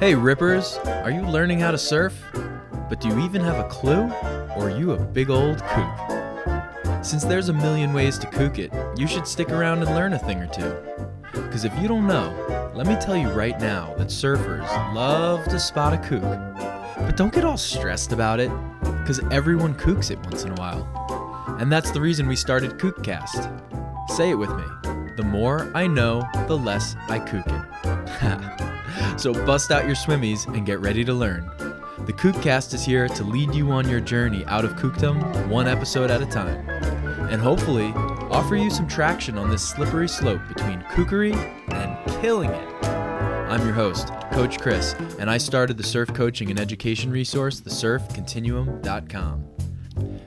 Hey 0.00 0.14
Rippers, 0.14 0.76
are 0.86 1.10
you 1.10 1.22
learning 1.22 1.58
how 1.58 1.72
to 1.72 1.76
surf? 1.76 2.22
But 2.88 3.00
do 3.00 3.08
you 3.08 3.18
even 3.18 3.42
have 3.42 3.58
a 3.58 3.68
clue? 3.68 4.04
Or 4.54 4.70
are 4.70 4.78
you 4.78 4.92
a 4.92 4.96
big 4.96 5.28
old 5.28 5.60
kook? 5.64 7.04
Since 7.04 7.24
there's 7.24 7.48
a 7.48 7.52
million 7.52 7.92
ways 7.92 8.16
to 8.20 8.28
kook 8.28 8.60
it, 8.60 8.72
you 8.96 9.08
should 9.08 9.26
stick 9.26 9.50
around 9.50 9.82
and 9.82 9.92
learn 9.96 10.12
a 10.12 10.18
thing 10.20 10.38
or 10.38 10.46
two. 10.46 10.76
Because 11.32 11.64
if 11.64 11.76
you 11.80 11.88
don't 11.88 12.06
know, 12.06 12.32
let 12.76 12.86
me 12.86 12.94
tell 13.00 13.16
you 13.16 13.28
right 13.30 13.58
now 13.58 13.92
that 13.98 14.06
surfers 14.06 14.68
love 14.94 15.44
to 15.46 15.58
spot 15.58 15.94
a 15.94 15.98
kook. 15.98 16.22
But 16.96 17.16
don't 17.16 17.34
get 17.34 17.44
all 17.44 17.56
stressed 17.56 18.12
about 18.12 18.38
it, 18.38 18.52
because 19.00 19.18
everyone 19.32 19.74
kooks 19.74 20.12
it 20.12 20.20
once 20.20 20.44
in 20.44 20.52
a 20.52 20.60
while. 20.60 20.86
And 21.58 21.72
that's 21.72 21.90
the 21.90 22.00
reason 22.00 22.28
we 22.28 22.36
started 22.36 22.78
Kookcast. 22.78 24.10
Say 24.10 24.30
it 24.30 24.36
with 24.36 24.50
me. 24.50 24.64
The 25.16 25.24
more 25.24 25.72
I 25.74 25.88
know, 25.88 26.24
the 26.46 26.56
less 26.56 26.94
I 27.08 27.18
kook 27.18 27.48
it. 27.48 28.58
so 29.16 29.32
bust 29.32 29.70
out 29.70 29.86
your 29.86 29.94
swimmies 29.94 30.46
and 30.54 30.66
get 30.66 30.80
ready 30.80 31.04
to 31.04 31.12
learn. 31.12 31.50
The 32.06 32.12
Kookcast 32.12 32.74
is 32.74 32.84
here 32.84 33.08
to 33.08 33.24
lead 33.24 33.54
you 33.54 33.70
on 33.70 33.88
your 33.88 34.00
journey 34.00 34.44
out 34.46 34.64
of 34.64 34.76
kookdom, 34.76 35.48
one 35.48 35.66
episode 35.66 36.10
at 36.10 36.22
a 36.22 36.26
time, 36.26 36.68
and 37.28 37.40
hopefully 37.42 37.92
offer 38.30 38.56
you 38.56 38.70
some 38.70 38.86
traction 38.86 39.36
on 39.36 39.50
this 39.50 39.68
slippery 39.68 40.08
slope 40.08 40.40
between 40.48 40.80
kookery 40.82 41.34
and 41.72 42.20
killing 42.22 42.50
it. 42.50 42.84
I'm 42.84 43.64
your 43.64 43.74
host, 43.74 44.08
Coach 44.32 44.60
Chris, 44.60 44.94
and 45.18 45.30
I 45.30 45.38
started 45.38 45.76
the 45.76 45.82
surf 45.82 46.12
coaching 46.14 46.50
and 46.50 46.60
education 46.60 47.10
resource, 47.10 47.60
thesurfcontinuum.com. 47.60 49.44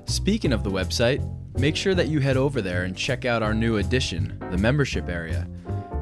Speaking 0.05 0.53
of 0.53 0.63
the 0.63 0.71
website, 0.71 1.23
make 1.59 1.75
sure 1.75 1.95
that 1.95 2.09
you 2.09 2.19
head 2.19 2.35
over 2.35 2.61
there 2.61 2.83
and 2.83 2.97
check 2.97 3.25
out 3.25 3.43
our 3.43 3.53
new 3.53 3.77
addition, 3.77 4.37
the 4.51 4.57
membership 4.57 5.07
area. 5.07 5.47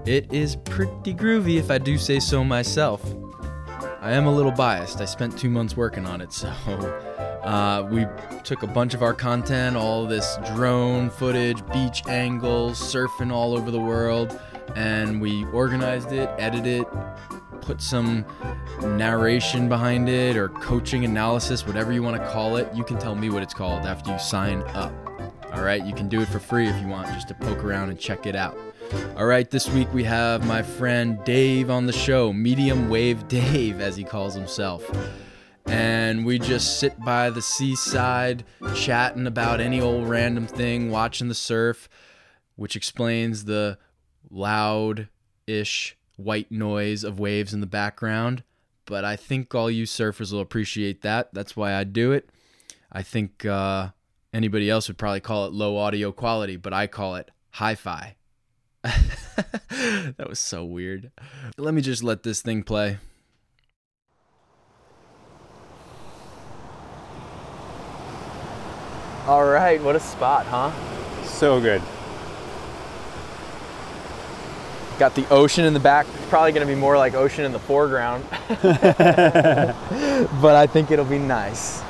It 0.06 0.32
is 0.34 0.56
pretty 0.56 1.14
groovy 1.14 1.58
if 1.58 1.70
I 1.70 1.78
do 1.78 1.98
say 1.98 2.20
so 2.20 2.44
myself. 2.44 3.04
I 4.02 4.14
am 4.14 4.28
a 4.28 4.32
little 4.34 4.52
biased. 4.52 5.02
I 5.02 5.06
spent 5.06 5.38
two 5.38 5.50
months 5.50 5.76
working 5.76 6.06
on 6.06 6.22
it, 6.22 6.32
so 6.34 6.50
uh, 7.44 7.88
we 7.92 8.06
took 8.44 8.64
a 8.64 8.68
bunch 8.68 8.94
of 8.94 9.04
our 9.04 9.14
content, 9.14 9.76
all 9.76 10.06
this 10.06 10.38
drone 10.56 11.10
footage, 11.10 11.66
beach 11.74 12.08
angles, 12.08 12.80
surfing 12.80 13.32
all 13.32 13.58
over 13.58 13.72
the 13.72 13.80
world, 13.80 14.40
and 14.76 15.20
we 15.22 15.46
organized 15.48 16.12
it, 16.12 16.30
edited 16.38 16.82
it, 16.82 16.88
put 17.62 17.82
some 17.82 18.26
narration 18.82 19.68
behind 19.68 20.08
it, 20.08 20.38
or 20.38 20.50
coaching 20.50 21.04
analysis, 21.04 21.68
whatever 21.68 21.92
you 21.92 22.02
want 22.02 22.16
to 22.16 22.28
call 22.30 22.56
it. 22.56 22.74
You 22.74 22.84
can 22.86 22.98
tell 22.98 23.16
me 23.16 23.30
what 23.30 23.44
it's 23.44 23.54
called 23.54 23.86
after 23.86 24.12
you 24.12 24.20
sign 24.20 24.62
up. 24.70 24.94
All 25.54 25.64
right, 25.64 25.86
you 25.86 25.94
can 25.94 26.08
do 26.08 26.22
it 26.22 26.28
for 26.30 26.40
free 26.40 26.68
if 26.68 26.82
you 26.82 26.88
want, 26.88 27.08
just 27.08 27.28
to 27.28 27.34
poke 27.34 27.64
around 27.64 27.90
and 27.90 28.00
check 28.00 28.26
it 28.26 28.36
out. 28.36 28.58
All 29.16 29.26
right, 29.26 29.50
this 29.50 29.70
week 29.70 29.94
we 29.94 30.04
have 30.06 30.48
my 30.48 30.64
friend 30.64 31.24
Dave 31.24 31.70
on 31.70 31.86
the 31.86 31.94
show, 31.94 32.34
Medium 32.34 32.90
Wave 32.90 33.28
Dave, 33.28 33.82
as 33.82 33.96
he 33.96 34.04
calls 34.04 34.34
himself. 34.34 34.90
And 35.68 36.26
we 36.26 36.40
just 36.40 36.80
sit 36.80 37.00
by 37.02 37.30
the 37.30 37.42
seaside, 37.42 38.46
chatting 38.76 39.28
about 39.28 39.60
any 39.60 39.80
old 39.80 40.10
random 40.10 40.48
thing, 40.48 40.90
watching 40.90 41.28
the 41.28 41.36
surf, 41.36 41.88
which 42.56 42.76
explains 42.76 43.46
the 43.46 43.78
loud 44.32 45.10
ish 45.46 45.96
white 46.16 46.52
noise 46.52 47.04
of 47.04 47.20
waves 47.20 47.54
in 47.54 47.62
the 47.62 47.68
background. 47.68 48.44
But 48.86 49.06
I 49.06 49.16
think 49.16 49.54
all 49.54 49.70
you 49.70 49.84
surfers 49.84 50.32
will 50.34 50.40
appreciate 50.40 51.04
that. 51.04 51.34
That's 51.34 51.56
why 51.56 51.76
I 51.76 51.84
do 51.84 52.12
it. 52.12 52.30
I 52.92 53.04
think 53.04 53.46
uh, 53.46 53.90
anybody 54.34 54.68
else 54.68 54.88
would 54.88 54.98
probably 54.98 55.20
call 55.20 55.46
it 55.46 55.54
low 55.54 55.78
audio 55.78 56.12
quality, 56.12 56.58
but 56.58 56.74
I 56.74 56.88
call 56.88 57.16
it 57.16 57.30
hi 57.52 57.76
fi. 57.76 58.16
that 58.84 60.26
was 60.28 60.40
so 60.40 60.64
weird. 60.64 61.12
Let 61.58 61.74
me 61.74 61.82
just 61.82 62.04
let 62.04 62.24
this 62.24 62.42
thing 62.42 62.64
play. 62.64 62.98
All 69.28 69.46
right, 69.46 69.82
what 69.84 69.96
a 69.96 70.00
spot, 70.00 70.46
huh? 70.46 70.72
So 71.24 71.60
good. 71.62 71.82
Got 74.98 75.14
the 75.16 75.28
ocean 75.30 75.66
in 75.66 75.74
the 75.74 75.80
back. 75.80 76.08
It's 76.14 76.26
probably 76.30 76.52
going 76.52 76.66
to 76.68 76.74
be 76.74 76.80
more 76.80 76.98
like 76.98 77.14
ocean 77.14 77.46
in 77.46 77.52
the 77.52 77.60
foreground. 77.60 78.26
but 78.62 80.56
I 80.56 80.68
think 80.68 80.90
it'll 80.92 81.06
be 81.06 81.20
nice. 81.20 81.82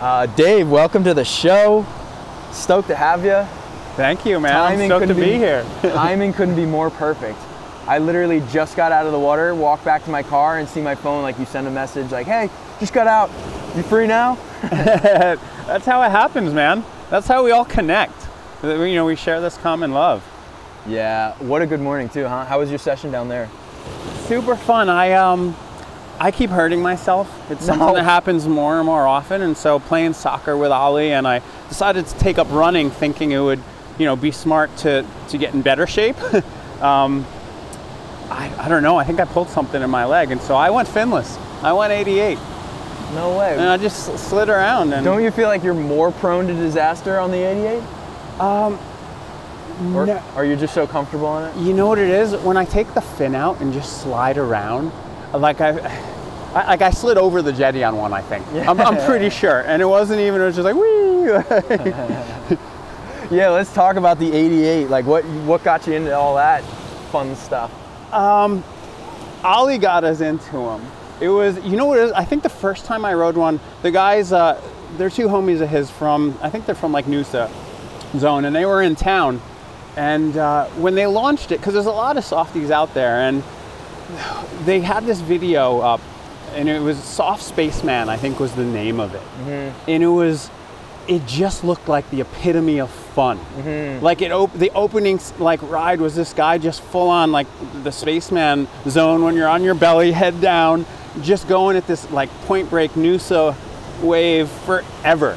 Uh, 0.00 0.26
Dave, 0.26 0.70
welcome 0.70 1.04
to 1.04 1.12
the 1.12 1.24
show. 1.24 1.84
Stoked 2.50 2.88
to 2.88 2.96
have 2.96 3.24
you. 3.24 3.46
Thank 3.96 4.24
you, 4.24 4.40
man. 4.40 4.56
I'm 4.56 4.86
stoked 4.86 5.08
to 5.08 5.14
be, 5.14 5.22
be 5.22 5.32
here. 5.34 5.64
timing 5.82 6.32
couldn't 6.32 6.56
be 6.56 6.66
more 6.66 6.90
perfect. 6.90 7.38
I 7.86 7.98
literally 7.98 8.40
just 8.52 8.76
got 8.76 8.92
out 8.92 9.06
of 9.06 9.12
the 9.12 9.18
water, 9.18 9.54
walked 9.54 9.84
back 9.84 10.04
to 10.04 10.10
my 10.10 10.22
car, 10.22 10.58
and 10.58 10.68
see 10.68 10.80
my 10.80 10.94
phone. 10.94 11.22
Like 11.22 11.38
you 11.38 11.44
send 11.44 11.66
a 11.66 11.70
message, 11.70 12.12
like, 12.12 12.26
"Hey, 12.26 12.48
just 12.78 12.92
got 12.92 13.06
out. 13.06 13.30
You 13.76 13.82
free 13.82 14.06
now?" 14.06 14.38
That's 14.62 15.86
how 15.86 16.02
it 16.02 16.10
happens, 16.10 16.52
man. 16.52 16.84
That's 17.08 17.26
how 17.26 17.44
we 17.44 17.50
all 17.50 17.64
connect. 17.64 18.14
You 18.62 18.94
know, 18.94 19.06
we 19.06 19.16
share 19.16 19.40
this 19.40 19.56
common 19.56 19.92
love. 19.92 20.24
Yeah. 20.86 21.34
What 21.38 21.62
a 21.62 21.66
good 21.66 21.80
morning 21.80 22.08
too, 22.08 22.26
huh? 22.26 22.44
How 22.44 22.60
was 22.60 22.70
your 22.70 22.78
session 22.78 23.10
down 23.10 23.28
there? 23.28 23.48
Super 24.26 24.54
fun. 24.54 24.88
I 24.88 25.12
um, 25.14 25.56
I 26.20 26.30
keep 26.30 26.50
hurting 26.50 26.82
myself. 26.82 27.28
It's 27.50 27.64
something 27.64 27.86
no. 27.86 27.94
that 27.94 28.04
happens 28.04 28.46
more 28.46 28.76
and 28.76 28.86
more 28.86 29.06
often. 29.06 29.42
And 29.42 29.56
so 29.56 29.78
playing 29.78 30.12
soccer 30.12 30.56
with 30.56 30.70
Ollie, 30.70 31.12
and 31.12 31.26
I 31.26 31.40
decided 31.68 32.06
to 32.06 32.18
take 32.18 32.38
up 32.38 32.46
running, 32.50 32.90
thinking 32.90 33.32
it 33.32 33.40
would 33.40 33.62
you 34.00 34.06
know, 34.06 34.16
be 34.16 34.30
smart 34.30 34.74
to, 34.78 35.06
to 35.28 35.36
get 35.36 35.52
in 35.52 35.60
better 35.60 35.86
shape. 35.86 36.16
um, 36.82 37.26
I, 38.30 38.50
I 38.58 38.68
don't 38.68 38.82
know. 38.82 38.96
I 38.96 39.04
think 39.04 39.20
I 39.20 39.26
pulled 39.26 39.50
something 39.50 39.82
in 39.82 39.90
my 39.90 40.06
leg, 40.06 40.30
and 40.30 40.40
so 40.40 40.56
I 40.56 40.70
went 40.70 40.88
finless. 40.88 41.36
I 41.62 41.74
went 41.74 41.92
88. 41.92 42.38
No 43.14 43.36
way. 43.38 43.52
And 43.52 43.68
I 43.68 43.76
just 43.76 44.18
slid 44.18 44.48
around. 44.48 44.94
And 44.94 45.04
don't 45.04 45.22
you 45.22 45.30
feel 45.30 45.48
like 45.48 45.62
you're 45.62 45.74
more 45.74 46.12
prone 46.12 46.46
to 46.46 46.54
disaster 46.54 47.18
on 47.18 47.30
the 47.30 47.36
88? 47.36 47.82
Um, 48.40 48.78
or 49.94 50.06
no. 50.06 50.22
are 50.34 50.46
you 50.46 50.56
just 50.56 50.72
so 50.72 50.86
comfortable 50.86 51.26
on 51.26 51.50
it? 51.50 51.56
You 51.62 51.74
know 51.74 51.86
what 51.86 51.98
it 51.98 52.08
is? 52.08 52.34
When 52.36 52.56
I 52.56 52.64
take 52.64 52.92
the 52.94 53.02
fin 53.02 53.34
out 53.34 53.60
and 53.60 53.72
just 53.72 54.00
slide 54.02 54.38
around, 54.38 54.92
like 55.34 55.60
I, 55.60 55.70
I 56.54 56.66
like 56.66 56.82
I 56.82 56.90
slid 56.90 57.18
over 57.18 57.42
the 57.42 57.52
jetty 57.52 57.84
on 57.84 57.96
one. 57.96 58.12
I 58.12 58.20
think. 58.22 58.46
Yeah. 58.52 58.70
I'm, 58.70 58.80
I'm 58.80 58.96
pretty 59.06 59.30
sure, 59.40 59.60
and 59.60 59.80
it 59.80 59.86
wasn't 59.86 60.20
even. 60.20 60.40
It 60.40 60.44
was 60.44 60.56
just 60.56 60.64
like 60.64 60.74
wee. 60.74 62.29
yeah, 63.30 63.48
let's 63.48 63.72
talk 63.72 63.96
about 63.96 64.18
the 64.18 64.32
88. 64.32 64.88
Like, 64.88 65.06
what 65.06 65.24
what 65.44 65.62
got 65.62 65.86
you 65.86 65.94
into 65.94 66.14
all 66.16 66.34
that 66.36 66.62
fun 67.12 67.36
stuff? 67.36 67.72
Um, 68.12 68.64
Ollie 69.44 69.78
got 69.78 70.04
us 70.04 70.20
into 70.20 70.52
them. 70.52 70.86
It 71.20 71.28
was, 71.28 71.58
you 71.64 71.76
know 71.76 71.86
what 71.86 71.98
it 71.98 72.04
is? 72.04 72.12
I 72.12 72.24
think 72.24 72.42
the 72.42 72.48
first 72.48 72.86
time 72.86 73.04
I 73.04 73.14
rode 73.14 73.36
one, 73.36 73.60
the 73.82 73.90
guys, 73.90 74.32
uh, 74.32 74.60
they're 74.96 75.10
two 75.10 75.28
homies 75.28 75.60
of 75.60 75.68
his 75.68 75.90
from, 75.90 76.36
I 76.40 76.48
think 76.50 76.66
they're 76.66 76.74
from 76.74 76.92
like 76.92 77.04
Noosa 77.04 77.50
zone, 78.16 78.46
and 78.46 78.56
they 78.56 78.64
were 78.64 78.82
in 78.82 78.96
town. 78.96 79.40
And 79.96 80.36
uh, 80.36 80.66
when 80.78 80.94
they 80.94 81.06
launched 81.06 81.52
it, 81.52 81.58
because 81.60 81.74
there's 81.74 81.86
a 81.86 81.90
lot 81.90 82.16
of 82.16 82.24
softies 82.24 82.70
out 82.70 82.94
there, 82.94 83.20
and 83.20 83.42
they 84.64 84.80
had 84.80 85.04
this 85.04 85.20
video 85.20 85.80
up, 85.80 86.00
and 86.54 86.68
it 86.68 86.80
was 86.80 86.96
Soft 86.98 87.42
Spaceman, 87.42 88.08
I 88.08 88.16
think 88.16 88.40
was 88.40 88.52
the 88.54 88.64
name 88.64 88.98
of 88.98 89.14
it. 89.14 89.20
Mm-hmm. 89.20 89.90
And 89.90 90.02
it 90.02 90.08
was 90.08 90.50
it 91.08 91.26
just 91.26 91.64
looked 91.64 91.88
like 91.88 92.08
the 92.10 92.20
epitome 92.20 92.80
of 92.80 92.90
fun. 93.10 93.38
Mm-hmm. 93.38 94.04
Like 94.04 94.22
it, 94.22 94.32
op- 94.32 94.52
the 94.54 94.70
opening 94.70 95.20
like 95.38 95.62
ride 95.62 96.00
was 96.00 96.14
this 96.14 96.32
guy 96.32 96.58
just 96.58 96.82
full 96.82 97.08
on 97.08 97.32
like 97.32 97.46
the 97.82 97.90
spaceman 97.90 98.68
zone 98.88 99.22
when 99.22 99.34
you're 99.34 99.48
on 99.48 99.62
your 99.62 99.74
belly, 99.74 100.12
head 100.12 100.40
down, 100.40 100.86
just 101.22 101.48
going 101.48 101.76
at 101.76 101.86
this 101.86 102.10
like 102.10 102.30
Point 102.42 102.70
Break 102.70 102.92
Noosa 102.92 103.54
wave 104.02 104.48
forever. 104.48 105.36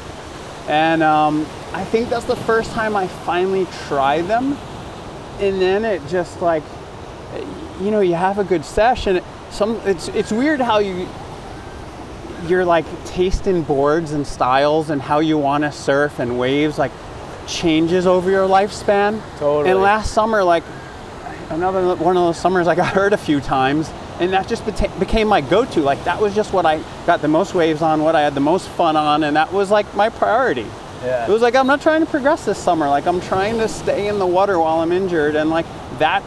And 0.68 1.02
um, 1.02 1.46
I 1.72 1.84
think 1.84 2.08
that's 2.08 2.24
the 2.24 2.36
first 2.36 2.70
time 2.72 2.96
I 2.96 3.06
finally 3.06 3.66
tried 3.86 4.22
them. 4.22 4.56
And 5.40 5.60
then 5.60 5.84
it 5.84 6.00
just 6.08 6.40
like, 6.40 6.62
you 7.80 7.90
know, 7.90 8.00
you 8.00 8.14
have 8.14 8.38
a 8.38 8.44
good 8.44 8.64
session. 8.64 9.20
Some 9.50 9.80
it's 9.84 10.08
it's 10.08 10.32
weird 10.32 10.60
how 10.60 10.78
you 10.78 11.08
you're 12.46 12.64
like 12.64 12.84
tasting 13.04 13.62
boards 13.62 14.12
and 14.12 14.26
styles 14.26 14.90
and 14.90 15.00
how 15.00 15.20
you 15.20 15.38
want 15.38 15.64
to 15.64 15.72
surf 15.72 16.18
and 16.18 16.38
waves 16.38 16.78
like 16.78 16.92
changes 17.46 18.06
over 18.06 18.30
your 18.30 18.48
lifespan. 18.48 19.20
Totally. 19.38 19.70
And 19.70 19.80
last 19.80 20.12
summer, 20.12 20.42
like 20.42 20.64
another 21.50 21.94
one 21.96 22.16
of 22.16 22.24
those 22.24 22.38
summers, 22.38 22.66
I 22.66 22.74
got 22.74 22.92
hurt 22.94 23.12
a 23.12 23.18
few 23.18 23.40
times, 23.40 23.90
and 24.20 24.32
that 24.32 24.48
just 24.48 24.64
became 24.98 25.28
my 25.28 25.40
go-to. 25.40 25.80
Like 25.80 26.02
that 26.04 26.20
was 26.20 26.34
just 26.34 26.52
what 26.52 26.66
I 26.66 26.82
got 27.06 27.22
the 27.22 27.28
most 27.28 27.54
waves 27.54 27.82
on, 27.82 28.02
what 28.02 28.14
I 28.14 28.22
had 28.22 28.34
the 28.34 28.40
most 28.40 28.68
fun 28.68 28.96
on, 28.96 29.24
and 29.24 29.36
that 29.36 29.52
was 29.52 29.70
like 29.70 29.92
my 29.94 30.08
priority. 30.08 30.66
Yeah. 31.02 31.26
It 31.28 31.30
was 31.30 31.42
like 31.42 31.54
I'm 31.54 31.66
not 31.66 31.82
trying 31.82 32.00
to 32.00 32.10
progress 32.10 32.46
this 32.46 32.58
summer. 32.58 32.88
Like 32.88 33.06
I'm 33.06 33.20
trying 33.20 33.58
to 33.58 33.68
stay 33.68 34.08
in 34.08 34.18
the 34.18 34.26
water 34.26 34.58
while 34.58 34.80
I'm 34.80 34.92
injured, 34.92 35.36
and 35.36 35.50
like 35.50 35.66
that 35.98 36.22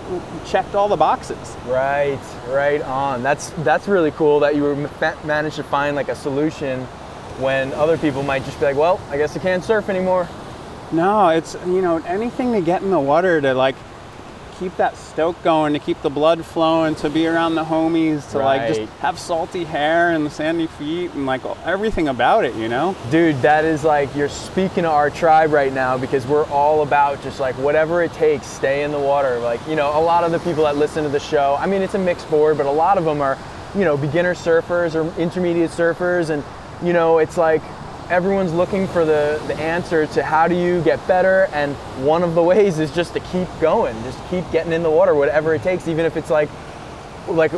checked 0.46 0.76
all 0.76 0.88
the 0.88 0.98
boxes. 0.98 1.56
Right, 1.66 2.20
right 2.50 2.82
on. 2.82 3.24
That's 3.24 3.50
that's 3.64 3.88
really 3.88 4.12
cool 4.12 4.40
that 4.42 4.56
you 4.56 4.64
were 4.64 4.90
managed 5.24 5.56
to 5.56 5.64
find 5.64 5.96
like 5.96 6.10
a 6.10 6.16
solution 6.16 6.86
when 7.40 7.74
other 7.74 7.98
people 7.98 8.24
might 8.24 8.44
just 8.46 8.60
be 8.60 8.66
like, 8.66 8.76
well, 8.76 9.00
I 9.10 9.18
guess 9.18 9.36
I 9.36 9.40
can't 9.40 9.64
surf 9.64 9.90
anymore. 9.90 10.28
No, 10.92 11.30
it's 11.30 11.56
you 11.66 11.82
know 11.82 11.98
anything 12.06 12.54
to 12.54 12.62
get 12.62 12.82
in 12.82 12.92
the 12.92 13.00
water 13.00 13.42
to 13.42 13.54
like 13.54 13.76
keep 14.60 14.76
that 14.78 14.98
stoke 14.98 15.42
going, 15.44 15.74
to 15.74 15.80
keep 15.80 16.02
the 16.02 16.10
blood 16.10 16.44
flowing, 16.44 16.96
to 16.96 17.10
be 17.10 17.28
around 17.28 17.56
the 17.56 17.64
homies, 17.64 18.30
to 18.32 18.40
like 18.40 18.68
just 18.68 18.92
have 19.00 19.20
salty 19.20 19.64
hair 19.64 20.12
and 20.12 20.32
sandy 20.32 20.68
feet 20.68 21.12
and 21.12 21.26
like 21.26 21.46
everything 21.66 22.08
about 22.08 22.46
it, 22.46 22.56
you 22.56 22.68
know? 22.68 22.96
Dude, 23.12 23.40
that 23.42 23.66
is 23.66 23.84
like 23.84 24.14
you're 24.16 24.30
speaking 24.30 24.84
to 24.84 24.90
our 24.90 25.10
tribe 25.10 25.52
right 25.52 25.72
now 25.72 25.98
because 25.98 26.26
we're 26.26 26.46
all 26.46 26.82
about 26.82 27.22
just 27.22 27.40
like 27.40 27.56
whatever 27.56 28.04
it 28.04 28.14
takes, 28.14 28.48
stay 28.48 28.84
in 28.84 28.92
the 28.92 29.00
water. 29.00 29.40
Like, 29.40 29.66
you 29.68 29.76
know, 29.76 29.98
a 29.98 30.02
lot 30.02 30.24
of 30.24 30.32
the 30.32 30.40
people 30.40 30.64
that 30.64 30.76
listen 30.76 31.04
to 31.04 31.10
the 31.10 31.20
show, 31.20 31.56
I 31.60 31.68
mean, 31.68 31.82
it's 31.82 31.96
a 31.96 32.00
mixed 32.00 32.30
board, 32.30 32.58
but 32.58 32.66
a 32.66 32.72
lot 32.72 32.98
of 32.98 33.06
them 33.06 33.22
are, 33.22 33.38
you 33.76 33.84
know, 33.84 33.96
beginner 33.96 34.34
surfers 34.34 34.96
or 34.96 35.20
intermediate 35.20 35.72
surfers. 35.72 36.30
And, 36.30 36.44
you 36.84 36.94
know, 36.94 37.20
it's 37.20 37.38
like 37.38 37.62
everyone's 38.10 38.54
looking 38.54 38.88
for 38.88 39.06
the, 39.06 39.42
the 39.48 39.56
answer 39.56 40.08
to 40.08 40.24
how 40.24 40.48
do 40.48 40.56
you 40.56 40.82
get 40.84 41.06
better. 41.08 41.50
And 41.52 41.76
one 42.06 42.24
of 42.24 42.36
the 42.36 42.44
ways 42.44 42.80
is 42.80 42.92
just 42.92 43.14
to 43.14 43.20
keep 43.20 43.48
going, 43.60 44.02
just 44.04 44.20
keep 44.30 44.50
getting 44.52 44.74
in 44.74 44.84
the 44.84 44.92
water, 44.92 45.14
whatever 45.14 45.54
it 45.54 45.64
takes, 45.64 45.88
even 45.88 46.06
if 46.06 46.18
it's 46.18 46.30
like, 46.30 46.50
like 47.28 47.52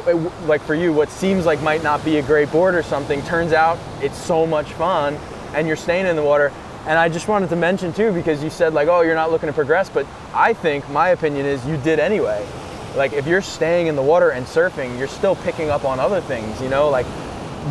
like 0.48 0.62
for 0.62 0.74
you 0.74 0.92
what 0.92 1.10
seems 1.10 1.46
like 1.46 1.62
might 1.62 1.84
not 1.84 2.04
be 2.04 2.18
a 2.18 2.22
great 2.24 2.52
board 2.52 2.74
or 2.74 2.82
something 2.82 3.22
turns 3.24 3.54
out 3.54 3.78
it's 4.02 4.18
so 4.18 4.48
much 4.48 4.74
fun 4.74 5.16
and 5.54 5.68
you're 5.68 5.76
staying 5.76 6.08
in 6.08 6.16
the 6.16 6.24
water 6.24 6.52
and 6.88 6.98
i 6.98 7.08
just 7.08 7.28
wanted 7.28 7.50
to 7.50 7.56
mention 7.56 7.94
too 7.94 8.12
because 8.12 8.44
you 8.44 8.50
said 8.50 8.74
like 8.74 8.88
oh 8.88 9.02
you're 9.02 9.16
not 9.16 9.32
looking 9.32 9.48
to 9.48 9.54
progress 9.54 9.88
but 9.88 10.08
i 10.34 10.54
think 10.54 10.90
my 10.90 11.10
opinion 11.10 11.46
is 11.46 11.64
you 11.68 11.78
did 11.78 12.00
anyway 12.00 12.44
like 12.96 13.14
if 13.14 13.28
you're 13.28 13.42
staying 13.42 13.88
in 13.88 13.96
the 13.96 14.02
water 14.02 14.32
and 14.32 14.46
surfing 14.46 14.98
you're 14.98 15.08
still 15.08 15.36
picking 15.36 15.70
up 15.70 15.86
on 15.86 16.00
other 16.00 16.22
things 16.22 16.60
you 16.62 16.70
know 16.70 16.90
like 16.90 17.06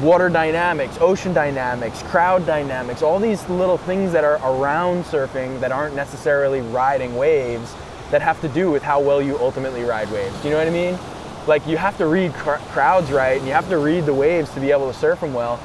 water 0.03 0.29
dynamics 0.29 0.99
ocean 1.01 1.33
dynamics 1.33 2.03
crowd 2.05 2.45
dynamics 2.47 3.03
all 3.03 3.19
these 3.19 3.49
little 3.49 3.79
things 3.79 4.13
that 4.13 4.23
are 4.23 4.37
around 4.45 5.03
surfing 5.05 5.59
that 5.61 5.73
aren't 5.73 5.97
necessarily 5.97 6.61
riding 6.61 7.17
waves 7.17 7.75
that 8.11 8.21
have 8.21 8.41
to 8.41 8.49
do 8.49 8.71
with 8.71 8.83
how 8.83 9.01
well 9.01 9.21
you 9.21 9.39
ultimately 9.39 9.83
ride 9.83 10.11
waves 10.11 10.37
do 10.43 10.49
you 10.49 10.55
know 10.55 10.59
what 10.59 10.67
i 10.67 10.71
mean 10.71 10.99
like 11.47 11.67
you 11.67 11.77
have 11.77 11.97
to 11.97 12.07
read 12.07 12.33
cr- 12.35 12.63
crowds 12.73 13.11
right 13.11 13.39
and 13.39 13.47
you 13.47 13.53
have 13.53 13.69
to 13.69 13.79
read 13.79 14.05
the 14.05 14.15
waves 14.15 14.51
to 14.53 14.61
be 14.61 14.71
able 14.71 14.91
to 14.93 14.99
surf 14.99 15.21
them 15.21 15.33
well 15.33 15.59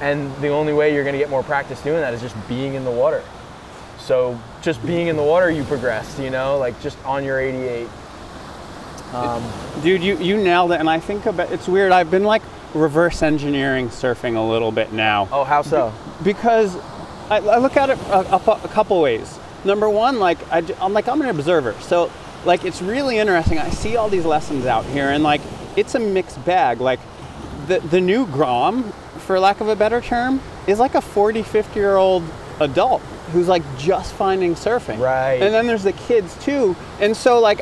and 0.00 0.34
the 0.36 0.48
only 0.48 0.72
way 0.72 0.92
you're 0.92 1.04
going 1.04 1.14
to 1.14 1.18
get 1.18 1.30
more 1.30 1.44
practice 1.44 1.80
doing 1.82 2.00
that 2.00 2.12
is 2.12 2.20
just 2.20 2.36
being 2.48 2.74
in 2.74 2.84
the 2.84 2.90
water 2.90 3.22
so 3.98 4.38
just 4.60 4.84
being 4.84 5.06
in 5.06 5.16
the 5.16 5.22
water 5.22 5.50
you 5.50 5.62
progress 5.64 6.18
you 6.18 6.30
know 6.30 6.58
like 6.58 6.78
just 6.82 7.02
on 7.04 7.24
your 7.24 7.40
88 7.40 7.88
um, 9.12 9.44
Dude, 9.82 10.02
you, 10.02 10.16
you 10.18 10.38
nailed 10.38 10.72
it. 10.72 10.80
And 10.80 10.88
I 10.88 10.98
think 10.98 11.26
about 11.26 11.52
it's 11.52 11.68
weird. 11.68 11.92
I've 11.92 12.10
been 12.10 12.24
like 12.24 12.42
reverse 12.74 13.22
engineering 13.22 13.88
surfing 13.88 14.36
a 14.36 14.40
little 14.40 14.72
bit 14.72 14.92
now. 14.92 15.28
oh 15.32 15.44
how 15.44 15.62
so 15.62 15.92
because 16.22 16.76
I, 17.30 17.38
I 17.38 17.58
look 17.58 17.76
at 17.76 17.90
it 17.90 17.98
a, 18.08 18.34
a, 18.34 18.60
a 18.64 18.68
couple 18.68 19.00
ways. 19.00 19.38
Number 19.64 19.88
one, 19.88 20.18
like 20.18 20.38
I, 20.52 20.58
am 20.80 20.92
like 20.92 21.08
I'm 21.08 21.22
an 21.22 21.28
observer, 21.28 21.74
so 21.80 22.10
like 22.44 22.64
it's 22.64 22.82
really 22.82 23.18
interesting. 23.18 23.58
I 23.58 23.70
see 23.70 23.96
all 23.96 24.08
these 24.08 24.24
lessons 24.24 24.66
out 24.66 24.84
here, 24.86 25.08
and 25.08 25.22
like 25.22 25.40
it's 25.76 25.94
a 25.94 26.00
mixed 26.00 26.44
bag. 26.44 26.80
Like 26.80 27.00
the 27.68 27.78
the 27.78 28.00
new 28.00 28.26
Grom, 28.26 28.92
for 29.18 29.38
lack 29.38 29.60
of 29.60 29.68
a 29.68 29.76
better 29.76 30.00
term, 30.00 30.40
is 30.66 30.78
like 30.78 30.94
a 30.94 31.00
40, 31.00 31.42
50 31.42 31.78
year 31.78 31.96
old 31.96 32.24
adult 32.60 33.00
who's 33.32 33.48
like 33.48 33.62
just 33.78 34.12
finding 34.14 34.54
surfing. 34.54 34.98
Right. 34.98 35.40
And 35.40 35.54
then 35.54 35.66
there's 35.66 35.84
the 35.84 35.92
kids 35.92 36.36
too, 36.44 36.76
and 37.00 37.16
so 37.16 37.40
like. 37.40 37.60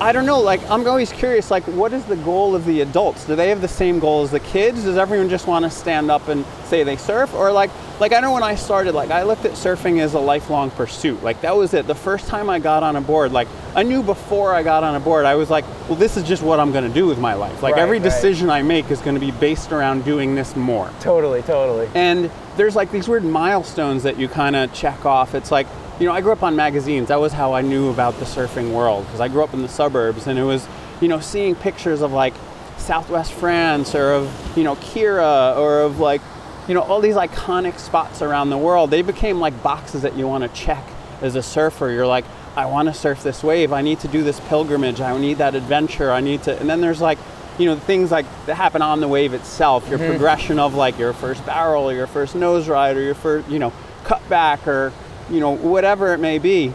I 0.00 0.12
don't 0.12 0.24
know, 0.24 0.40
like 0.40 0.62
I'm 0.70 0.86
always 0.86 1.12
curious, 1.12 1.50
like 1.50 1.62
what 1.64 1.92
is 1.92 2.02
the 2.06 2.16
goal 2.16 2.54
of 2.54 2.64
the 2.64 2.80
adults? 2.80 3.26
Do 3.26 3.36
they 3.36 3.50
have 3.50 3.60
the 3.60 3.68
same 3.68 3.98
goal 3.98 4.22
as 4.22 4.30
the 4.30 4.40
kids? 4.40 4.84
Does 4.84 4.96
everyone 4.96 5.28
just 5.28 5.46
want 5.46 5.66
to 5.66 5.70
stand 5.70 6.10
up 6.10 6.28
and 6.28 6.46
say 6.64 6.84
they 6.84 6.96
surf? 6.96 7.34
Or 7.34 7.52
like 7.52 7.70
like 8.00 8.14
I 8.14 8.20
know 8.20 8.32
when 8.32 8.42
I 8.42 8.54
started, 8.54 8.94
like 8.94 9.10
I 9.10 9.24
looked 9.24 9.44
at 9.44 9.52
surfing 9.52 10.00
as 10.00 10.14
a 10.14 10.18
lifelong 10.18 10.70
pursuit. 10.70 11.22
Like 11.22 11.42
that 11.42 11.54
was 11.54 11.74
it. 11.74 11.86
The 11.86 11.94
first 11.94 12.28
time 12.28 12.48
I 12.48 12.58
got 12.58 12.82
on 12.82 12.96
a 12.96 13.02
board, 13.02 13.30
like 13.32 13.46
I 13.74 13.82
knew 13.82 14.02
before 14.02 14.54
I 14.54 14.62
got 14.62 14.84
on 14.84 14.94
a 14.94 15.00
board, 15.00 15.26
I 15.26 15.34
was 15.34 15.50
like, 15.50 15.66
well 15.86 15.96
this 15.96 16.16
is 16.16 16.24
just 16.24 16.42
what 16.42 16.60
I'm 16.60 16.72
gonna 16.72 16.88
do 16.88 17.06
with 17.06 17.18
my 17.18 17.34
life. 17.34 17.62
Like 17.62 17.74
Right, 17.74 17.82
every 17.82 17.98
right. 17.98 18.04
decision 18.04 18.48
I 18.48 18.62
make 18.62 18.90
is 18.90 19.02
gonna 19.02 19.20
be 19.20 19.32
based 19.32 19.70
around 19.70 20.06
doing 20.06 20.34
this 20.34 20.56
more. 20.56 20.90
totally 21.00 21.42
totally 21.42 21.90
And 21.94 22.30
there's 22.56 22.74
like 22.74 22.90
these 22.90 23.06
weird 23.06 23.24
milestones 23.24 24.02
that 24.04 24.18
you 24.18 24.28
kind 24.28 24.56
of 24.56 24.72
check 24.72 25.04
off. 25.04 25.34
It's 25.34 25.50
like, 25.50 25.66
you 26.00 26.06
know, 26.06 26.12
I 26.12 26.22
grew 26.22 26.32
up 26.32 26.42
on 26.42 26.56
magazines. 26.56 27.08
That 27.08 27.20
was 27.20 27.32
how 27.32 27.52
I 27.52 27.60
knew 27.60 27.90
about 27.90 28.18
the 28.18 28.24
surfing 28.24 28.72
world 28.72 29.04
because 29.04 29.20
I 29.20 29.28
grew 29.28 29.44
up 29.44 29.52
in 29.52 29.60
the 29.60 29.68
suburbs 29.68 30.26
and 30.26 30.38
it 30.38 30.44
was, 30.44 30.66
you 31.02 31.08
know, 31.08 31.20
seeing 31.20 31.54
pictures 31.54 32.00
of 32.00 32.10
like 32.10 32.32
Southwest 32.78 33.32
France 33.34 33.94
or 33.94 34.12
of, 34.12 34.56
you 34.56 34.64
know, 34.64 34.76
Kirra 34.76 35.54
or 35.58 35.82
of 35.82 36.00
like, 36.00 36.22
you 36.66 36.72
know, 36.72 36.80
all 36.80 37.02
these 37.02 37.16
iconic 37.16 37.78
spots 37.78 38.22
around 38.22 38.48
the 38.48 38.56
world. 38.56 38.90
They 38.90 39.02
became 39.02 39.40
like 39.40 39.62
boxes 39.62 40.00
that 40.00 40.16
you 40.16 40.26
want 40.26 40.42
to 40.42 40.48
check 40.48 40.82
as 41.20 41.36
a 41.36 41.42
surfer. 41.42 41.90
You're 41.90 42.06
like, 42.06 42.24
I 42.56 42.64
want 42.64 42.88
to 42.88 42.94
surf 42.94 43.22
this 43.22 43.42
wave. 43.42 43.70
I 43.70 43.82
need 43.82 44.00
to 44.00 44.08
do 44.08 44.22
this 44.22 44.40
pilgrimage. 44.40 45.02
I 45.02 45.16
need 45.18 45.38
that 45.38 45.54
adventure. 45.54 46.10
I 46.10 46.22
need 46.22 46.42
to. 46.44 46.58
And 46.58 46.68
then 46.68 46.80
there's 46.80 47.02
like, 47.02 47.18
you 47.58 47.66
know, 47.66 47.76
things 47.76 48.10
like 48.10 48.24
that 48.46 48.54
happen 48.54 48.80
on 48.80 49.00
the 49.00 49.08
wave 49.08 49.34
itself. 49.34 49.86
Your 49.90 49.98
mm-hmm. 49.98 50.08
progression 50.08 50.58
of 50.58 50.74
like 50.74 50.98
your 50.98 51.12
first 51.12 51.44
barrel, 51.44 51.90
or 51.90 51.92
your 51.92 52.06
first 52.06 52.34
nose 52.34 52.68
ride, 52.70 52.96
or 52.96 53.02
your 53.02 53.14
first, 53.14 53.50
you 53.50 53.58
know, 53.58 53.70
cutback, 54.04 54.66
or 54.66 54.94
you 55.30 55.40
know, 55.40 55.50
whatever 55.50 56.12
it 56.14 56.18
may 56.18 56.38
be. 56.38 56.72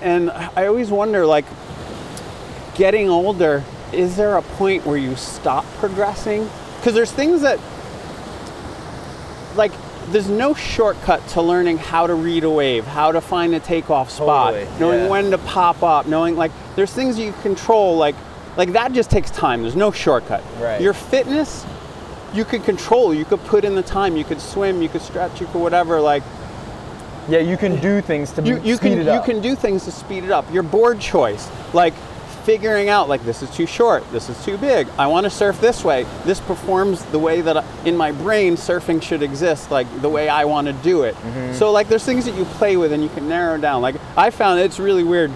And 0.00 0.30
I 0.30 0.66
always 0.66 0.90
wonder, 0.90 1.24
like, 1.24 1.44
getting 2.74 3.08
older, 3.08 3.62
is 3.92 4.16
there 4.16 4.36
a 4.36 4.42
point 4.42 4.84
where 4.84 4.96
you 4.96 5.14
stop 5.16 5.64
progressing? 5.74 6.48
Because 6.76 6.94
there's 6.94 7.12
things 7.12 7.42
that, 7.42 7.60
like, 9.56 9.72
there's 10.10 10.28
no 10.28 10.54
shortcut 10.54 11.26
to 11.28 11.42
learning 11.42 11.78
how 11.78 12.06
to 12.06 12.14
read 12.14 12.44
a 12.44 12.50
wave, 12.50 12.84
how 12.84 13.12
to 13.12 13.20
find 13.20 13.54
a 13.54 13.60
takeoff 13.60 14.10
spot, 14.10 14.54
Totally, 14.54 14.80
knowing 14.80 15.00
yeah. 15.00 15.08
when 15.08 15.30
to 15.30 15.38
pop 15.38 15.82
up, 15.82 16.06
knowing 16.06 16.36
like 16.36 16.50
there's 16.74 16.92
things 16.92 17.18
you 17.18 17.32
control, 17.42 17.96
like 17.96 18.16
like 18.56 18.72
that 18.72 18.92
just 18.92 19.10
takes 19.10 19.30
time. 19.30 19.62
There's 19.62 19.76
no 19.76 19.90
shortcut. 19.90 20.42
Right. 20.58 20.80
Your 20.80 20.92
fitness, 20.92 21.64
you 22.34 22.44
could 22.44 22.64
control. 22.64 23.14
You 23.14 23.24
could 23.24 23.42
put 23.44 23.64
in 23.64 23.74
the 23.74 23.82
time. 23.82 24.16
You 24.16 24.24
could 24.24 24.40
swim. 24.40 24.82
You 24.82 24.88
could 24.88 25.02
stretch. 25.02 25.40
You 25.40 25.46
could 25.46 25.60
whatever. 25.60 26.00
Like 26.00 26.22
yeah 27.28 27.38
you 27.38 27.56
can 27.56 27.80
do 27.80 28.00
things 28.00 28.32
to 28.32 28.42
you, 28.42 28.60
you 28.62 28.76
speed 28.76 28.90
can 28.90 29.00
it 29.00 29.08
up 29.08 29.26
you 29.26 29.32
can 29.32 29.42
do 29.42 29.54
things 29.54 29.84
to 29.84 29.92
speed 29.92 30.24
it 30.24 30.30
up. 30.30 30.50
Your 30.52 30.62
board 30.62 31.00
choice, 31.00 31.48
like 31.72 31.94
figuring 32.44 32.88
out 32.88 33.08
like 33.08 33.24
this 33.24 33.42
is 33.42 33.50
too 33.50 33.66
short, 33.66 34.08
this 34.10 34.28
is 34.28 34.44
too 34.44 34.58
big. 34.58 34.88
I 34.98 35.06
want 35.06 35.24
to 35.24 35.30
surf 35.30 35.60
this 35.60 35.84
way. 35.84 36.06
This 36.24 36.40
performs 36.40 37.04
the 37.06 37.18
way 37.18 37.40
that 37.40 37.56
I, 37.56 37.64
in 37.84 37.96
my 37.96 38.12
brain 38.12 38.54
surfing 38.54 39.02
should 39.02 39.22
exist, 39.22 39.70
like 39.70 39.86
the 40.00 40.08
way 40.08 40.28
I 40.28 40.44
want 40.44 40.66
to 40.66 40.72
do 40.72 41.02
it. 41.04 41.14
Mm-hmm. 41.14 41.54
So 41.54 41.70
like 41.70 41.88
there's 41.88 42.04
things 42.04 42.24
that 42.24 42.34
you 42.34 42.44
play 42.44 42.76
with 42.76 42.92
and 42.92 43.02
you 43.02 43.08
can 43.10 43.28
narrow 43.28 43.58
down. 43.58 43.82
Like 43.82 43.96
I 44.16 44.30
found 44.30 44.60
it's 44.60 44.78
really 44.78 45.04
weird. 45.04 45.30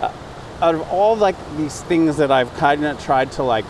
Uh, 0.00 0.12
out 0.60 0.74
of 0.74 0.82
all 0.92 1.16
like 1.16 1.36
these 1.56 1.82
things 1.82 2.16
that 2.18 2.30
I've 2.30 2.52
kind 2.54 2.84
of 2.84 3.02
tried 3.02 3.32
to 3.32 3.42
like 3.42 3.64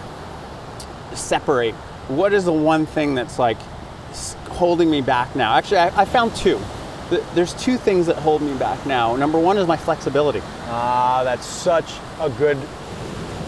separate, 1.15 1.75
what 2.09 2.33
is 2.33 2.45
the 2.45 2.53
one 2.53 2.85
thing 2.87 3.15
that's 3.15 3.39
like 3.39 3.59
holding 4.51 4.91
me 4.91 5.01
back 5.01 5.35
now? 5.35 5.57
Actually, 5.57 5.79
I, 5.79 6.03
I 6.03 6.05
found 6.05 6.35
two. 6.37 6.61
Th- 7.11 7.23
There's 7.35 7.55
two 7.55 7.77
things 7.77 8.07
that 8.07 8.17
hold 8.17 8.43
me 8.43 8.55
back 8.59 8.85
now. 8.87 9.17
Number 9.17 9.39
one 9.39 9.59
is 9.59 9.67
my 9.67 9.77
flexibility. 9.77 10.41
ah 10.69 11.23
that's 11.25 11.47
such 11.47 11.93
a 12.21 12.31
good 12.31 12.59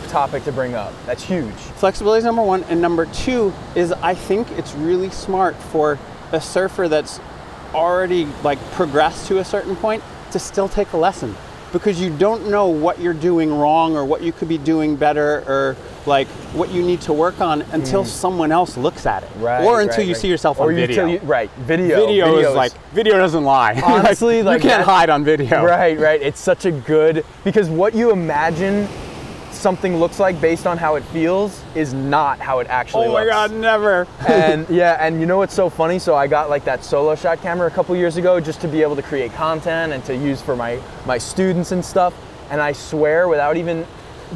topic 0.09 0.45
to 0.45 0.53
bring 0.53 0.75
up 0.75 0.93
that's 1.07 1.25
huge 1.25 1.53
Flexibility 1.83 2.19
is 2.19 2.25
number 2.25 2.43
one, 2.43 2.63
and 2.65 2.81
number 2.81 3.07
two 3.07 3.53
is 3.75 3.91
I 3.93 4.15
think 4.15 4.49
it's 4.53 4.73
really 4.75 5.11
smart 5.11 5.57
for 5.57 5.99
a 6.33 6.41
surfer 6.41 6.87
that's 6.89 7.19
already 7.75 8.27
like 8.45 8.59
progressed 8.73 9.27
to 9.29 9.39
a 9.39 9.45
certain 9.45 9.75
point 9.77 10.03
to 10.31 10.39
still 10.39 10.69
take 10.69 10.93
a 10.93 10.97
lesson 10.97 11.35
because 11.75 12.01
you 12.01 12.17
don't 12.17 12.49
know 12.49 12.69
what 12.69 13.01
you're 13.01 13.13
doing 13.13 13.53
wrong 13.53 13.97
or 13.97 14.05
what 14.05 14.23
you 14.23 14.33
could 14.33 14.49
be 14.49 14.57
doing 14.57 14.95
better 14.95 15.41
or 15.47 15.77
like 16.07 16.29
what 16.55 16.71
you 16.71 16.83
need 16.83 17.01
to 17.01 17.13
work 17.13 17.41
on 17.41 17.63
until 17.73 18.05
mm. 18.05 18.07
someone 18.07 18.53
else 18.53 18.77
looks 18.77 19.07
at 19.07 19.25
it. 19.25 19.31
Right, 19.37 19.65
or 19.65 19.81
until 19.81 19.99
right, 19.99 20.07
you 20.07 20.13
right. 20.13 20.23
see 20.23 20.29
yourself 20.29 20.61
or 20.61 20.69
on 20.69 20.77
you- 20.77 20.87
video. 20.87 21.07
you- 21.07 21.19
right 21.19 21.51
video 21.59 22.07
video 22.07 22.37
Video 22.37 22.51
is 22.51 22.55
like 22.55 22.73
video 22.93 23.19
doesn't 23.19 23.45
lie. 23.45 23.81
Honestly, 23.85 24.43
like 24.43 24.63
you 24.63 24.71
can't 24.71 24.87
that- 24.87 24.91
hide 24.91 25.11
on 25.11 25.25
video. 25.25 25.65
Right, 25.65 25.99
right. 25.99 26.23
It's 26.23 26.41
such 26.41 26.65
a 26.65 26.71
good 26.71 27.27
because 27.43 27.69
what 27.69 27.95
you 27.95 28.13
imagine 28.13 28.89
something 29.55 29.97
looks 29.99 30.19
like 30.21 30.41
based 30.41 30.67
on 30.67 30.79
how 30.79 30.97
it 30.97 31.03
feels 31.05 31.63
is 31.75 31.93
not 31.95 32.39
how 32.41 32.59
it 32.61 32.67
actually 32.69 33.07
Oh 33.07 33.13
my 33.13 33.21
looks. 33.25 33.33
god, 33.35 33.53
never. 33.53 34.07
and 34.29 34.69
yeah, 34.71 34.97
and 35.01 35.21
you 35.21 35.27
know 35.27 35.39
what's 35.39 35.55
so 35.55 35.69
funny? 35.71 35.99
So 35.99 36.15
I 36.15 36.27
got 36.27 36.51
like 36.51 36.65
that 36.65 36.85
solo 36.85 37.15
shot 37.15 37.41
camera 37.43 37.67
a 37.67 37.71
couple 37.71 37.95
years 37.97 38.17
ago 38.17 38.41
just 38.41 38.61
to 38.63 38.69
be 38.69 38.83
able 38.83 38.97
to 38.97 39.03
create 39.03 39.33
content 39.35 39.93
and 39.93 40.05
to 40.05 40.17
use 40.17 40.41
for 40.43 40.57
my 40.57 40.81
my 41.07 41.19
students 41.19 41.73
and 41.73 41.85
stuff. 41.85 42.15
And 42.51 42.61
I 42.61 42.73
swear, 42.73 43.29
without 43.29 43.57
even 43.57 43.87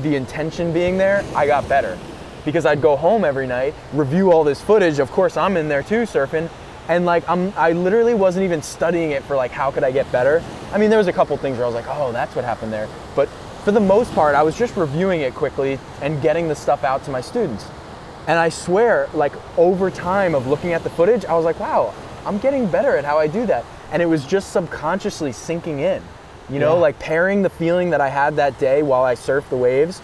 the 0.03 0.17
intention 0.17 0.73
being 0.73 0.97
there, 0.99 1.25
I 1.35 1.47
got 1.47 1.69
better 1.69 1.99
because 2.45 2.65
I'd 2.65 2.81
go 2.81 2.97
home 2.97 3.25
every 3.25 3.47
night, 3.47 3.75
review 3.93 4.33
all 4.33 4.45
this 4.45 4.61
footage. 4.61 4.99
Of 4.99 5.11
course, 5.11 5.37
I'm 5.37 5.57
in 5.57 5.69
there 5.69 5.83
too 5.83 6.03
surfing. 6.03 6.49
And 6.89 7.05
like 7.05 7.29
I'm, 7.29 7.53
I 7.55 7.73
literally 7.73 8.15
wasn't 8.15 8.45
even 8.45 8.63
studying 8.63 9.11
it 9.11 9.23
for 9.25 9.37
like 9.37 9.51
how 9.51 9.71
could 9.71 9.85
I 9.85 9.91
get 9.91 10.11
better. 10.11 10.43
I 10.73 10.79
mean, 10.79 10.89
there 10.89 10.99
was 10.99 11.07
a 11.09 11.13
couple 11.13 11.37
things 11.37 11.57
where 11.59 11.65
I 11.65 11.69
was 11.69 11.75
like, 11.75 11.85
oh, 11.89 12.13
that's 12.13 12.35
what 12.35 12.47
happened 12.47 12.73
there. 12.73 12.89
But 13.15 13.29
for 13.69 13.73
the 13.73 13.81
most 13.81 14.11
part, 14.15 14.35
I 14.35 14.43
was 14.43 14.57
just 14.57 14.79
reviewing 14.79 15.21
it 15.21 15.35
quickly 15.35 15.79
and 16.01 16.23
getting 16.23 16.49
the 16.49 16.55
stuff 16.55 16.85
out 16.85 17.05
to 17.05 17.11
my 17.11 17.21
students. 17.21 17.67
And 18.27 18.39
I 18.39 18.49
swear, 18.49 19.11
like 19.13 19.35
over 19.59 19.91
time 19.91 20.35
of 20.35 20.47
looking 20.47 20.73
at 20.73 20.83
the 20.85 20.89
footage, 20.89 21.27
I 21.27 21.35
was 21.35 21.45
like, 21.45 21.61
wow, 21.61 21.93
I'm 22.25 22.39
getting 22.39 22.67
better 22.67 22.97
at 22.97 23.05
how 23.05 23.19
I 23.19 23.27
do 23.27 23.45
that. 23.45 23.67
And 23.93 24.01
it 24.01 24.07
was 24.07 24.25
just 24.25 24.53
subconsciously 24.55 25.33
sinking 25.33 25.81
in. 25.81 26.03
You 26.49 26.61
know, 26.61 26.77
Yeah. 26.77 26.81
like 26.81 26.99
pairing 26.99 27.43
the 27.43 27.51
feeling 27.51 27.91
that 27.91 28.01
I 28.01 28.09
had 28.09 28.37
that 28.37 28.59
day 28.59 28.83
while 28.83 29.05
I 29.05 29.15
surfed 29.15 29.51
the 29.51 29.59
waves 29.59 30.01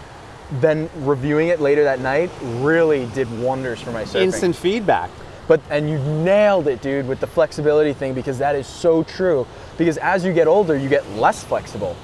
then 0.61 0.87
reviewing 0.97 1.47
it 1.47 1.59
later 1.59 1.85
that 1.85 1.99
night 1.99 2.29
really 2.61 3.07
did 3.15 3.27
wonders 3.41 3.81
for 3.81 3.91
my 3.91 4.03
surfing. 4.03 4.21
Instant 4.21 4.55
feedback. 4.55 5.09
But 5.47 5.59
and 5.71 5.89
you 5.89 5.97
nailed 5.97 6.67
it, 6.67 6.83
dude, 6.83 7.07
with 7.07 7.19
the 7.19 7.25
flexibility 7.25 7.93
thing 7.93 8.13
because 8.13 8.37
that 8.37 8.55
is 8.55 8.67
so 8.67 9.01
true. 9.01 9.47
Because 9.75 9.97
as 9.97 10.23
you 10.23 10.33
get 10.33 10.45
older, 10.45 10.77
you 10.77 10.87
get 10.87 11.09
less 11.13 11.43
flexible. 11.43 11.95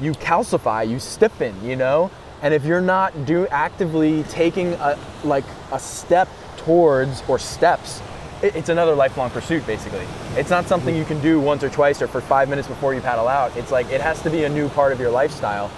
You 0.00 0.12
calcify, 0.12 0.88
you 0.88 0.98
stiffen, 0.98 1.54
you 1.64 1.76
know? 1.76 2.10
And 2.42 2.52
if 2.52 2.64
you're 2.64 2.82
not 2.82 3.24
do 3.24 3.46
actively 3.48 4.22
taking 4.24 4.74
a 4.74 4.98
like 5.24 5.44
a 5.72 5.78
step 5.78 6.28
towards 6.58 7.22
or 7.28 7.38
steps, 7.38 8.02
it, 8.42 8.54
it's 8.54 8.68
another 8.68 8.94
lifelong 8.94 9.30
pursuit 9.30 9.66
basically. 9.66 10.06
It's 10.36 10.50
not 10.50 10.66
something 10.66 10.94
you 10.94 11.04
can 11.04 11.20
do 11.20 11.40
once 11.40 11.64
or 11.64 11.70
twice 11.70 12.02
or 12.02 12.08
for 12.08 12.20
5 12.20 12.48
minutes 12.48 12.68
before 12.68 12.94
you 12.94 13.00
paddle 13.00 13.26
out. 13.26 13.56
It's 13.56 13.72
like 13.72 13.90
it 13.90 14.00
has 14.00 14.20
to 14.22 14.30
be 14.30 14.44
a 14.44 14.48
new 14.48 14.68
part 14.68 14.92
of 14.92 15.00
your 15.00 15.10
lifestyle 15.10 15.70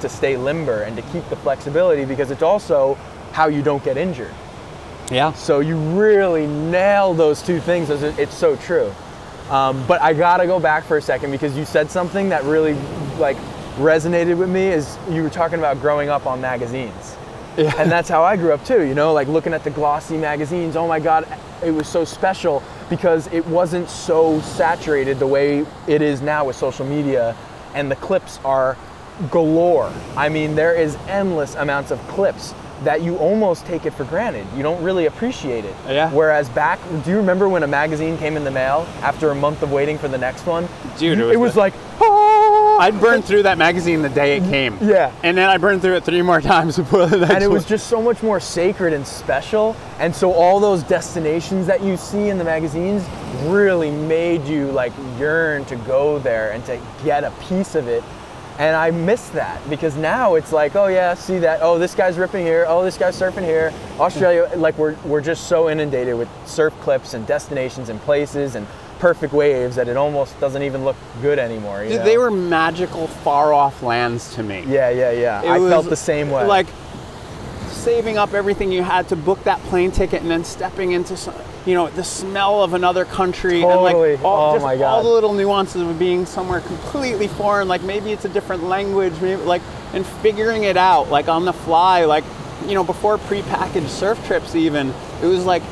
to 0.00 0.08
stay 0.08 0.36
limber 0.36 0.82
and 0.82 0.96
to 0.96 1.02
keep 1.02 1.28
the 1.28 1.36
flexibility 1.36 2.04
because 2.04 2.30
it's 2.30 2.42
also 2.42 2.94
how 3.32 3.48
you 3.48 3.62
don't 3.62 3.84
get 3.84 3.96
injured. 3.96 4.32
Yeah. 5.10 5.32
So 5.32 5.58
you 5.58 5.76
really 5.76 6.46
nail 6.46 7.14
those 7.14 7.42
two 7.42 7.58
things. 7.60 7.90
It's 7.90 8.02
it's 8.18 8.34
so 8.34 8.56
true. 8.56 8.92
Um, 9.50 9.84
but 9.88 10.00
I 10.00 10.14
gotta 10.14 10.46
go 10.46 10.60
back 10.60 10.84
for 10.84 10.96
a 10.96 11.02
second 11.02 11.32
because 11.32 11.56
you 11.56 11.64
said 11.64 11.90
something 11.90 12.28
that 12.28 12.44
really 12.44 12.74
like 13.20 13.36
resonated 13.76 14.36
with 14.36 14.48
me. 14.50 14.68
Is 14.68 14.98
you 15.10 15.22
were 15.22 15.30
talking 15.30 15.58
about 15.58 15.80
growing 15.80 16.08
up 16.08 16.26
on 16.26 16.40
magazines, 16.40 17.16
Yeah. 17.56 17.72
and 17.78 17.90
that's 17.90 18.08
how 18.08 18.22
I 18.24 18.36
grew 18.36 18.52
up 18.52 18.64
too. 18.64 18.82
You 18.84 18.94
know, 18.94 19.12
like 19.12 19.28
looking 19.28 19.52
at 19.54 19.62
the 19.64 19.70
glossy 19.70 20.16
magazines. 20.16 20.74
Oh 20.76 20.88
my 20.88 20.98
God, 21.00 21.26
it 21.62 21.70
was 21.70 21.88
so 21.88 22.04
special 22.04 22.62
because 22.88 23.28
it 23.32 23.46
wasn't 23.46 23.88
so 23.88 24.40
saturated 24.40 25.18
the 25.18 25.26
way 25.26 25.64
it 25.86 26.02
is 26.02 26.20
now 26.22 26.44
with 26.46 26.56
social 26.56 26.84
media, 26.86 27.36
and 27.74 27.90
the 27.90 27.96
clips 27.96 28.40
are 28.44 28.76
galore. 29.30 29.92
I 30.16 30.28
mean, 30.28 30.54
there 30.54 30.74
is 30.74 30.96
endless 31.06 31.54
amounts 31.54 31.90
of 31.90 31.98
clips 32.08 32.54
that 32.84 33.02
you 33.02 33.16
almost 33.18 33.66
take 33.66 33.84
it 33.84 33.92
for 33.92 34.04
granted. 34.04 34.46
You 34.56 34.62
don't 34.62 34.82
really 34.82 35.04
appreciate 35.04 35.66
it. 35.66 35.74
Yeah. 35.86 36.10
Whereas 36.10 36.48
back, 36.48 36.78
do 37.04 37.10
you 37.10 37.18
remember 37.18 37.46
when 37.46 37.62
a 37.62 37.66
magazine 37.66 38.16
came 38.16 38.38
in 38.38 38.44
the 38.44 38.50
mail 38.50 38.86
after 39.02 39.30
a 39.30 39.34
month 39.34 39.62
of 39.62 39.70
waiting 39.70 39.98
for 39.98 40.08
the 40.08 40.16
next 40.16 40.46
one? 40.46 40.66
Dude, 40.96 41.18
it 41.18 41.24
was 41.26 41.34
it 41.34 41.38
was 41.38 41.52
the- 41.54 41.60
like, 41.60 41.74
"Ah!" 42.00 42.19
I'd 42.80 42.98
burned 42.98 43.26
through 43.26 43.42
that 43.42 43.58
magazine 43.58 44.00
the 44.00 44.08
day 44.08 44.38
it 44.38 44.44
came. 44.44 44.78
Yeah. 44.80 45.12
And 45.22 45.36
then 45.36 45.50
I 45.50 45.58
burned 45.58 45.82
through 45.82 45.96
it 45.96 46.04
three 46.04 46.22
more 46.22 46.40
times 46.54 46.78
before 46.78 47.04
the 47.04 47.18
next 47.18 47.34
and 47.34 47.44
it 47.44 47.50
was 47.50 47.64
one. 47.64 47.68
just 47.68 47.88
so 47.88 48.00
much 48.00 48.22
more 48.22 48.40
sacred 48.40 48.94
and 48.94 49.06
special. 49.06 49.76
And 49.98 50.16
so 50.16 50.32
all 50.32 50.58
those 50.58 50.82
destinations 50.84 51.66
that 51.66 51.82
you 51.82 51.98
see 51.98 52.30
in 52.30 52.38
the 52.38 52.44
magazines 52.44 53.06
really 53.42 53.90
made 53.90 54.46
you 54.46 54.70
like 54.72 54.94
yearn 55.18 55.66
to 55.66 55.76
go 55.76 56.18
there 56.20 56.52
and 56.52 56.64
to 56.64 56.80
get 57.04 57.22
a 57.22 57.30
piece 57.48 57.74
of 57.74 57.86
it. 57.86 58.02
And 58.58 58.74
I 58.74 58.90
miss 58.90 59.28
that 59.30 59.60
because 59.68 59.96
now 59.96 60.34
it's 60.36 60.52
like, 60.52 60.74
oh 60.74 60.86
yeah, 60.86 61.12
see 61.12 61.38
that. 61.38 61.60
Oh, 61.62 61.78
this 61.78 61.94
guy's 61.94 62.16
ripping 62.16 62.46
here. 62.46 62.64
Oh, 62.66 62.82
this 62.82 62.96
guy's 62.96 63.18
surfing 63.18 63.44
here. 63.44 63.74
Australia, 63.98 64.50
like 64.56 64.76
we're 64.78 64.94
we're 65.04 65.20
just 65.20 65.48
so 65.48 65.68
inundated 65.68 66.16
with 66.16 66.28
surf 66.46 66.72
clips 66.80 67.12
and 67.12 67.26
destinations 67.26 67.90
and 67.90 68.00
places 68.00 68.54
and 68.54 68.66
perfect 69.00 69.32
waves 69.32 69.76
that 69.76 69.88
it 69.88 69.96
almost 69.96 70.38
doesn't 70.40 70.62
even 70.62 70.84
look 70.84 70.96
good 71.22 71.38
anymore. 71.38 71.82
you 71.82 71.88
Dude, 71.88 71.98
know? 72.00 72.04
they 72.04 72.18
were 72.18 72.30
magical, 72.30 73.08
far 73.08 73.52
off 73.52 73.82
lands 73.82 74.34
to 74.34 74.42
me. 74.42 74.62
Yeah, 74.68 74.90
yeah, 74.90 75.10
yeah. 75.10 75.42
It 75.42 75.48
I 75.50 75.68
felt 75.68 75.86
the 75.88 75.96
same 75.96 76.30
way. 76.30 76.46
Like 76.46 76.66
saving 77.70 78.18
up 78.18 78.34
everything 78.34 78.70
you 78.70 78.82
had 78.82 79.08
to 79.08 79.16
book 79.16 79.42
that 79.44 79.58
plane 79.64 79.90
ticket 79.90 80.20
and 80.20 80.30
then 80.30 80.44
stepping 80.44 80.92
into 80.92 81.16
some, 81.16 81.34
you 81.64 81.72
know, 81.72 81.88
the 81.88 82.04
smell 82.04 82.62
of 82.62 82.74
another 82.74 83.06
country 83.06 83.62
Totally. 83.62 84.12
and 84.12 84.20
like 84.20 84.24
all, 84.24 84.50
Oh 84.50 84.54
just 84.54 84.64
my 84.64 84.76
all 84.84 85.02
the 85.02 85.08
little 85.08 85.32
nuances 85.32 85.80
of 85.80 85.98
being 85.98 86.26
somewhere 86.26 86.60
completely 86.60 87.26
foreign. 87.26 87.68
Like 87.68 87.82
maybe 87.82 88.12
it's 88.12 88.26
a 88.26 88.28
different 88.28 88.64
language, 88.64 89.14
maybe 89.22 89.40
like 89.42 89.62
and 89.94 90.04
figuring 90.06 90.64
it 90.64 90.76
out 90.76 91.08
like 91.08 91.28
on 91.28 91.46
the 91.46 91.54
fly. 91.54 92.04
Like 92.04 92.24
you 92.66 92.74
know, 92.74 92.84
before 92.84 93.16
prepackaged 93.16 93.88
surf 93.88 94.22
trips 94.26 94.54
even, 94.54 94.92
it 95.22 95.26
was 95.26 95.46
like 95.46 95.62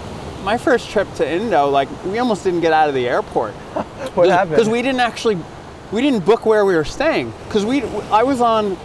my 0.48 0.56
first 0.56 0.88
trip 0.88 1.06
to 1.16 1.30
Indo. 1.30 1.68
Like 1.68 1.90
we 2.06 2.18
almost 2.18 2.42
didn't 2.42 2.60
get 2.62 2.72
out 2.72 2.88
of 2.88 2.94
the 2.94 3.06
airport 3.06 3.52
what 4.14 4.30
happened? 4.30 4.52
because 4.52 4.66
we 4.66 4.80
didn't 4.80 5.00
actually 5.00 5.36
we 5.92 6.00
didn't 6.00 6.24
book 6.24 6.46
where 6.46 6.64
we 6.64 6.74
were 6.74 6.86
staying 6.86 7.34
because 7.44 7.66
we 7.66 7.82
I 8.10 8.22
was 8.22 8.40
on 8.40 8.78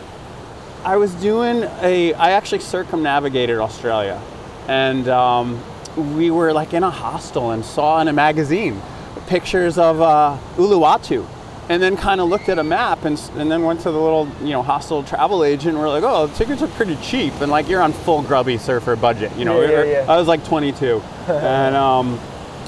I 0.84 0.98
was 0.98 1.14
doing 1.16 1.64
a 1.82 2.14
I 2.16 2.32
actually 2.32 2.60
circumnavigated 2.60 3.60
Australia 3.60 4.22
and 4.68 5.08
um, 5.08 5.64
we 6.18 6.32
were 6.32 6.52
like 6.52 6.74
in 6.74 6.84
a 6.84 6.92
hostel 6.92 7.52
and 7.52 7.64
saw 7.64 8.02
in 8.02 8.10
a 8.10 8.14
magazine 8.14 8.82
pictures 9.28 9.78
of 9.78 10.02
uh, 10.02 10.38
Uluwatu 10.58 11.26
and 11.70 11.82
then 11.82 11.96
kind 11.96 12.20
of 12.20 12.30
looked 12.30 12.50
at 12.50 12.60
a 12.60 12.64
map 12.64 13.06
and, 13.06 13.20
and 13.36 13.50
then 13.52 13.64
went 13.64 13.80
to 13.82 13.92
the 13.92 14.00
little 14.00 14.28
you 14.42 14.50
know 14.50 14.62
hostel 14.62 15.04
travel 15.04 15.44
agent 15.44 15.78
we're 15.78 15.88
like 15.90 16.04
oh 16.04 16.28
tickets 16.36 16.62
are 16.62 16.68
pretty 16.70 16.96
cheap 16.98 17.34
and 17.42 17.52
like 17.52 17.70
you're 17.70 17.82
on 17.82 17.94
full 17.94 18.22
grubby 18.22 18.58
surfer 18.58 18.96
budget 18.96 19.34
you 19.38 19.46
know 19.46 19.62
Yeah, 19.62 19.84
yeah, 19.84 19.84
yeah. 20.04 20.12
I 20.12 20.18
was 20.18 20.28
like 20.28 20.44
22 20.46 21.02
and 21.28 21.76
um, 21.76 22.20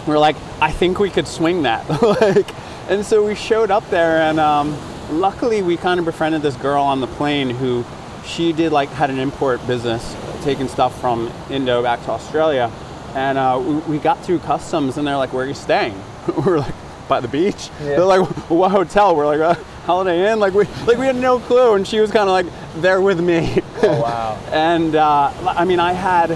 we're 0.07 0.19
like, 0.19 0.35
I 0.61 0.71
think 0.71 0.99
we 0.99 1.09
could 1.09 1.27
swing 1.27 1.63
that. 1.63 1.89
like, 2.21 2.47
and 2.89 3.05
so 3.05 3.25
we 3.25 3.35
showed 3.35 3.71
up 3.71 3.89
there, 3.89 4.21
and 4.21 4.39
um, 4.39 4.77
luckily 5.09 5.61
we 5.61 5.77
kind 5.77 5.99
of 5.99 6.05
befriended 6.05 6.41
this 6.41 6.55
girl 6.57 6.83
on 6.83 7.01
the 7.01 7.07
plane 7.07 7.49
who 7.49 7.83
she 8.23 8.53
did 8.53 8.71
like 8.71 8.89
had 8.89 9.09
an 9.09 9.19
import 9.19 9.65
business, 9.67 10.15
taking 10.43 10.67
stuff 10.67 10.99
from 11.01 11.31
Indo 11.49 11.81
back 11.81 12.03
to 12.03 12.11
Australia, 12.11 12.71
and 13.15 13.37
uh, 13.37 13.59
we, 13.63 13.75
we 13.93 13.97
got 13.97 14.23
through 14.23 14.39
customs, 14.39 14.97
and 14.97 15.07
they're 15.07 15.17
like, 15.17 15.33
"Where 15.33 15.45
are 15.45 15.47
you 15.47 15.53
staying?" 15.53 15.99
we're 16.45 16.59
like, 16.59 16.75
"By 17.07 17.19
the 17.19 17.27
beach." 17.27 17.69
Yeah. 17.79 17.88
They're 17.97 18.05
like, 18.05 18.27
"What 18.50 18.71
hotel?" 18.71 19.15
We're 19.15 19.25
like, 19.25 19.39
uh, 19.39 19.55
"Holiday 19.85 20.31
Inn." 20.31 20.39
Like 20.39 20.53
we 20.53 20.65
like 20.85 20.97
we 20.97 21.05
had 21.05 21.15
no 21.15 21.39
clue, 21.39 21.74
and 21.75 21.88
she 21.88 22.00
was 22.00 22.12
kind 22.12 22.29
of 22.29 22.33
like 22.33 22.47
there 22.81 23.01
with 23.01 23.19
me. 23.19 23.62
oh 23.83 24.01
wow. 24.01 24.38
And 24.51 24.95
uh, 24.95 25.31
I 25.45 25.65
mean, 25.65 25.79
I 25.79 25.93
had 25.93 26.31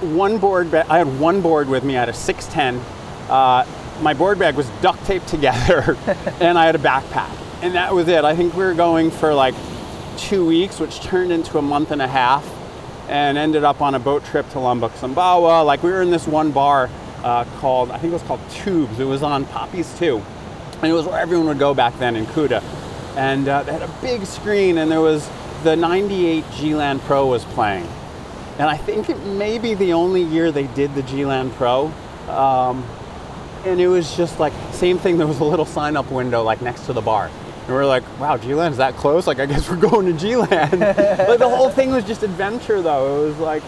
one 0.00 0.38
board. 0.38 0.70
Ba- 0.70 0.86
I 0.88 0.98
had 0.98 1.18
one 1.20 1.40
board 1.40 1.68
with 1.68 1.84
me. 1.84 1.96
I 1.96 2.00
had 2.00 2.08
a 2.08 2.12
610. 2.14 2.84
Uh, 3.30 3.64
my 4.02 4.14
board 4.14 4.38
bag 4.38 4.54
was 4.54 4.68
duct 4.80 5.04
taped 5.06 5.26
together, 5.28 5.96
and 6.40 6.56
I 6.58 6.66
had 6.66 6.74
a 6.74 6.78
backpack, 6.78 7.30
and 7.62 7.74
that 7.74 7.92
was 7.94 8.08
it. 8.08 8.24
I 8.24 8.34
think 8.36 8.54
we 8.54 8.64
were 8.64 8.74
going 8.74 9.10
for 9.10 9.34
like 9.34 9.54
two 10.16 10.44
weeks, 10.46 10.78
which 10.80 11.00
turned 11.00 11.32
into 11.32 11.58
a 11.58 11.62
month 11.62 11.90
and 11.90 12.00
a 12.02 12.06
half, 12.08 12.44
and 13.08 13.36
ended 13.38 13.64
up 13.64 13.80
on 13.80 13.94
a 13.94 13.98
boat 13.98 14.24
trip 14.24 14.48
to 14.50 14.60
Lombok, 14.60 14.92
Sumbawa. 14.94 15.64
Like 15.64 15.82
we 15.82 15.90
were 15.90 16.02
in 16.02 16.10
this 16.10 16.26
one 16.26 16.52
bar 16.52 16.88
uh, 17.24 17.44
called, 17.58 17.90
I 17.90 17.98
think 17.98 18.10
it 18.10 18.14
was 18.14 18.22
called 18.22 18.40
Tubes. 18.50 19.00
It 19.00 19.04
was 19.04 19.22
on 19.22 19.44
Poppies 19.46 19.96
2, 19.98 20.18
and 20.82 20.84
it 20.84 20.92
was 20.92 21.06
where 21.06 21.18
everyone 21.18 21.46
would 21.48 21.58
go 21.58 21.74
back 21.74 21.98
then 21.98 22.16
in 22.16 22.26
Kuta. 22.26 22.62
And 23.16 23.48
uh, 23.48 23.62
they 23.64 23.72
had 23.72 23.82
a 23.82 23.92
big 24.00 24.24
screen, 24.26 24.78
and 24.78 24.90
there 24.90 25.00
was 25.00 25.28
the 25.64 25.74
98 25.74 26.44
G-Land 26.52 27.00
Pro 27.02 27.26
was 27.26 27.44
playing. 27.44 27.88
And 28.58 28.68
I 28.68 28.76
think 28.76 29.08
it 29.08 29.18
may 29.24 29.58
be 29.58 29.74
the 29.74 29.92
only 29.92 30.22
year 30.22 30.50
they 30.52 30.66
did 30.68 30.94
the 30.94 31.02
G-Land 31.02 31.52
Pro. 31.52 31.92
Um, 32.28 32.84
and 33.64 33.80
it 33.80 33.88
was 33.88 34.16
just 34.16 34.38
like, 34.38 34.52
same 34.72 34.98
thing, 34.98 35.18
there 35.18 35.26
was 35.26 35.40
a 35.40 35.44
little 35.44 35.66
sign 35.66 35.96
up 35.96 36.10
window 36.10 36.42
like 36.42 36.62
next 36.62 36.86
to 36.86 36.92
the 36.92 37.00
bar. 37.02 37.26
And 37.26 37.68
we 37.68 37.74
are 37.74 37.86
like, 37.86 38.04
wow, 38.18 38.36
G-Land's 38.36 38.78
that 38.78 38.94
close? 38.96 39.26
Like, 39.26 39.40
I 39.40 39.46
guess 39.46 39.68
we're 39.68 39.76
going 39.90 40.06
to 40.06 40.12
G-Land. 40.12 40.80
but 40.80 41.38
the 41.38 41.48
whole 41.48 41.70
thing 41.70 41.90
was 41.90 42.04
just 42.04 42.22
adventure 42.22 42.80
though. 42.80 43.24
It 43.24 43.28
was 43.28 43.38
like 43.38 43.62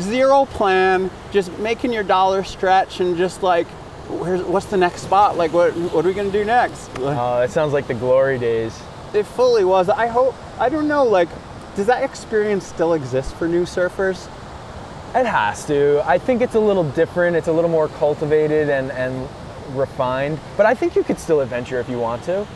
zero 0.00 0.44
plan, 0.46 1.10
just 1.32 1.56
making 1.58 1.92
your 1.92 2.02
dollar 2.02 2.44
stretch 2.44 3.00
and 3.00 3.16
just 3.16 3.42
like, 3.42 3.66
where's, 4.08 4.42
what's 4.42 4.66
the 4.66 4.76
next 4.76 5.02
spot? 5.02 5.36
Like, 5.36 5.52
what, 5.52 5.74
what 5.76 6.04
are 6.04 6.08
we 6.08 6.14
gonna 6.14 6.30
do 6.30 6.44
next? 6.44 6.90
Oh, 6.98 7.40
it 7.42 7.50
sounds 7.50 7.72
like 7.72 7.86
the 7.86 7.94
glory 7.94 8.38
days. 8.38 8.78
it 9.12 9.24
fully 9.24 9.64
was. 9.64 9.88
I 9.88 10.06
hope, 10.06 10.34
I 10.58 10.68
don't 10.68 10.88
know, 10.88 11.04
like, 11.04 11.28
does 11.74 11.86
that 11.86 12.02
experience 12.02 12.66
still 12.66 12.94
exist 12.94 13.34
for 13.34 13.46
new 13.46 13.64
surfers? 13.64 14.28
It 15.14 15.26
has 15.26 15.64
to. 15.66 16.02
I 16.04 16.18
think 16.18 16.42
it's 16.42 16.54
a 16.54 16.60
little 16.60 16.84
different. 16.90 17.36
It's 17.36 17.48
a 17.48 17.52
little 17.52 17.70
more 17.70 17.88
cultivated 17.88 18.68
and, 18.68 18.90
and 18.92 19.28
refined. 19.74 20.38
But 20.56 20.66
I 20.66 20.74
think 20.74 20.94
you 20.96 21.02
could 21.02 21.18
still 21.18 21.40
adventure 21.40 21.80
if 21.80 21.88
you 21.88 21.98
want 21.98 22.22
to. 22.24 22.46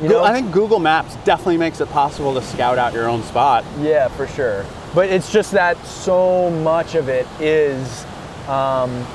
You 0.00 0.08
know? 0.08 0.24
I 0.24 0.32
think 0.32 0.50
Google 0.50 0.78
Maps 0.78 1.14
definitely 1.24 1.58
makes 1.58 1.80
it 1.80 1.88
possible 1.90 2.32
to 2.34 2.42
scout 2.42 2.78
out 2.78 2.94
your 2.94 3.08
own 3.08 3.22
spot. 3.22 3.64
Yeah, 3.80 4.08
for 4.08 4.26
sure. 4.26 4.64
But 4.94 5.08
it's 5.10 5.32
just 5.32 5.52
that 5.52 5.76
so 5.86 6.50
much 6.50 6.94
of 6.94 7.08
it 7.08 7.26
is 7.40 8.04
um, 8.48 9.06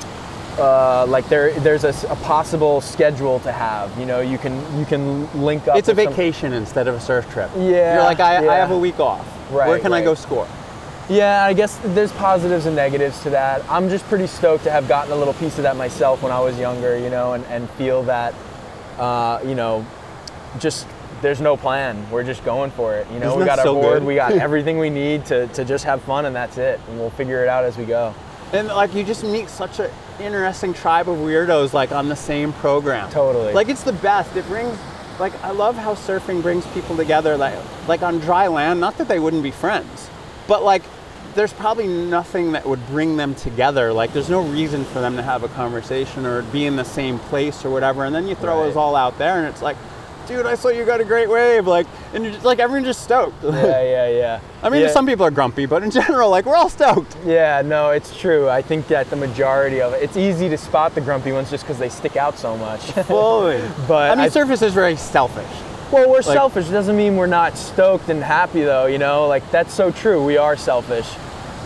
uh, 0.58 1.04
like 1.06 1.28
there. 1.28 1.52
There's 1.60 1.84
a 1.84 1.92
possible 2.22 2.80
schedule 2.80 3.40
to 3.40 3.52
have. 3.52 3.96
You 3.98 4.06
know, 4.06 4.20
you 4.20 4.38
can 4.38 4.78
you 4.78 4.86
can 4.86 5.30
link 5.42 5.68
up. 5.68 5.76
It's 5.76 5.88
a 5.88 5.94
with 5.94 6.04
some- 6.04 6.12
vacation 6.14 6.52
instead 6.54 6.88
of 6.88 6.94
a 6.94 7.00
surf 7.00 7.30
trip. 7.30 7.50
Yeah, 7.56 7.94
You're 7.94 8.04
like, 8.04 8.20
I, 8.20 8.36
I 8.48 8.56
have 8.56 8.70
a 8.70 8.78
week 8.78 8.98
off. 9.00 9.26
Right. 9.50 9.66
Where 9.66 9.66
Right, 9.74 9.82
can 9.82 9.92
I 9.92 10.02
go 10.02 10.14
score? 10.14 10.48
Yeah, 11.08 11.44
I 11.44 11.52
guess 11.52 11.78
there's 11.84 12.10
positives 12.12 12.66
and 12.66 12.74
negatives 12.74 13.22
to 13.22 13.30
that. 13.30 13.62
I'm 13.70 13.88
just 13.88 14.04
pretty 14.06 14.26
stoked 14.26 14.64
to 14.64 14.72
have 14.72 14.88
gotten 14.88 15.12
a 15.12 15.16
little 15.16 15.34
piece 15.34 15.56
of 15.56 15.62
that 15.62 15.76
myself 15.76 16.20
when 16.20 16.32
I 16.32 16.40
was 16.40 16.58
younger, 16.58 16.98
you 16.98 17.10
know, 17.10 17.34
and, 17.34 17.44
and 17.46 17.70
feel 17.70 18.02
that, 18.04 18.34
uh, 18.98 19.38
you 19.44 19.54
know, 19.54 19.86
just 20.58 20.88
there's 21.22 21.40
no 21.40 21.56
plan. 21.56 22.08
We're 22.10 22.24
just 22.24 22.44
going 22.44 22.70
for 22.72 22.94
it. 22.96 23.06
You 23.12 23.18
know, 23.18 23.28
Isn't 23.28 23.40
we 23.40 23.46
got 23.46 23.58
our 23.58 23.64
so 23.64 23.74
board, 23.74 24.00
good? 24.00 24.06
we 24.06 24.14
got 24.16 24.32
everything 24.46 24.78
we 24.78 24.90
need 24.90 25.24
to, 25.26 25.46
to 25.48 25.64
just 25.64 25.84
have 25.84 26.02
fun, 26.02 26.26
and 26.26 26.34
that's 26.36 26.58
it. 26.58 26.80
And 26.88 26.98
we'll 26.98 27.10
figure 27.10 27.42
it 27.42 27.48
out 27.48 27.64
as 27.64 27.76
we 27.76 27.84
go. 27.84 28.14
And 28.52 28.68
like, 28.68 28.94
you 28.94 29.02
just 29.02 29.24
meet 29.24 29.48
such 29.48 29.80
an 29.80 29.90
interesting 30.20 30.72
tribe 30.72 31.08
of 31.08 31.16
weirdos 31.18 31.72
like 31.72 31.90
on 31.92 32.08
the 32.08 32.16
same 32.16 32.52
program. 32.54 33.10
Totally. 33.10 33.52
Like, 33.52 33.68
it's 33.68 33.82
the 33.82 33.92
best. 33.94 34.36
It 34.36 34.46
brings, 34.46 34.78
like, 35.18 35.32
I 35.42 35.50
love 35.50 35.76
how 35.76 35.94
surfing 35.94 36.42
brings 36.42 36.66
people 36.68 36.96
together. 36.96 37.36
Like, 37.36 37.54
like 37.88 38.02
on 38.02 38.18
dry 38.18 38.46
land, 38.48 38.78
not 38.80 38.98
that 38.98 39.08
they 39.08 39.18
wouldn't 39.18 39.42
be 39.42 39.50
friends, 39.50 40.08
but 40.46 40.62
like 40.62 40.82
there's 41.34 41.52
probably 41.52 41.86
nothing 41.86 42.52
that 42.52 42.64
would 42.66 42.86
bring 42.86 43.16
them 43.18 43.34
together. 43.34 43.92
Like 43.92 44.12
there's 44.14 44.30
no 44.30 44.42
reason 44.42 44.84
for 44.86 45.00
them 45.00 45.16
to 45.16 45.22
have 45.22 45.42
a 45.42 45.48
conversation 45.48 46.24
or 46.24 46.40
be 46.42 46.64
in 46.66 46.76
the 46.76 46.84
same 46.84 47.18
place 47.18 47.62
or 47.64 47.68
whatever. 47.70 48.04
And 48.06 48.14
then 48.14 48.26
you 48.26 48.34
throw 48.36 48.60
Right. 48.62 48.70
us 48.70 48.76
all 48.76 48.96
out 48.96 49.18
there, 49.18 49.38
and 49.38 49.46
it's 49.48 49.60
like, 49.60 49.76
dude, 50.26 50.46
I 50.46 50.54
saw 50.54 50.68
you 50.68 50.84
got 50.84 51.00
a 51.00 51.04
great 51.04 51.28
wave. 51.28 51.66
Like, 51.66 51.86
and 52.14 52.24
you're 52.24 52.32
just, 52.32 52.44
like 52.44 52.58
everyone's 52.58 52.86
just 52.86 53.02
stoked. 53.02 53.42
Yeah, 53.42 53.52
yeah, 53.82 54.08
yeah. 54.08 54.40
I 54.62 54.68
mean, 54.68 54.82
yeah. 54.82 54.90
some 54.90 55.06
people 55.06 55.24
are 55.24 55.30
grumpy, 55.30 55.66
but 55.66 55.82
in 55.82 55.90
general, 56.00 56.30
like 56.30 56.44
we're 56.46 56.56
all 56.56 56.68
stoked. 56.68 57.16
Yeah, 57.24 57.62
no, 57.62 57.90
it's 57.90 58.16
true. 58.18 58.48
I 58.48 58.62
think 58.62 58.88
that 58.88 59.08
the 59.10 59.16
majority 59.16 59.80
of 59.80 59.92
it, 59.94 60.02
it's 60.02 60.16
easy 60.16 60.48
to 60.48 60.58
spot 60.58 60.94
the 60.94 61.00
grumpy 61.00 61.32
ones 61.32 61.50
just 61.50 61.64
because 61.64 61.78
they 61.78 61.88
stick 61.88 62.16
out 62.16 62.38
so 62.38 62.56
much. 62.56 62.80
Fully. 63.06 63.62
But 63.88 64.10
I 64.10 64.14
mean, 64.14 64.24
I- 64.24 64.28
surface 64.28 64.62
is 64.62 64.74
very 64.74 64.96
selfish. 64.96 65.50
well, 65.92 66.10
we're 66.10 66.22
selfish. 66.22 66.68
Doesn't 66.68 66.96
mean 66.96 67.16
we're 67.16 67.26
not 67.26 67.56
stoked 67.56 68.08
and 68.08 68.22
happy, 68.22 68.62
though. 68.62 68.86
You 68.86 68.98
know, 68.98 69.26
like 69.28 69.48
that's 69.50 69.72
so 69.72 69.90
true. 69.90 70.24
We 70.24 70.36
are 70.36 70.56
selfish, 70.56 71.08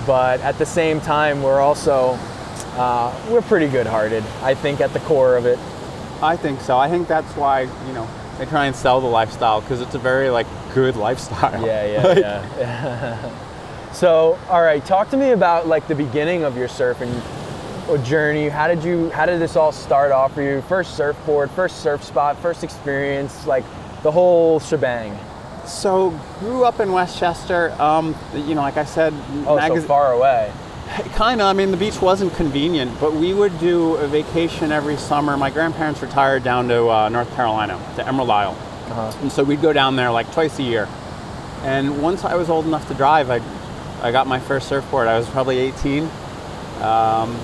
but 0.07 0.41
at 0.41 0.59
the 0.59 0.67
same 0.67 1.01
time, 1.01 1.43
we're 1.43 1.61
also 1.61 2.19
uh, 2.77 3.13
we're 3.31 3.43
pretty 3.43 3.69
good-hearted. 3.69 4.23
I 4.43 4.55
think 4.55 4.81
at 4.81 4.93
the 4.93 5.01
core 5.01 5.37
of 5.37 5.47
it. 5.47 5.59
I 6.23 6.37
think 6.37 6.61
so. 6.61 6.77
I 6.77 6.89
think 6.91 7.09
that's 7.09 7.35
why 7.35 7.63
you 7.63 7.93
know 7.95 8.07
they 8.41 8.47
try 8.47 8.65
and 8.65 8.75
sell 8.75 9.03
the 9.03 9.07
lifestyle 9.07 9.61
because 9.61 9.83
it's 9.83 9.95
a 9.95 9.99
very 9.99 10.31
like 10.31 10.47
good 10.75 10.97
lifestyle. 10.97 11.65
Yeah, 11.65 11.85
yeah, 11.87 12.03
Like, 12.09 12.19
yeah. 12.19 13.93
so, 13.93 14.39
all 14.49 14.63
right, 14.63 14.85
talk 14.85 15.11
to 15.11 15.17
me 15.19 15.33
about 15.33 15.67
like 15.67 15.87
the 15.89 15.95
beginning 15.95 16.43
of 16.45 16.57
your 16.57 16.67
surfing 16.67 17.13
journey. 18.05 18.49
How 18.49 18.67
did 18.67 18.83
you? 18.83 19.11
How 19.11 19.27
did 19.27 19.41
this 19.43 19.57
all 19.57 19.73
start 19.73 20.11
off 20.11 20.35
for 20.35 20.43
you? 20.43 20.63
First 20.63 20.97
surfboard, 20.97 21.51
first 21.51 21.83
surf 21.83 22.03
spot, 22.03 22.39
first 22.39 22.65
experience, 22.65 23.47
like 23.47 23.65
the 24.03 24.11
whole 24.11 24.59
shebang. 24.59 25.19
So 25.67 26.19
grew 26.39 26.65
up 26.65 26.81
in 26.81 26.93
Westchester. 26.93 27.73
Um, 27.79 28.17
you 28.35 28.55
know, 28.55 28.63
like 28.63 28.79
I 28.79 28.87
said, 28.87 29.13
Oh, 29.47 29.59
so 29.59 29.83
far 29.83 30.15
away. 30.15 30.51
Kind 31.15 31.41
of. 31.41 31.47
I 31.47 31.53
mean, 31.53 31.71
the 31.71 31.77
beach 31.77 32.01
wasn't 32.01 32.35
convenient, 32.35 32.99
but 32.99 33.13
we 33.13 33.33
would 33.33 33.59
do 33.61 33.95
a 33.97 34.09
vacation 34.09 34.73
every 34.73 34.97
summer. 34.97 35.37
My 35.37 35.51
grandparents 35.51 36.03
retired 36.03 36.43
down 36.43 36.67
to 36.69 36.89
uh, 36.89 37.09
North 37.09 37.33
Carolina, 37.35 37.81
to 37.97 38.07
Emerald 38.07 38.31
Isle. 38.31 38.51
Uh-huh. 38.51 39.19
And 39.23 39.31
so 39.31 39.45
we'd 39.45 39.63
go 39.63 39.73
down 39.73 39.95
there 39.95 40.11
like 40.11 40.33
twice 40.33 40.59
a 40.59 40.65
year. 40.65 40.89
And 41.63 42.03
once 42.03 42.25
I 42.25 42.35
was 42.35 42.51
old 42.51 42.67
enough 42.67 42.89
to 42.89 42.95
drive, 42.95 43.31
I, 43.31 43.41
I 44.03 44.11
got 44.11 44.27
my 44.27 44.41
first 44.41 44.69
surfboard. 44.69 45.07
I 45.07 45.17
was 45.17 45.29
probably 45.29 45.59
18. 45.59 46.05
Um, 46.81 47.39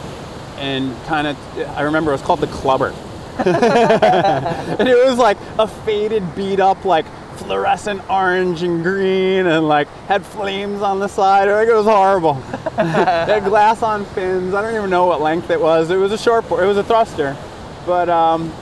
and 0.58 0.96
kind 1.04 1.28
of, 1.28 1.36
I 1.76 1.82
remember 1.82 2.10
it 2.10 2.14
was 2.14 2.22
called 2.22 2.40
the 2.40 2.48
Clubber. 2.48 2.88
and 3.46 4.88
it 4.88 5.06
was 5.06 5.18
like 5.18 5.36
a 5.58 5.68
faded, 5.68 6.34
beat 6.34 6.58
up, 6.58 6.84
like 6.84 7.04
fluorescent 7.36 8.08
orange 8.10 8.62
and 8.62 8.82
green, 8.82 9.46
and 9.46 9.68
like 9.68 9.88
had 10.08 10.24
flames 10.24 10.82
on 10.82 10.98
the 10.98 11.08
side. 11.08 11.48
Like 11.48 11.68
it 11.68 11.74
was 11.74 11.86
horrible. 11.86 12.34
had 12.76 13.44
glass 13.44 13.82
on 13.82 14.04
fins. 14.06 14.54
I 14.54 14.62
don't 14.62 14.74
even 14.74 14.90
know 14.90 15.06
what 15.06 15.20
length 15.20 15.50
it 15.50 15.60
was. 15.60 15.90
It 15.90 15.96
was 15.96 16.12
a 16.12 16.18
short 16.18 16.48
board. 16.48 16.64
It 16.64 16.66
was 16.66 16.76
a 16.76 16.84
thruster, 16.84 17.36
but 17.84 18.08
um, 18.08 18.52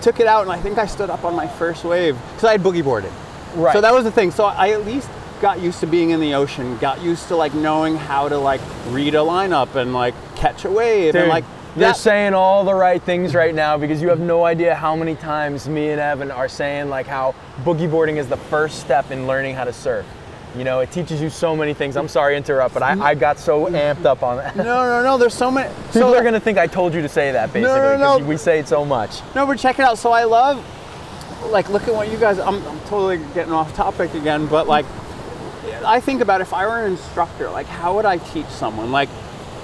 took 0.00 0.20
it 0.20 0.26
out, 0.26 0.42
and 0.42 0.50
I 0.50 0.58
think 0.58 0.78
I 0.78 0.86
stood 0.86 1.10
up 1.10 1.24
on 1.24 1.34
my 1.34 1.46
first 1.46 1.84
wave 1.84 2.16
because 2.28 2.44
I 2.44 2.52
had 2.52 2.62
boogie 2.62 2.84
boarded. 2.84 3.12
Right. 3.54 3.72
So 3.72 3.80
that 3.80 3.92
was 3.92 4.04
the 4.04 4.12
thing. 4.12 4.30
So 4.30 4.44
I 4.44 4.70
at 4.70 4.84
least 4.86 5.08
got 5.40 5.60
used 5.60 5.80
to 5.80 5.86
being 5.86 6.10
in 6.10 6.20
the 6.20 6.34
ocean. 6.34 6.78
Got 6.78 7.02
used 7.02 7.28
to 7.28 7.36
like 7.36 7.54
knowing 7.54 7.96
how 7.96 8.28
to 8.28 8.38
like 8.38 8.60
read 8.88 9.14
a 9.14 9.18
lineup 9.18 9.74
and 9.74 9.92
like 9.92 10.14
catch 10.36 10.64
a 10.64 10.70
wave 10.70 11.12
Dude, 11.12 11.22
and 11.22 11.30
like. 11.30 11.44
That- 11.80 11.96
saying 11.96 12.34
all 12.34 12.64
the 12.64 12.74
right 12.74 13.02
things 13.02 13.34
right 13.34 13.54
now 13.54 13.78
because 13.78 14.02
you 14.02 14.08
have 14.08 14.20
no 14.20 14.44
idea 14.44 14.74
how 14.74 14.94
many 14.94 15.14
times 15.14 15.68
me 15.68 15.90
and 15.90 16.00
Evan 16.00 16.30
are 16.30 16.48
saying 16.48 16.88
like 16.88 17.06
how 17.06 17.34
boogie 17.64 17.90
boarding 17.90 18.16
is 18.16 18.28
the 18.28 18.36
first 18.36 18.80
step 18.80 19.10
in 19.10 19.26
learning 19.26 19.54
how 19.54 19.64
to 19.64 19.72
surf. 19.72 20.06
You 20.56 20.64
know, 20.64 20.80
it 20.80 20.90
teaches 20.90 21.22
you 21.22 21.30
so 21.30 21.56
many 21.56 21.72
things. 21.72 21.96
I'm 21.96 22.08
sorry 22.08 22.34
to 22.34 22.36
interrupt, 22.36 22.74
but 22.74 22.82
I, 22.82 23.00
I 23.00 23.14
got 23.14 23.38
so 23.38 23.66
amped 23.66 24.04
up 24.04 24.22
on 24.22 24.36
that. 24.36 24.54
no, 24.54 24.64
no, 24.64 25.02
no. 25.02 25.16
There's 25.16 25.32
so 25.32 25.50
many. 25.50 25.72
People 25.86 26.12
so 26.12 26.16
are 26.16 26.22
gonna 26.22 26.40
think 26.40 26.58
I 26.58 26.66
told 26.66 26.92
you 26.92 27.00
to 27.00 27.08
say 27.08 27.32
that 27.32 27.54
basically 27.54 27.74
no, 27.74 27.96
because 27.96 28.20
no. 28.20 28.26
we 28.26 28.36
say 28.36 28.58
it 28.58 28.68
so 28.68 28.84
much. 28.84 29.22
No, 29.34 29.46
but 29.46 29.58
check 29.58 29.78
it 29.78 29.82
out. 29.82 29.96
So 29.96 30.12
I 30.12 30.24
love, 30.24 30.62
like, 31.50 31.70
look 31.70 31.88
at 31.88 31.94
what 31.94 32.10
you 32.10 32.18
guys. 32.18 32.38
I'm, 32.38 32.62
I'm 32.66 32.80
totally 32.80 33.16
getting 33.32 33.52
off 33.52 33.74
topic 33.74 34.12
again, 34.12 34.46
but 34.46 34.68
like, 34.68 34.84
I 35.84 36.00
think 36.00 36.20
about 36.20 36.40
if 36.40 36.52
I 36.52 36.66
were 36.66 36.84
an 36.84 36.92
instructor, 36.92 37.50
like, 37.50 37.66
how 37.66 37.94
would 37.96 38.04
I 38.04 38.18
teach 38.18 38.46
someone? 38.46 38.92
Like, 38.92 39.08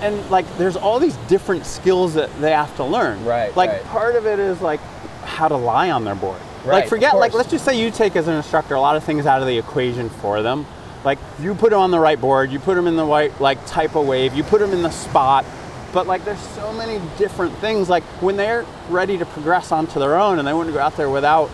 and 0.01 0.31
like, 0.31 0.47
there's 0.59 0.77
all 0.77 0.99
these 0.99 1.17
different 1.29 1.67
skills 1.67 2.15
that 2.15 2.31
they 2.41 2.53
have 2.53 2.75
to 2.77 2.85
learn. 2.85 3.25
Right, 3.25 3.55
Like, 3.57 3.71
right. 3.71 3.85
part 3.85 4.17
of 4.17 4.27
it 4.27 4.39
is 4.39 4.61
like 4.61 4.81
how 5.25 5.49
to 5.49 5.57
lie 5.57 5.91
on 5.91 6.05
their 6.05 6.15
board. 6.15 6.41
Right, 6.65 6.81
Like, 6.81 6.89
forget. 6.89 7.17
Like, 7.17 7.35
let's 7.35 7.51
just 7.51 7.65
say 7.65 7.81
you 7.81 7.91
take 7.91 8.17
as 8.17 8.29
an 8.29 8.35
instructor 8.35 8.75
a 8.75 8.81
lot 8.81 8.97
of 8.97 9.05
things 9.05 9.27
out 9.27 9.41
of 9.41 9.47
the 9.47 9.59
equation 9.59 10.09
for 10.11 10.43
them. 10.43 10.67
Like, 11.05 11.19
you 11.41 11.55
put 11.55 11.71
them 11.71 11.81
on 11.81 11.91
the 11.91 12.01
right 12.01 12.21
board, 12.21 12.51
you 12.51 12.59
put 12.59 12.75
them 12.75 12.87
in 12.87 12.97
the 12.97 13.05
right 13.05 13.39
like 13.41 13.65
type 13.67 13.95
of 13.95 14.07
wave, 14.07 14.35
you 14.35 14.43
put 14.43 14.61
them 14.61 14.73
in 14.73 14.83
the 14.83 14.91
spot. 14.91 15.45
But 15.93 16.07
like, 16.07 16.25
there's 16.25 16.41
so 16.41 16.73
many 16.73 17.01
different 17.17 17.57
things. 17.59 17.89
Like, 17.89 18.03
when 18.21 18.37
they're 18.37 18.67
ready 18.89 19.17
to 19.19 19.25
progress 19.27 19.73
onto 19.73 19.99
their 20.01 20.17
own, 20.17 20.39
and 20.39 20.47
they 20.47 20.53
want 20.53 20.69
to 20.69 20.73
go 20.73 20.81
out 20.81 20.97
there 20.97 21.09
without 21.09 21.51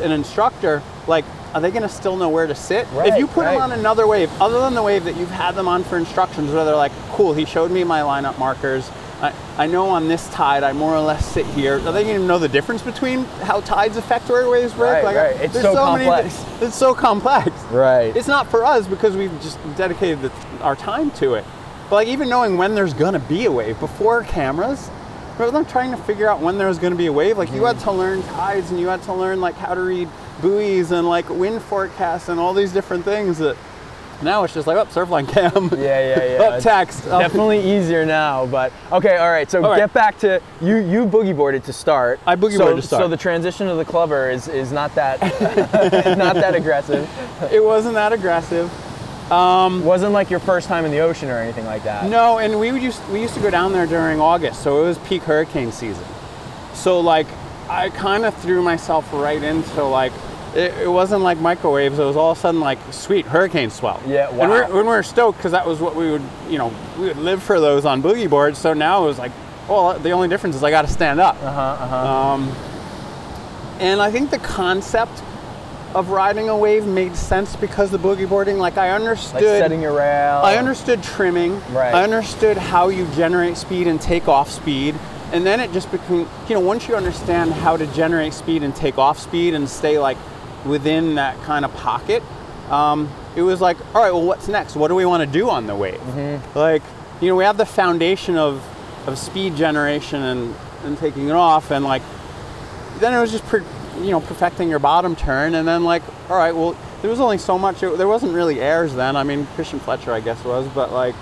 an 0.00 0.10
instructor, 0.12 0.82
like, 1.06 1.24
are 1.54 1.60
they 1.60 1.70
going 1.70 1.82
to 1.82 1.88
still 1.88 2.16
know 2.16 2.28
where 2.28 2.46
to 2.46 2.54
sit? 2.54 2.86
if 2.96 3.16
you 3.16 3.28
put 3.28 3.44
them 3.44 3.60
on 3.60 3.72
another 3.72 4.06
wave, 4.06 4.30
other 4.40 4.58
than 4.58 4.74
the 4.74 4.82
wave 4.82 5.04
that 5.04 5.16
you've 5.16 5.30
had 5.30 5.54
them 5.54 5.68
on 5.68 5.84
for 5.84 5.96
instructions, 5.96 6.50
where 6.50 6.64
they're 6.64 6.74
like, 6.74 6.92
cool, 7.10 7.32
he 7.32 7.44
showed 7.44 7.70
me 7.70 7.84
my 7.84 8.00
lineup 8.00 8.36
markers. 8.38 8.90
I, 9.20 9.32
I 9.56 9.66
know 9.68 9.88
on 9.88 10.08
this 10.08 10.28
tide 10.30 10.64
I 10.64 10.72
more 10.72 10.92
or 10.92 11.00
less 11.00 11.24
sit 11.24 11.46
here. 11.46 11.74
Are 11.74 11.92
they 11.92 12.02
going 12.02 12.20
to 12.20 12.26
know 12.26 12.40
the 12.40 12.48
difference 12.48 12.82
between 12.82 13.24
how 13.42 13.60
tides 13.60 13.96
affect 13.96 14.28
where 14.28 14.48
waves 14.50 14.74
break? 14.74 15.04
Right, 15.04 15.04
like, 15.04 15.16
right. 15.16 15.36
It's 15.40 15.54
there's 15.54 15.64
so 15.64 15.92
many 15.92 16.06
complex. 16.06 16.34
thi- 16.34 16.66
it's 16.66 16.76
so 16.76 16.92
complex. 16.92 17.50
Right. 17.70 18.14
It's 18.16 18.28
not 18.28 18.50
for 18.50 18.64
us 18.64 18.88
because 18.88 19.16
we've 19.16 19.32
just 19.40 19.58
dedicated 19.76 20.22
the, 20.22 20.32
our 20.60 20.74
time 20.74 21.12
to 21.12 21.34
it. 21.34 21.44
But 21.88 21.96
like 21.96 22.08
even 22.08 22.28
knowing 22.28 22.56
when 22.56 22.74
there's 22.74 22.94
gonna 22.94 23.20
be 23.20 23.44
a 23.44 23.52
wave 23.52 23.78
before 23.78 24.24
cameras, 24.24 24.90
rather 25.38 25.52
than 25.52 25.64
trying 25.64 25.90
to 25.90 25.96
figure 25.98 26.28
out 26.28 26.40
when 26.40 26.58
there 26.58 26.68
was 26.68 26.78
gonna 26.78 26.96
be 26.96 27.06
a 27.06 27.12
wave, 27.12 27.38
like 27.38 27.52
you 27.52 27.64
had 27.64 27.76
mm-hmm. 27.76 27.84
to 27.84 27.92
learn 27.92 28.22
tides 28.22 28.70
and 28.70 28.80
you 28.80 28.88
had 28.88 29.02
to 29.04 29.12
learn 29.12 29.40
like 29.40 29.54
how 29.54 29.74
to 29.74 29.80
read 29.80 30.08
buoys 30.40 30.90
and 30.90 31.08
like 31.08 31.28
wind 31.28 31.62
forecasts 31.62 32.28
and 32.28 32.38
all 32.40 32.54
these 32.54 32.72
different 32.72 33.04
things 33.04 33.38
that 33.38 33.56
now 34.22 34.44
it's 34.44 34.54
just 34.54 34.66
like 34.66 34.76
up 34.76 34.88
surfline 34.88 35.28
cam. 35.28 35.68
Yeah, 35.78 36.16
yeah, 36.16 36.24
yeah. 36.24 36.42
up 36.42 36.62
text. 36.62 37.06
up- 37.08 37.20
Definitely 37.20 37.60
easier 37.60 38.06
now, 38.06 38.46
but 38.46 38.72
okay, 38.92 39.16
all 39.16 39.30
right. 39.30 39.50
So 39.50 39.62
All 39.62 39.70
right. 39.70 39.78
get 39.78 39.92
back 39.92 40.18
to 40.20 40.40
you. 40.60 40.76
You 40.76 41.04
boogie 41.04 41.36
boarded 41.36 41.64
to 41.64 41.72
start. 41.72 42.20
I 42.26 42.36
boogie 42.36 42.52
so, 42.52 42.58
boarded 42.60 42.80
to 42.82 42.86
start. 42.86 43.02
So 43.02 43.08
the 43.08 43.16
transition 43.16 43.66
to 43.68 43.74
the 43.74 43.84
clubber 43.84 44.30
is 44.30 44.48
is 44.48 44.72
not 44.72 44.94
that 44.94 45.20
not 46.18 46.34
that 46.36 46.54
aggressive. 46.54 47.08
It 47.52 47.62
wasn't 47.62 47.94
that 47.94 48.12
aggressive. 48.12 48.70
Um, 49.32 49.84
wasn't 49.84 50.12
like 50.12 50.30
your 50.30 50.40
first 50.40 50.68
time 50.68 50.84
in 50.84 50.90
the 50.90 51.00
ocean 51.00 51.30
or 51.30 51.38
anything 51.38 51.64
like 51.64 51.82
that. 51.84 52.08
No, 52.10 52.38
and 52.38 52.60
we 52.60 52.72
would 52.72 52.82
used 52.82 53.06
we 53.08 53.20
used 53.20 53.34
to 53.34 53.40
go 53.40 53.50
down 53.50 53.72
there 53.72 53.86
during 53.86 54.20
August, 54.20 54.62
so 54.62 54.82
it 54.82 54.84
was 54.84 54.98
peak 54.98 55.22
hurricane 55.22 55.72
season. 55.72 56.04
So 56.74 57.00
like 57.00 57.26
I 57.74 57.90
kind 57.90 58.24
of 58.24 58.34
threw 58.36 58.62
myself 58.62 59.12
right 59.12 59.42
into 59.42 59.84
like 59.84 60.12
it, 60.54 60.72
it 60.82 60.88
wasn't 60.88 61.22
like 61.22 61.38
microwaves. 61.38 61.98
It 61.98 62.04
was 62.04 62.16
all 62.16 62.30
of 62.30 62.38
a 62.38 62.40
sudden 62.40 62.60
like 62.60 62.78
sweet 62.92 63.26
hurricane 63.26 63.70
swell. 63.70 64.00
Yeah, 64.06 64.28
And 64.28 64.38
we're, 64.50 64.62
wow. 64.62 64.68
when 64.68 64.86
we 64.86 64.92
were 64.92 65.02
stoked 65.02 65.38
because 65.38 65.52
that 65.52 65.66
was 65.66 65.80
what 65.80 65.96
we 65.96 66.10
would 66.10 66.22
you 66.48 66.58
know 66.58 66.72
we 66.98 67.06
would 67.08 67.16
live 67.18 67.42
for 67.42 67.58
those 67.60 67.84
on 67.84 68.02
boogie 68.02 68.30
boards. 68.30 68.58
So 68.58 68.72
now 68.74 69.02
it 69.04 69.06
was 69.06 69.18
like, 69.18 69.32
well, 69.68 69.98
the 69.98 70.12
only 70.12 70.28
difference 70.28 70.54
is 70.56 70.62
I 70.62 70.70
got 70.70 70.82
to 70.82 70.88
stand 70.92 71.20
up. 71.20 71.36
Uh 71.42 71.52
huh. 71.52 71.60
Uh 71.60 71.88
huh. 71.88 72.30
Um, 72.32 72.56
and 73.80 74.00
I 74.00 74.10
think 74.10 74.30
the 74.30 74.38
concept 74.38 75.22
of 75.94 76.10
riding 76.10 76.48
a 76.48 76.56
wave 76.56 76.86
made 76.86 77.14
sense 77.16 77.54
because 77.56 77.90
the 77.90 77.98
boogie 77.98 78.28
boarding, 78.28 78.58
like 78.58 78.76
I 78.78 78.90
understood. 78.90 79.34
like 79.34 79.44
setting 79.44 79.80
your 79.82 79.92
rail. 79.96 80.40
I 80.42 80.56
understood 80.56 81.02
trimming. 81.02 81.60
Right. 81.72 81.94
I 81.94 82.02
understood 82.04 82.56
how 82.56 82.88
you 82.88 83.06
generate 83.14 83.56
speed 83.56 83.86
and 83.86 84.00
take 84.00 84.28
off 84.28 84.50
speed. 84.50 84.94
And 85.34 85.44
then 85.44 85.58
it 85.58 85.72
just 85.72 85.90
became, 85.90 86.28
you 86.48 86.54
know, 86.54 86.60
once 86.60 86.86
you 86.86 86.94
understand 86.94 87.52
how 87.52 87.76
to 87.76 87.88
generate 87.88 88.32
speed 88.32 88.62
and 88.62 88.74
take 88.74 88.98
off 88.98 89.18
speed 89.18 89.54
and 89.54 89.68
stay 89.68 89.98
like 89.98 90.16
within 90.64 91.16
that 91.16 91.36
kind 91.42 91.64
of 91.64 91.74
pocket, 91.74 92.22
um, 92.70 93.10
it 93.34 93.42
was 93.42 93.60
like, 93.60 93.76
all 93.96 94.02
right, 94.02 94.12
well, 94.12 94.22
what's 94.22 94.46
next? 94.46 94.76
What 94.76 94.88
do 94.88 94.94
we 94.94 95.04
want 95.04 95.22
to 95.22 95.26
do 95.26 95.50
on 95.50 95.66
the 95.66 95.74
wave? 95.74 95.98
Mm-hmm. 95.98 96.56
Like, 96.56 96.82
you 97.20 97.26
know, 97.26 97.34
we 97.34 97.42
have 97.42 97.56
the 97.56 97.66
foundation 97.66 98.36
of, 98.36 98.64
of 99.08 99.18
speed 99.18 99.56
generation 99.56 100.22
and, 100.22 100.54
and 100.84 100.96
taking 100.98 101.28
it 101.28 101.34
off. 101.34 101.72
And 101.72 101.84
like, 101.84 102.02
then 103.00 103.12
it 103.12 103.20
was 103.20 103.32
just, 103.32 103.44
per, 103.46 103.58
you 103.98 104.12
know, 104.12 104.20
perfecting 104.20 104.68
your 104.68 104.78
bottom 104.78 105.16
turn. 105.16 105.56
And 105.56 105.66
then 105.66 105.82
like, 105.82 106.04
all 106.30 106.36
right, 106.36 106.54
well, 106.54 106.76
there 107.02 107.10
was 107.10 107.18
only 107.18 107.38
so 107.38 107.58
much, 107.58 107.82
it, 107.82 107.98
there 107.98 108.06
wasn't 108.06 108.34
really 108.34 108.60
airs 108.60 108.94
then. 108.94 109.16
I 109.16 109.24
mean, 109.24 109.46
Christian 109.56 109.80
Fletcher, 109.80 110.12
I 110.12 110.20
guess, 110.20 110.44
was, 110.44 110.68
but 110.68 110.92
like, 110.92 111.16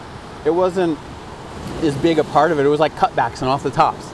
it 0.44 0.50
wasn't 0.50 0.98
as 1.82 1.94
big 1.96 2.18
a 2.18 2.24
part 2.24 2.52
of 2.52 2.58
it. 2.58 2.66
It 2.66 2.68
was 2.68 2.80
like 2.80 2.94
cutbacks 2.96 3.40
and 3.40 3.48
off 3.48 3.62
the 3.62 3.70
tops. 3.70 4.06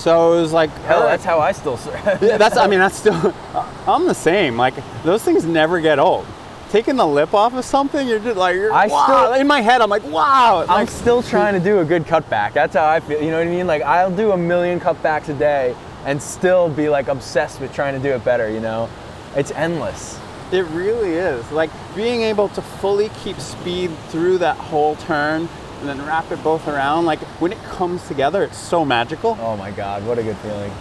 So 0.00 0.32
it 0.38 0.40
was 0.40 0.52
like, 0.52 0.70
Mm-hmm, 0.70 0.84
Hell, 0.84 1.00
right. 1.00 1.10
that's 1.10 1.24
how 1.24 1.38
I 1.40 1.52
still. 1.52 1.78
Yeah, 2.22 2.36
that's. 2.38 2.56
I 2.56 2.66
mean, 2.66 2.78
that's 2.78 2.96
still. 2.96 3.34
I'm 3.86 4.06
the 4.06 4.14
same. 4.14 4.56
Like 4.56 4.74
those 5.04 5.22
things 5.22 5.44
never 5.44 5.80
get 5.80 5.98
old. 5.98 6.26
Taking 6.70 6.96
the 6.96 7.06
lip 7.06 7.34
off 7.34 7.52
of 7.52 7.64
something, 7.66 8.08
you're 8.08 8.18
just 8.18 8.38
like, 8.38 8.54
you're, 8.54 8.72
I 8.72 8.86
wow. 8.86 9.04
still- 9.06 9.32
in 9.34 9.46
my 9.46 9.60
head, 9.60 9.82
I'm 9.82 9.90
like, 9.90 10.04
wow. 10.04 10.64
I'm 10.68 10.86
still 10.86 11.22
trying 11.22 11.52
to 11.52 11.60
do 11.60 11.80
a 11.80 11.84
good 11.84 12.04
cutback. 12.04 12.54
That's 12.54 12.74
how 12.74 12.86
I 12.88 13.00
feel. 13.00 13.20
You 13.22 13.30
know 13.30 13.38
what 13.38 13.46
I 13.46 13.50
mean? 13.50 13.66
Like 13.66 13.82
I'll 13.82 14.10
do 14.14 14.32
a 14.32 14.36
million 14.38 14.80
cutbacks 14.80 15.28
a 15.28 15.34
day 15.34 15.74
and 16.06 16.20
still 16.22 16.68
be 16.70 16.88
like 16.88 17.08
obsessed 17.08 17.60
with 17.60 17.74
trying 17.74 17.94
to 17.94 18.00
do 18.00 18.14
it 18.14 18.24
better. 18.24 18.48
You 18.50 18.60
know, 18.60 18.88
it's 19.36 19.50
endless. 19.50 20.18
It 20.50 20.64
really 20.66 21.10
is. 21.12 21.50
Like 21.52 21.70
being 21.94 22.22
able 22.22 22.48
to 22.50 22.62
fully 22.62 23.10
keep 23.22 23.38
speed 23.38 23.90
through 24.08 24.38
that 24.38 24.56
whole 24.56 24.96
turn 24.96 25.48
and 25.82 25.88
then 25.88 26.06
wrap 26.06 26.30
it 26.30 26.42
both 26.42 26.66
around. 26.68 27.04
Like 27.04 27.20
when 27.40 27.52
it 27.52 27.62
comes 27.64 28.06
together, 28.08 28.42
it's 28.42 28.58
so 28.58 28.84
magical. 28.84 29.36
Oh 29.40 29.56
my 29.56 29.70
God, 29.70 30.06
what 30.06 30.18
a 30.18 30.22
good 30.22 30.36
feeling. 30.38 30.72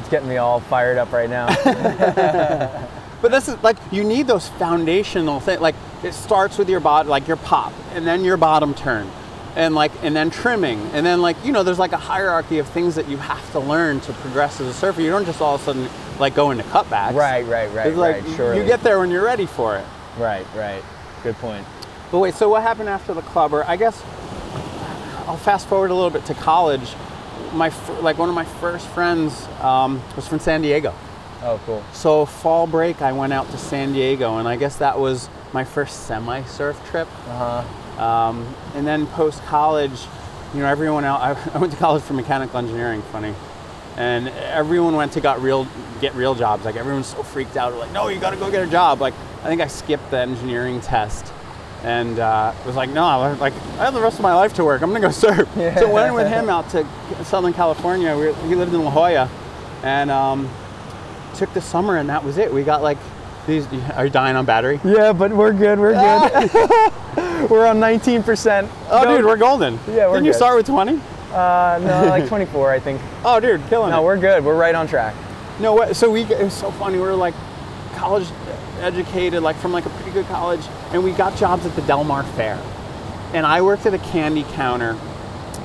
It's 0.00 0.08
getting 0.08 0.28
me 0.28 0.38
all 0.38 0.60
fired 0.60 0.98
up 0.98 1.12
right 1.12 1.30
now. 1.30 1.46
But 3.24 3.30
this 3.30 3.48
is 3.48 3.56
like 3.62 3.78
you 3.90 4.04
need 4.04 4.26
those 4.26 4.50
foundational 4.50 5.40
things. 5.40 5.58
Like 5.58 5.76
it 6.02 6.12
starts 6.12 6.58
with 6.58 6.68
your 6.68 6.80
body, 6.80 7.08
like 7.08 7.26
your 7.26 7.38
pop, 7.38 7.72
and 7.94 8.06
then 8.06 8.22
your 8.22 8.36
bottom 8.36 8.74
turn, 8.74 9.10
and 9.56 9.74
like 9.74 9.92
and 10.02 10.14
then 10.14 10.28
trimming, 10.28 10.78
and 10.92 11.06
then 11.06 11.22
like 11.22 11.42
you 11.42 11.50
know 11.50 11.62
there's 11.62 11.78
like 11.78 11.92
a 11.92 11.96
hierarchy 11.96 12.58
of 12.58 12.68
things 12.68 12.96
that 12.96 13.08
you 13.08 13.16
have 13.16 13.50
to 13.52 13.60
learn 13.60 14.00
to 14.00 14.12
progress 14.12 14.60
as 14.60 14.66
a 14.66 14.74
surfer. 14.74 15.00
You 15.00 15.08
don't 15.08 15.24
just 15.24 15.40
all 15.40 15.54
of 15.54 15.62
a 15.62 15.64
sudden 15.64 15.88
like 16.18 16.34
go 16.34 16.50
into 16.50 16.64
cutbacks. 16.64 17.14
right, 17.14 17.46
right, 17.46 17.72
right, 17.72 17.86
It's 17.86 17.96
like 17.96 18.22
right. 18.22 18.36
Surely. 18.36 18.60
you 18.60 18.66
get 18.66 18.82
there 18.82 18.98
when 18.98 19.10
you're 19.10 19.24
ready 19.24 19.46
for 19.46 19.78
it. 19.78 19.86
Right, 20.18 20.46
right. 20.54 20.84
Good 21.22 21.36
point. 21.36 21.66
But 22.10 22.18
wait, 22.18 22.34
so 22.34 22.48
what 22.48 22.62
happened 22.62 22.88
after 22.88 23.14
the 23.14 23.22
club? 23.22 23.52
Or 23.52 23.64
I 23.64 23.76
guess 23.76 24.02
I'll 25.26 25.36
fast 25.36 25.66
forward 25.66 25.90
a 25.90 25.94
little 25.94 26.10
bit 26.10 26.24
to 26.26 26.34
college. 26.34 26.94
My 27.52 27.72
like 28.00 28.18
one 28.18 28.28
of 28.28 28.34
my 28.34 28.44
first 28.44 28.86
friends 28.88 29.46
um, 29.60 30.02
was 30.16 30.28
from 30.28 30.38
San 30.38 30.62
Diego. 30.62 30.94
Oh, 31.42 31.60
cool. 31.66 31.84
So 31.92 32.24
fall 32.24 32.66
break, 32.66 33.02
I 33.02 33.12
went 33.12 33.32
out 33.32 33.50
to 33.50 33.58
San 33.58 33.92
Diego, 33.92 34.38
and 34.38 34.48
I 34.48 34.56
guess 34.56 34.76
that 34.76 34.98
was 34.98 35.28
my 35.52 35.64
first 35.64 36.06
semi-surf 36.06 36.82
trip. 36.90 37.08
Uh 37.28 37.62
huh. 37.62 38.02
Um, 38.02 38.54
and 38.74 38.86
then 38.86 39.06
post 39.08 39.42
college, 39.44 40.06
you 40.52 40.60
know, 40.60 40.66
everyone. 40.66 41.04
I, 41.04 41.36
I 41.54 41.58
went 41.58 41.72
to 41.72 41.78
college 41.78 42.02
for 42.02 42.14
mechanical 42.14 42.58
engineering. 42.58 43.02
Funny, 43.02 43.34
and 43.96 44.28
everyone 44.28 44.96
went 44.96 45.12
to 45.12 45.20
got 45.20 45.40
real 45.42 45.66
get 46.00 46.14
real 46.14 46.34
jobs. 46.34 46.64
Like 46.64 46.76
everyone's 46.76 47.08
so 47.08 47.22
freaked 47.22 47.56
out. 47.56 47.74
Like, 47.74 47.92
no, 47.92 48.08
you 48.08 48.18
got 48.20 48.30
to 48.30 48.36
go 48.36 48.50
get 48.50 48.66
a 48.66 48.70
job. 48.70 49.00
Like 49.00 49.14
I 49.42 49.46
think 49.46 49.60
I 49.60 49.66
skipped 49.66 50.10
the 50.10 50.18
engineering 50.18 50.80
test. 50.80 51.32
And 51.84 52.18
uh, 52.18 52.54
was 52.64 52.76
like, 52.76 52.88
no, 52.90 53.04
I- 53.04 53.32
like 53.34 53.52
I 53.78 53.84
have 53.84 53.94
the 53.94 54.00
rest 54.00 54.16
of 54.16 54.22
my 54.22 54.34
life 54.34 54.54
to 54.54 54.64
work. 54.64 54.80
I'm 54.82 54.88
gonna 54.90 55.00
go 55.00 55.10
surf. 55.12 55.48
So 55.54 55.90
went 55.92 56.14
with 56.14 56.26
him 56.28 56.48
out 56.48 56.68
to 56.70 56.86
Southern 57.24 57.52
California. 57.52 58.16
We, 58.16 58.32
he 58.48 58.54
lived 58.54 58.72
in 58.72 58.82
La 58.84 58.90
Jolla, 58.90 59.28
and 59.82 60.10
um, 60.10 60.48
took 61.34 61.52
the 61.52 61.60
summer, 61.60 61.98
and 61.98 62.08
that 62.08 62.24
was 62.24 62.38
it. 62.38 62.52
We 62.52 62.62
got 62.62 62.82
like 62.82 62.96
these. 63.46 63.66
Are 63.96 64.06
you 64.06 64.10
dying 64.10 64.34
on 64.36 64.46
battery? 64.46 64.80
Yeah, 64.82 65.12
but 65.12 65.30
we're 65.30 65.52
good. 65.52 65.78
We're 65.78 65.92
good. 65.92 66.50
we're 67.50 67.66
on 67.66 67.78
19%. 67.80 68.68
Oh, 68.88 69.04
No, 69.04 69.16
dude, 69.16 69.26
we're 69.26 69.36
golden. 69.36 69.78
Yeah, 69.86 70.08
we're 70.08 70.14
Didn't 70.14 70.26
you 70.26 70.32
start 70.32 70.56
with 70.56 70.66
20? 70.66 70.98
Uh, 71.32 71.78
no, 71.82 72.06
like 72.08 72.26
24, 72.28 72.70
I 72.72 72.80
think. 72.80 73.00
Oh, 73.24 73.38
dude, 73.40 73.60
killing 73.68 73.90
No, 73.90 74.00
it. 74.00 74.04
we're 74.04 74.16
good. 74.18 74.42
We're 74.44 74.56
right 74.56 74.74
on 74.74 74.86
track. 74.86 75.14
No, 75.60 75.74
what? 75.74 75.94
So 75.96 76.10
we 76.10 76.22
it 76.22 76.42
was 76.42 76.54
so 76.54 76.70
funny. 76.70 76.96
We 76.96 77.02
were 77.02 77.14
like 77.14 77.34
college 77.94 78.26
educated, 78.80 79.42
like 79.42 79.56
from 79.56 79.72
like 79.72 79.86
a 79.86 79.90
pretty 79.90 80.10
good 80.10 80.26
college, 80.26 80.64
and 80.92 81.02
we 81.02 81.12
got 81.12 81.36
jobs 81.36 81.66
at 81.66 81.74
the 81.76 81.82
Del 81.82 82.04
Mar 82.04 82.22
Fair. 82.22 82.62
And 83.32 83.46
I 83.46 83.62
worked 83.62 83.86
at 83.86 83.94
a 83.94 83.98
candy 83.98 84.44
counter, 84.52 84.98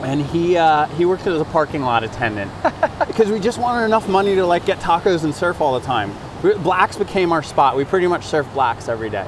and 0.01 0.25
he 0.25 0.57
uh, 0.57 0.85
he 0.87 1.05
worked 1.05 1.27
as 1.27 1.39
a 1.39 1.45
parking 1.45 1.81
lot 1.81 2.03
attendant 2.03 2.51
because 3.07 3.31
we 3.31 3.39
just 3.39 3.59
wanted 3.59 3.85
enough 3.85 4.07
money 4.07 4.35
to 4.35 4.45
like 4.45 4.65
get 4.65 4.79
tacos 4.79 5.23
and 5.23 5.33
surf 5.33 5.61
all 5.61 5.79
the 5.79 5.85
time. 5.85 6.13
We, 6.43 6.53
blacks 6.55 6.97
became 6.97 7.31
our 7.31 7.43
spot. 7.43 7.75
We 7.75 7.85
pretty 7.85 8.07
much 8.07 8.21
surfed 8.21 8.53
blacks 8.53 8.87
every 8.87 9.09
day. 9.09 9.27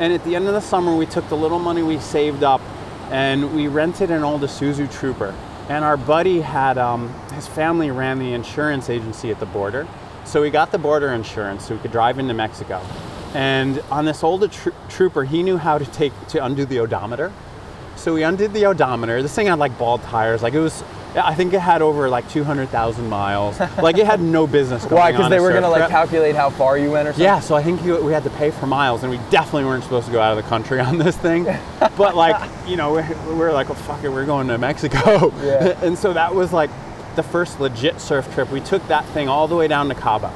And 0.00 0.12
at 0.12 0.24
the 0.24 0.34
end 0.34 0.48
of 0.48 0.54
the 0.54 0.60
summer, 0.60 0.96
we 0.96 1.06
took 1.06 1.28
the 1.28 1.36
little 1.36 1.58
money 1.58 1.82
we 1.82 1.98
saved 1.98 2.42
up 2.42 2.62
and 3.10 3.54
we 3.54 3.68
rented 3.68 4.10
an 4.10 4.22
old 4.22 4.40
Isuzu 4.40 4.90
Trooper. 4.90 5.34
And 5.68 5.84
our 5.84 5.96
buddy 5.96 6.40
had, 6.40 6.78
um, 6.78 7.12
his 7.34 7.46
family 7.46 7.90
ran 7.90 8.18
the 8.18 8.32
insurance 8.32 8.88
agency 8.88 9.30
at 9.30 9.38
the 9.38 9.46
border. 9.46 9.86
So 10.24 10.40
we 10.42 10.50
got 10.50 10.72
the 10.72 10.78
border 10.78 11.12
insurance 11.12 11.66
so 11.66 11.74
we 11.74 11.80
could 11.80 11.92
drive 11.92 12.18
into 12.18 12.34
Mexico. 12.34 12.80
And 13.34 13.82
on 13.90 14.04
this 14.04 14.24
old 14.24 14.50
tr- 14.50 14.70
Trooper, 14.88 15.24
he 15.24 15.42
knew 15.42 15.56
how 15.56 15.78
to 15.78 15.84
take, 15.86 16.12
to 16.28 16.44
undo 16.44 16.64
the 16.64 16.80
odometer. 16.80 17.32
So 17.96 18.14
we 18.14 18.22
undid 18.22 18.54
the 18.54 18.64
odometer. 18.64 19.22
This 19.22 19.34
thing 19.34 19.46
had 19.46 19.58
like 19.58 19.76
bald 19.76 20.02
tires. 20.04 20.42
Like 20.42 20.54
it 20.54 20.58
was, 20.58 20.82
I 21.14 21.34
think 21.34 21.52
it 21.52 21.60
had 21.60 21.82
over 21.82 22.08
like 22.08 22.28
200,000 22.30 23.08
miles. 23.08 23.60
like 23.78 23.98
it 23.98 24.06
had 24.06 24.20
no 24.20 24.46
business 24.46 24.84
going 24.84 24.96
Why? 24.96 25.12
Because 25.12 25.28
they 25.28 25.38
were 25.38 25.52
gonna 25.52 25.68
like 25.68 25.82
trip. 25.82 25.90
calculate 25.90 26.34
how 26.34 26.48
far 26.48 26.78
you 26.78 26.90
went 26.90 27.08
or 27.08 27.12
something. 27.12 27.24
Yeah, 27.24 27.40
so 27.40 27.54
I 27.54 27.62
think 27.62 27.84
you, 27.84 28.02
we 28.02 28.12
had 28.12 28.24
to 28.24 28.30
pay 28.30 28.50
for 28.50 28.66
miles, 28.66 29.02
and 29.02 29.10
we 29.10 29.18
definitely 29.30 29.66
weren't 29.66 29.84
supposed 29.84 30.06
to 30.06 30.12
go 30.12 30.20
out 30.20 30.36
of 30.36 30.42
the 30.42 30.48
country 30.48 30.80
on 30.80 30.96
this 30.96 31.16
thing. 31.16 31.44
but 31.98 32.16
like, 32.16 32.50
you 32.66 32.76
know, 32.76 32.94
we 32.94 33.02
we 33.28 33.34
were 33.34 33.52
like, 33.52 33.68
well, 33.68 33.78
fuck 33.78 34.02
it, 34.02 34.08
we're 34.08 34.26
going 34.26 34.48
to 34.48 34.56
Mexico. 34.56 35.32
Yeah. 35.42 35.78
and 35.82 35.98
so 35.98 36.14
that 36.14 36.34
was 36.34 36.54
like 36.54 36.70
the 37.16 37.22
first 37.22 37.60
legit 37.60 38.00
surf 38.00 38.32
trip. 38.32 38.50
We 38.50 38.60
took 38.60 38.86
that 38.88 39.04
thing 39.06 39.28
all 39.28 39.46
the 39.46 39.56
way 39.56 39.68
down 39.68 39.88
to 39.88 39.94
Cabo. 39.94 40.32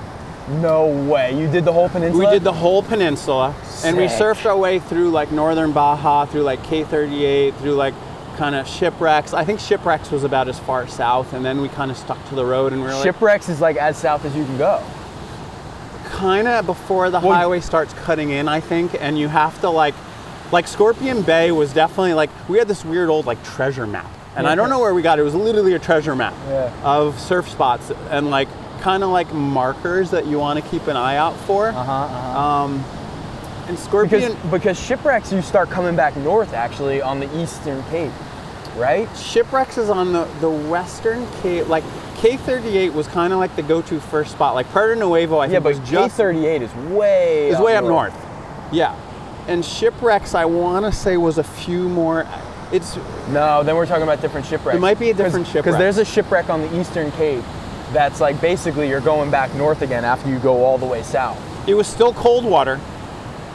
No 0.48 0.86
way. 1.10 1.38
You 1.38 1.50
did 1.50 1.64
the 1.64 1.72
whole 1.72 1.88
peninsula. 1.88 2.24
We 2.26 2.30
did 2.30 2.44
the 2.44 2.52
whole 2.52 2.82
peninsula, 2.82 3.54
and 3.84 3.96
we 3.96 4.04
surfed 4.04 4.44
our 4.46 4.56
way 4.56 4.78
through 4.78 5.10
like 5.10 5.32
northern 5.32 5.72
Baja, 5.72 6.26
through 6.26 6.42
like 6.42 6.62
K38, 6.64 7.54
through 7.56 7.74
like 7.74 7.94
kind 8.36 8.54
of 8.54 8.66
shipwrecks. 8.68 9.32
I 9.32 9.44
think 9.44 9.58
shipwrecks 9.60 10.10
was 10.10 10.22
about 10.24 10.48
as 10.48 10.58
far 10.58 10.86
south, 10.86 11.32
and 11.32 11.44
then 11.44 11.62
we 11.62 11.68
kind 11.68 11.90
of 11.90 11.96
stuck 11.96 12.22
to 12.28 12.34
the 12.34 12.44
road, 12.44 12.72
and 12.72 12.82
we 12.82 12.88
were 12.88 12.94
like, 12.94 13.04
Shipwrecks 13.04 13.48
is 13.48 13.60
like 13.60 13.76
as 13.76 13.96
south 13.96 14.24
as 14.24 14.34
you 14.36 14.44
can 14.44 14.58
go. 14.58 14.82
kind 16.06 16.46
of 16.46 16.66
before 16.66 17.10
the 17.10 17.20
Well, 17.20 17.32
highway 17.32 17.60
starts 17.60 17.92
cutting 17.94 18.30
in, 18.30 18.46
I 18.48 18.60
think, 18.60 18.94
and 19.00 19.18
you 19.18 19.28
have 19.28 19.58
to 19.62 19.70
like, 19.70 19.94
like 20.52 20.68
Scorpion 20.68 21.22
Bay 21.22 21.52
was 21.52 21.72
definitely 21.72 22.14
like 22.14 22.30
we 22.48 22.58
had 22.58 22.68
this 22.68 22.84
weird 22.84 23.08
old 23.08 23.24
like 23.26 23.42
treasure 23.44 23.86
map, 23.86 24.10
and 24.36 24.46
I 24.46 24.54
don't 24.54 24.68
know 24.68 24.80
where 24.80 24.92
we 24.94 25.00
got 25.02 25.18
it. 25.18 25.22
It 25.22 25.24
was 25.24 25.34
literally 25.34 25.72
a 25.74 25.78
treasure 25.78 26.14
map 26.14 26.34
Yeah. 26.48 26.70
of 26.84 27.18
surf 27.18 27.48
spots 27.48 27.90
and 28.10 28.30
like 28.30 28.48
kind 28.84 29.02
of 29.02 29.08
like 29.08 29.32
markers 29.32 30.10
that 30.10 30.26
you 30.26 30.38
want 30.38 30.62
to 30.62 30.70
keep 30.70 30.86
an 30.88 30.96
eye 30.96 31.16
out 31.16 31.34
for. 31.46 31.68
Uh 31.68 31.72
huh. 31.72 31.92
Uh-huh. 31.92 32.38
Um, 32.38 32.84
and 33.66 33.78
Scorpion 33.78 34.34
Because 34.34 34.50
because 34.50 34.78
shipwrecks, 34.78 35.32
you 35.32 35.40
start 35.40 35.70
coming 35.70 35.96
back 35.96 36.14
north 36.18 36.52
actually 36.52 37.00
on 37.00 37.18
the 37.18 37.42
eastern 37.42 37.82
cape, 37.84 38.12
right? 38.76 39.08
Shipwrecks 39.16 39.78
is 39.78 39.88
on 39.88 40.12
the, 40.12 40.24
the 40.40 40.50
western 40.50 41.26
Cape. 41.40 41.66
Like 41.66 41.82
K38 42.18 42.92
was 42.92 43.08
kind 43.08 43.32
of 43.32 43.38
like 43.38 43.56
the 43.56 43.62
go-to 43.62 44.00
first 44.00 44.32
spot. 44.32 44.54
Like 44.54 44.68
Puerto 44.68 44.94
Nuevo, 44.94 45.38
I 45.38 45.46
think. 45.46 45.54
Yeah, 45.54 45.60
but 45.60 45.80
was 45.80 45.88
just 45.88 46.18
K38 46.18 46.60
is 46.60 46.74
way 46.94 47.48
is 47.48 47.58
way 47.58 47.76
up 47.76 47.84
north. 47.84 48.14
Yeah, 48.70 48.94
and 49.48 49.64
shipwrecks, 49.64 50.34
I 50.34 50.44
want 50.44 50.84
to 50.84 50.92
say 50.92 51.16
was 51.16 51.38
a 51.38 51.44
few 51.44 51.88
more. 51.88 52.26
It's 52.70 52.96
No, 53.30 53.62
then 53.62 53.76
we're 53.76 53.86
talking 53.86 54.02
about 54.02 54.20
different 54.20 54.46
shipwrecks. 54.46 54.76
It 54.76 54.80
might 54.80 54.98
be 54.98 55.08
a 55.08 55.14
different 55.14 55.46
shipwreck. 55.46 55.64
Because 55.64 55.78
there's 55.78 55.96
a 55.96 56.04
shipwreck 56.04 56.50
on 56.50 56.60
the 56.60 56.78
eastern 56.78 57.10
cape 57.12 57.44
that's 57.94 58.20
like 58.20 58.38
basically 58.40 58.88
you're 58.88 59.00
going 59.00 59.30
back 59.30 59.54
north 59.54 59.80
again 59.80 60.04
after 60.04 60.28
you 60.28 60.38
go 60.40 60.64
all 60.64 60.76
the 60.76 60.84
way 60.86 61.02
south. 61.02 61.38
it 61.68 61.74
was 61.74 61.86
still 61.86 62.12
cold 62.12 62.44
water. 62.44 62.78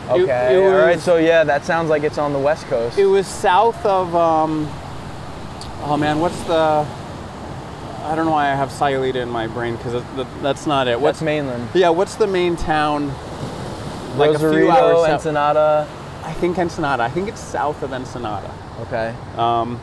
Okay. 0.10 0.56
it 0.56 0.64
all 0.64 0.72
right. 0.72 0.96
was- 0.96 1.04
So 1.04 1.18
yeah, 1.18 1.44
that 1.44 1.66
sounds 1.66 1.90
like 1.90 2.02
it's 2.04 2.18
on 2.18 2.34
the 2.34 2.40
west 2.40 2.66
coast. 2.66 2.98
It 2.98 3.06
was 3.06 3.28
south 3.28 3.86
of. 3.86 4.16
Um, 4.16 4.68
oh 5.84 5.96
man, 5.98 6.20
what's 6.20 6.42
the? 6.46 6.88
I 8.06 8.16
don't 8.16 8.26
know 8.26 8.32
why 8.32 8.50
I 8.52 8.56
have 8.56 8.70
Sayulita 8.70 9.16
in 9.22 9.30
my 9.30 9.46
brain 9.46 9.76
because 9.76 10.02
that's 10.42 10.66
not 10.66 10.88
it. 10.88 11.00
What's 11.00 11.18
What's 11.18 11.22
mainland? 11.22 11.70
yeah? 11.76 11.90
What's 11.90 12.16
the 12.16 12.26
main 12.26 12.56
town? 12.56 13.10
Like 14.18 14.32
a 14.32 14.40
few 14.40 14.48
Rosarito, 14.48 14.72
hours. 14.72 15.10
Ensenada. 15.10 15.88
I 16.24 16.34
think 16.34 16.58
Ensenada. 16.58 17.04
I 17.04 17.10
think 17.10 17.28
it's 17.30 17.40
south 17.40 17.84
of 17.84 17.94
Ensenada. 17.94 18.52
Okay. 18.82 19.14
Um, 19.38 19.80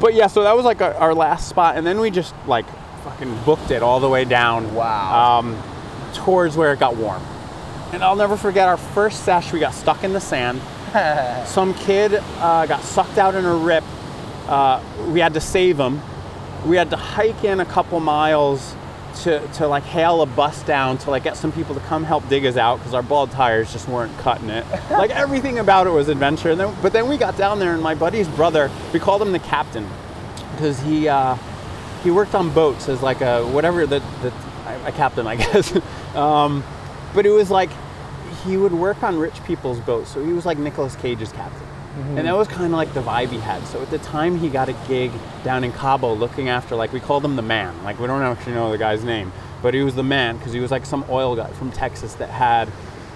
but 0.00 0.14
yeah, 0.14 0.26
so 0.28 0.42
that 0.44 0.56
was 0.56 0.64
like 0.64 0.80
our, 0.80 0.94
our 0.94 1.14
last 1.14 1.48
spot, 1.48 1.76
and 1.76 1.86
then 1.86 2.00
we 2.00 2.10
just 2.10 2.34
like 2.46 2.64
fucking 3.04 3.38
booked 3.44 3.70
it 3.70 3.82
all 3.82 4.00
the 4.00 4.08
way 4.08 4.24
down. 4.24 4.74
Wow. 4.74 5.38
Um, 5.38 5.62
towards 6.14 6.56
where 6.56 6.72
it 6.72 6.80
got 6.80 6.96
warm, 6.96 7.22
and 7.92 8.02
I'll 8.02 8.16
never 8.16 8.36
forget 8.36 8.66
our 8.66 8.78
first 8.78 9.24
sesh. 9.24 9.52
We 9.52 9.60
got 9.60 9.74
stuck 9.74 10.04
in 10.04 10.14
the 10.14 10.20
sand. 10.20 10.60
Some 11.46 11.74
kid 11.74 12.14
uh, 12.38 12.66
got 12.66 12.82
sucked 12.82 13.18
out 13.18 13.34
in 13.34 13.44
a 13.44 13.54
rip. 13.54 13.84
Uh, 14.48 14.82
we 15.08 15.20
had 15.20 15.34
to 15.34 15.40
save 15.40 15.78
him. 15.78 16.00
We 16.66 16.76
had 16.76 16.90
to 16.90 16.96
hike 16.96 17.44
in 17.44 17.60
a 17.60 17.66
couple 17.66 18.00
miles 18.00 18.74
to, 19.22 19.46
to 19.54 19.68
like 19.68 19.82
hail 19.84 20.22
a 20.22 20.26
bus 20.26 20.62
down 20.62 20.98
to 20.98 21.10
like 21.10 21.24
get 21.24 21.36
some 21.36 21.52
people 21.52 21.74
to 21.74 21.80
come 21.82 22.04
help 22.04 22.26
dig 22.28 22.46
us 22.46 22.56
out 22.56 22.78
because 22.78 22.94
our 22.94 23.02
bald 23.02 23.30
tires 23.30 23.70
just 23.72 23.86
weren't 23.86 24.16
cutting 24.18 24.48
it. 24.48 24.64
like 24.90 25.10
everything 25.10 25.58
about 25.58 25.86
it 25.86 25.90
was 25.90 26.08
adventure. 26.08 26.52
And 26.52 26.60
then, 26.60 26.74
but 26.80 26.92
then 26.92 27.08
we 27.08 27.18
got 27.18 27.36
down 27.36 27.58
there 27.58 27.74
and 27.74 27.82
my 27.82 27.94
buddy's 27.94 28.28
brother, 28.28 28.70
we 28.92 28.98
called 28.98 29.20
him 29.20 29.32
the 29.32 29.38
captain 29.40 29.88
because 30.52 30.80
he 30.80 31.06
uh, 31.06 31.36
he 32.04 32.10
worked 32.12 32.34
on 32.34 32.52
boats 32.54 32.88
as 32.88 33.02
like 33.02 33.20
a 33.20 33.44
whatever 33.46 33.86
the, 33.86 33.98
the 34.22 34.32
a 34.86 34.92
captain 34.92 35.26
I 35.26 35.36
guess. 35.44 35.74
um, 36.14 36.62
but 37.14 37.26
it 37.26 37.30
was 37.30 37.50
like 37.50 37.70
he 38.44 38.56
would 38.56 38.72
work 38.72 39.02
on 39.02 39.18
rich 39.18 39.42
people's 39.44 39.80
boats, 39.80 40.10
so 40.10 40.24
he 40.24 40.32
was 40.32 40.44
like 40.46 40.58
Nicolas 40.58 40.94
Cage's 40.96 41.32
captain. 41.32 41.66
And 42.16 42.26
that 42.26 42.36
was 42.36 42.48
kind 42.48 42.64
of 42.66 42.72
like 42.72 42.92
the 42.92 43.02
vibe 43.02 43.28
he 43.28 43.38
had. 43.38 43.64
So 43.68 43.80
at 43.80 43.88
the 43.88 43.98
time, 43.98 44.36
he 44.36 44.48
got 44.48 44.68
a 44.68 44.72
gig 44.88 45.12
down 45.44 45.62
in 45.62 45.70
Cabo 45.70 46.12
looking 46.12 46.48
after, 46.48 46.74
like, 46.74 46.92
we 46.92 46.98
called 46.98 47.24
him 47.24 47.36
the 47.36 47.42
man. 47.42 47.84
Like, 47.84 48.00
we 48.00 48.08
don't 48.08 48.20
actually 48.20 48.54
know 48.54 48.72
the 48.72 48.78
guy's 48.78 49.04
name, 49.04 49.32
but 49.62 49.74
he 49.74 49.80
was 49.82 49.94
the 49.94 50.02
man 50.02 50.36
because 50.36 50.52
he 50.52 50.58
was 50.58 50.72
like 50.72 50.84
some 50.84 51.04
oil 51.08 51.36
guy 51.36 51.46
from 51.52 51.70
Texas 51.70 52.14
that 52.14 52.30
had 52.30 52.68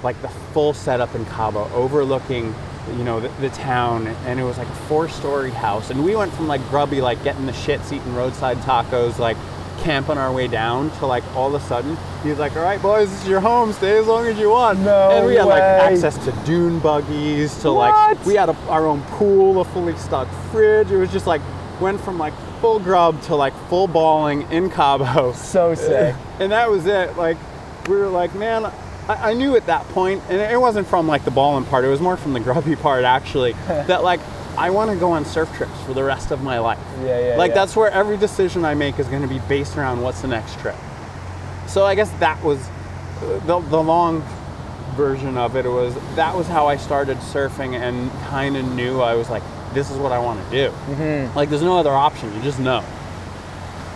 like 0.04 0.20
the 0.22 0.28
full 0.28 0.72
setup 0.72 1.12
in 1.16 1.24
Cabo 1.26 1.68
overlooking, 1.74 2.54
you 2.96 3.04
know, 3.04 3.20
the, 3.20 3.28
the 3.40 3.50
town. 3.50 4.06
And 4.26 4.40
it 4.40 4.44
was 4.44 4.58
like 4.58 4.68
a 4.68 4.74
four 4.88 5.08
story 5.08 5.50
house. 5.50 5.90
And 5.90 6.04
we 6.04 6.16
went 6.16 6.32
from 6.32 6.48
like 6.48 6.66
grubby, 6.68 7.00
like 7.00 7.22
getting 7.24 7.46
the 7.46 7.52
shits, 7.52 7.92
eating 7.92 8.14
roadside 8.14 8.58
tacos, 8.58 9.18
like 9.18 9.36
camp 9.78 10.08
on 10.08 10.18
our 10.18 10.32
way 10.32 10.48
down 10.48 10.90
to 10.98 11.06
like 11.06 11.24
all 11.36 11.54
of 11.54 11.62
a 11.62 11.64
sudden 11.66 11.96
he's 12.22 12.38
like, 12.38 12.56
"All 12.56 12.62
right, 12.62 12.80
boys, 12.82 13.10
this 13.10 13.22
is 13.22 13.28
your 13.28 13.40
home. 13.40 13.72
Stay 13.72 13.98
as 13.98 14.06
long 14.06 14.26
as 14.26 14.38
you 14.38 14.50
want." 14.50 14.80
No 14.80 15.10
and 15.10 15.26
we 15.26 15.36
had 15.36 15.44
like 15.44 15.62
access 15.62 16.16
to 16.24 16.32
dune 16.44 16.80
buggies 16.80 17.60
to 17.62 17.70
like 17.70 18.24
we 18.26 18.34
had 18.34 18.48
a, 18.48 18.56
our 18.68 18.86
own 18.86 19.02
pool, 19.02 19.60
a 19.60 19.64
fully 19.64 19.96
stocked 19.96 20.34
fridge. 20.50 20.90
It 20.90 20.96
was 20.96 21.12
just 21.12 21.26
like 21.26 21.42
went 21.80 22.00
from 22.00 22.18
like 22.18 22.34
full 22.60 22.80
grub 22.80 23.20
to 23.22 23.36
like 23.36 23.54
full 23.68 23.86
balling 23.86 24.42
in 24.50 24.68
Cabo. 24.70 25.32
So 25.32 25.74
sick. 25.74 26.14
and 26.40 26.52
that 26.52 26.68
was 26.68 26.86
it. 26.86 27.16
Like 27.16 27.36
we 27.88 27.96
were 27.96 28.08
like, 28.08 28.34
man, 28.34 28.72
I, 29.08 29.30
I 29.30 29.34
knew 29.34 29.56
at 29.56 29.66
that 29.66 29.86
point, 29.88 30.22
and 30.28 30.40
it 30.40 30.60
wasn't 30.60 30.86
from 30.86 31.06
like 31.06 31.24
the 31.24 31.30
balling 31.30 31.64
part. 31.64 31.84
It 31.84 31.88
was 31.88 32.00
more 32.00 32.16
from 32.16 32.32
the 32.32 32.40
grubby 32.40 32.76
part 32.86 33.04
actually. 33.04 33.52
that 33.66 34.02
like 34.02 34.20
I 34.56 34.70
want 34.70 34.90
to 34.90 34.96
go 34.96 35.12
on 35.12 35.24
surf 35.24 35.52
trips 35.56 35.80
for 35.84 35.94
the 35.94 36.02
rest 36.04 36.30
of 36.30 36.42
my 36.42 36.58
life. 36.58 36.78
Yeah, 37.02 37.18
yeah, 37.30 37.36
Like 37.36 37.50
yeah. 37.50 37.54
that's 37.54 37.76
where 37.76 37.90
every 37.90 38.16
decision 38.16 38.64
I 38.64 38.74
make 38.74 38.98
is 38.98 39.06
going 39.06 39.22
to 39.22 39.28
be 39.28 39.38
based 39.48 39.76
around 39.76 40.02
what's 40.02 40.20
the 40.20 40.28
next 40.28 40.58
trip. 40.58 40.74
So 41.68 41.84
I 41.84 41.94
guess 41.94 42.10
that 42.18 42.42
was 42.42 42.58
uh, 43.22 43.38
the, 43.46 43.60
the 43.60 43.82
long 43.82 44.22
version 44.96 45.38
of 45.38 45.54
it. 45.54 45.64
It 45.64 45.68
was 45.70 45.94
that 46.16 46.34
was 46.34 46.48
how 46.48 46.66
I 46.66 46.76
started 46.76 47.18
surfing 47.18 47.74
and 47.74 48.10
kind 48.28 48.56
of 48.56 48.64
knew 48.74 49.00
I 49.00 49.14
was 49.14 49.30
like, 49.30 49.42
this 49.74 49.90
is 49.90 49.96
what 49.96 50.12
I 50.12 50.18
want 50.18 50.44
to 50.44 50.50
do. 50.50 50.70
Mm-hmm. 50.70 51.36
Like 51.36 51.50
there's 51.50 51.62
no 51.62 51.78
other 51.78 51.92
option. 51.92 52.34
You 52.34 52.42
just 52.42 52.58
know. 52.58 52.84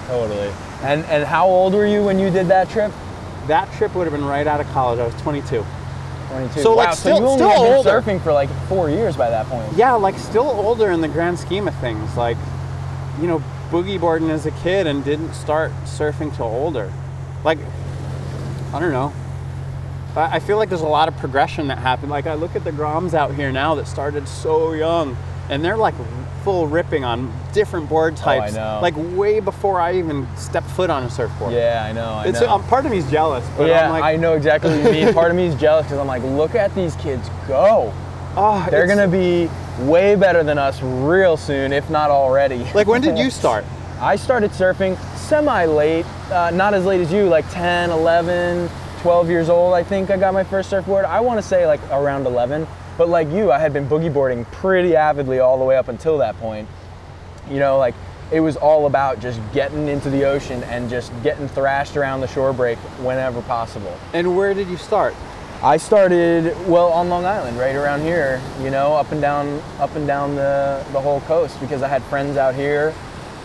Totally. 0.06 0.52
And 0.82 1.04
and 1.06 1.24
how 1.24 1.46
old 1.46 1.74
were 1.74 1.86
you 1.86 2.04
when 2.04 2.18
you 2.18 2.30
did 2.30 2.46
that 2.48 2.70
trip? 2.70 2.92
That 3.48 3.72
trip 3.74 3.94
would 3.94 4.06
have 4.06 4.12
been 4.12 4.24
right 4.26 4.46
out 4.46 4.60
of 4.60 4.68
college. 4.68 4.98
I 5.00 5.04
was 5.06 5.14
22. 5.22 5.64
22. 6.30 6.60
So, 6.60 6.74
like, 6.74 6.94
still- 6.94 7.16
so 7.16 7.22
you 7.22 7.26
only 7.28 7.38
still 7.38 7.50
had 7.50 7.56
been 7.62 7.72
older. 7.74 7.90
surfing 8.02 8.22
for 8.22 8.32
like 8.32 8.48
four 8.68 8.88
years 8.88 9.16
by 9.16 9.30
that 9.30 9.46
point. 9.48 9.72
Yeah, 9.74 9.92
like 9.94 10.18
still 10.18 10.48
older 10.48 10.90
in 10.90 11.00
the 11.00 11.08
grand 11.08 11.38
scheme 11.38 11.66
of 11.68 11.74
things. 11.76 12.16
Like, 12.16 12.36
you 13.20 13.26
know, 13.26 13.42
boogie 13.70 14.00
boarding 14.00 14.30
as 14.30 14.46
a 14.46 14.50
kid 14.50 14.86
and 14.86 15.04
didn't 15.04 15.34
start 15.34 15.72
surfing 15.84 16.34
till 16.34 16.46
older. 16.46 16.92
Like, 17.44 17.58
I 18.72 18.80
don't 18.80 18.92
know. 18.92 19.12
I 20.16 20.36
I 20.36 20.38
feel 20.40 20.56
like 20.56 20.68
there's 20.68 20.80
a 20.82 20.86
lot 20.86 21.08
of 21.08 21.16
progression 21.18 21.68
that 21.68 21.78
happened. 21.78 22.10
Like 22.10 22.26
I 22.26 22.34
look 22.34 22.54
at 22.56 22.64
the 22.64 22.70
Groms 22.72 23.12
out 23.14 23.34
here 23.34 23.50
now 23.52 23.74
that 23.74 23.86
started 23.86 24.28
so 24.28 24.72
young, 24.72 25.16
and 25.48 25.64
they're 25.64 25.76
like 25.76 25.94
full 26.44 26.66
ripping 26.66 27.04
on 27.04 27.32
different 27.52 27.88
board 27.88 28.16
types. 28.16 28.54
know. 28.54 28.80
Like 28.82 28.94
way 28.96 29.38
before 29.40 29.80
I 29.80 29.96
even 29.96 30.26
stepped 30.36 30.68
foot 30.70 30.90
on 30.90 31.04
a 31.04 31.10
surfboard. 31.10 31.52
Yeah, 31.52 31.84
I 31.88 31.92
know. 31.92 32.14
I 32.14 32.26
It's 32.26 32.40
know. 32.40 32.48
um, 32.50 32.64
part 32.64 32.84
of 32.84 32.90
me's 32.90 33.08
jealous, 33.10 33.46
but 33.56 33.68
yeah, 33.68 33.84
I'm 33.84 33.90
like, 33.90 34.02
I 34.02 34.16
know 34.16 34.32
exactly 34.34 34.70
what 34.70 34.94
you 34.94 35.04
mean. 35.04 35.14
Part 35.20 35.30
of 35.30 35.36
me 35.36 35.46
is 35.46 35.54
jealous 35.54 35.86
because 35.86 35.98
I'm 35.98 36.06
like, 36.08 36.22
look 36.24 36.54
at 36.56 36.74
these 36.74 36.96
kids 36.96 37.28
go. 37.46 37.92
oh, 38.36 38.66
They're 38.70 38.84
it's- 38.84 38.96
gonna 38.96 39.06
be 39.10 39.48
way 39.88 40.16
better 40.16 40.42
than 40.42 40.58
us 40.58 40.82
real 40.82 41.36
soon, 41.36 41.72
if 41.72 41.88
not 41.90 42.10
already. 42.10 42.66
Like 42.74 42.86
when 42.88 43.00
did 43.00 43.16
you 43.18 43.30
start? 43.40 43.64
I 44.00 44.16
started 44.16 44.50
surfing 44.50 44.98
semi 45.16 45.64
late, 45.66 46.06
uh, 46.32 46.50
not 46.50 46.74
as 46.74 46.84
late 46.84 47.00
as 47.00 47.12
you, 47.12 47.26
like 47.28 47.48
10, 47.52 47.90
11, 47.90 48.68
12 49.00 49.30
years 49.30 49.48
old. 49.48 49.74
I 49.74 49.84
think 49.84 50.10
I 50.10 50.16
got 50.16 50.34
my 50.34 50.42
first 50.42 50.68
surfboard. 50.70 51.04
I 51.04 51.20
want 51.20 51.38
to 51.40 51.42
say 51.46 51.66
like 51.68 51.80
around 51.92 52.26
11. 52.26 52.66
But 53.02 53.08
like 53.08 53.32
you, 53.32 53.50
I 53.50 53.58
had 53.58 53.72
been 53.72 53.88
boogie 53.88 54.14
boarding 54.14 54.44
pretty 54.44 54.94
avidly 54.94 55.40
all 55.40 55.58
the 55.58 55.64
way 55.64 55.76
up 55.76 55.88
until 55.88 56.18
that 56.18 56.38
point. 56.38 56.68
You 57.50 57.58
know, 57.58 57.76
like 57.76 57.96
it 58.30 58.38
was 58.38 58.56
all 58.56 58.86
about 58.86 59.18
just 59.18 59.40
getting 59.52 59.88
into 59.88 60.08
the 60.08 60.22
ocean 60.22 60.62
and 60.62 60.88
just 60.88 61.10
getting 61.24 61.48
thrashed 61.48 61.96
around 61.96 62.20
the 62.20 62.28
shore 62.28 62.52
break 62.52 62.78
whenever 63.00 63.42
possible. 63.42 63.92
And 64.12 64.36
where 64.36 64.54
did 64.54 64.68
you 64.68 64.76
start? 64.76 65.16
I 65.64 65.78
started 65.78 66.56
well 66.68 66.92
on 66.92 67.08
Long 67.08 67.24
Island, 67.24 67.58
right 67.58 67.74
around 67.74 68.02
here. 68.02 68.40
You 68.60 68.70
know, 68.70 68.94
up 68.94 69.10
and 69.10 69.20
down, 69.20 69.60
up 69.80 69.96
and 69.96 70.06
down 70.06 70.36
the 70.36 70.86
the 70.92 71.00
whole 71.00 71.22
coast 71.22 71.58
because 71.58 71.82
I 71.82 71.88
had 71.88 72.04
friends 72.04 72.36
out 72.36 72.54
here, 72.54 72.94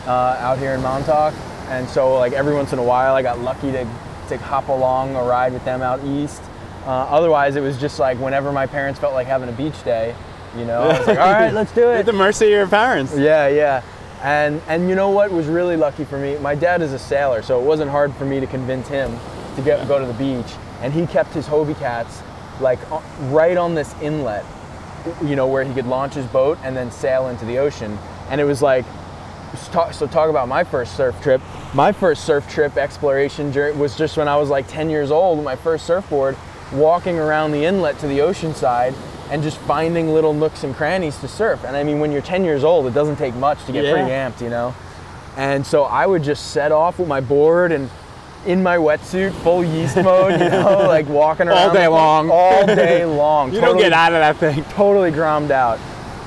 uh, 0.05 0.37
out 0.37 0.59
here 0.59 0.75
in 0.75 0.83
Montauk, 0.83 1.33
and 1.69 1.89
so 1.89 2.19
like 2.19 2.33
every 2.33 2.53
once 2.53 2.73
in 2.73 2.77
a 2.77 2.83
while, 2.83 3.15
I 3.15 3.23
got 3.23 3.39
lucky 3.39 3.71
to 3.71 3.87
to 4.29 4.37
hop 4.37 4.67
along 4.67 5.15
a 5.15 5.23
ride 5.23 5.51
with 5.51 5.65
them 5.65 5.81
out 5.81 6.03
east. 6.03 6.43
Uh, 6.87 7.05
otherwise, 7.09 7.57
it 7.57 7.61
was 7.61 7.77
just 7.77 7.99
like 7.99 8.17
whenever 8.17 8.53
my 8.53 8.65
parents 8.65 8.97
felt 8.97 9.13
like 9.13 9.27
having 9.27 9.49
a 9.49 9.51
beach 9.51 9.83
day, 9.83 10.15
you 10.57 10.63
know, 10.63 10.83
I 10.83 10.97
was 10.97 11.07
like, 11.07 11.19
all 11.19 11.33
right, 11.33 11.53
let's 11.53 11.73
do 11.73 11.89
it. 11.91 11.97
At 11.97 12.05
the 12.05 12.13
mercy 12.13 12.45
of 12.45 12.51
your 12.51 12.67
parents. 12.67 13.13
Yeah, 13.17 13.49
yeah. 13.49 13.83
And 14.23 14.61
and 14.67 14.87
you 14.87 14.95
know 14.95 15.09
what 15.09 15.29
was 15.29 15.47
really 15.47 15.75
lucky 15.75 16.05
for 16.05 16.17
me? 16.17 16.37
My 16.37 16.55
dad 16.55 16.81
is 16.81 16.93
a 16.93 16.99
sailor, 16.99 17.41
so 17.41 17.59
it 17.59 17.65
wasn't 17.65 17.91
hard 17.91 18.15
for 18.15 18.23
me 18.23 18.39
to 18.39 18.47
convince 18.47 18.87
him 18.87 19.15
to 19.57 19.61
get 19.61 19.85
go 19.89 19.99
to 19.99 20.05
the 20.05 20.13
beach. 20.13 20.53
And 20.81 20.93
he 20.93 21.05
kept 21.05 21.33
his 21.33 21.45
Hobie 21.45 21.77
cats 21.77 22.23
like 22.61 22.79
right 23.31 23.57
on 23.57 23.75
this 23.75 23.93
inlet, 24.01 24.45
you 25.23 25.35
know, 25.35 25.45
where 25.45 25.65
he 25.65 25.73
could 25.73 25.87
launch 25.87 26.13
his 26.13 26.25
boat 26.27 26.57
and 26.63 26.75
then 26.75 26.89
sail 26.89 27.27
into 27.27 27.43
the 27.43 27.57
ocean. 27.57 27.97
And 28.29 28.39
it 28.39 28.45
was 28.45 28.61
like, 28.61 28.85
so 29.91 30.07
talk, 30.07 30.29
about 30.29 30.47
my 30.47 30.63
first 30.63 30.95
surf 30.95 31.21
trip. 31.21 31.41
My 31.73 31.91
first 31.91 32.25
surf 32.25 32.49
trip 32.49 32.77
exploration 32.77 33.53
was 33.77 33.97
just 33.97 34.17
when 34.17 34.27
I 34.27 34.37
was 34.37 34.49
like 34.49 34.67
10 34.67 34.89
years 34.89 35.11
old 35.11 35.43
my 35.43 35.55
first 35.55 35.85
surfboard, 35.85 36.35
walking 36.73 37.17
around 37.17 37.51
the 37.51 37.63
inlet 37.65 37.97
to 37.99 38.07
the 38.07 38.21
ocean 38.21 38.53
side 38.53 38.93
and 39.29 39.43
just 39.43 39.57
finding 39.59 40.13
little 40.13 40.33
nooks 40.33 40.63
and 40.63 40.75
crannies 40.75 41.17
to 41.19 41.27
surf. 41.27 41.63
And 41.65 41.75
I 41.75 41.83
mean, 41.83 41.99
when 41.99 42.11
you're 42.11 42.21
10 42.21 42.43
years 42.45 42.63
old, 42.63 42.87
it 42.87 42.93
doesn't 42.93 43.17
take 43.17 43.35
much 43.35 43.63
to 43.65 43.71
get 43.71 43.83
Yeah. 43.85 43.91
pretty 43.93 44.09
amped, 44.09 44.41
you 44.41 44.49
know? 44.49 44.73
And 45.35 45.65
so 45.65 45.83
I 45.83 46.05
would 46.05 46.23
just 46.23 46.51
set 46.51 46.71
off 46.71 46.97
with 46.99 47.07
my 47.07 47.19
board 47.21 47.71
and 47.71 47.89
in 48.45 48.63
my 48.63 48.77
wetsuit, 48.77 49.31
full 49.33 49.63
yeast 49.63 49.97
mode, 50.03 50.39
you 50.39 50.49
know, 50.49 50.85
like 50.87 51.07
walking 51.09 51.47
around 51.49 51.57
All 51.69 51.73
day 51.73 51.87
long. 51.87 52.29
all 52.31 52.65
day 52.75 53.05
long. 53.05 53.53
You 53.53 53.59
don't 53.61 53.77
get 53.77 53.91
out 53.93 54.13
of 54.13 54.19
that 54.19 54.37
thing. 54.37 54.63
totally 54.71 55.11
grommed 55.11 55.51
out. 55.51 55.79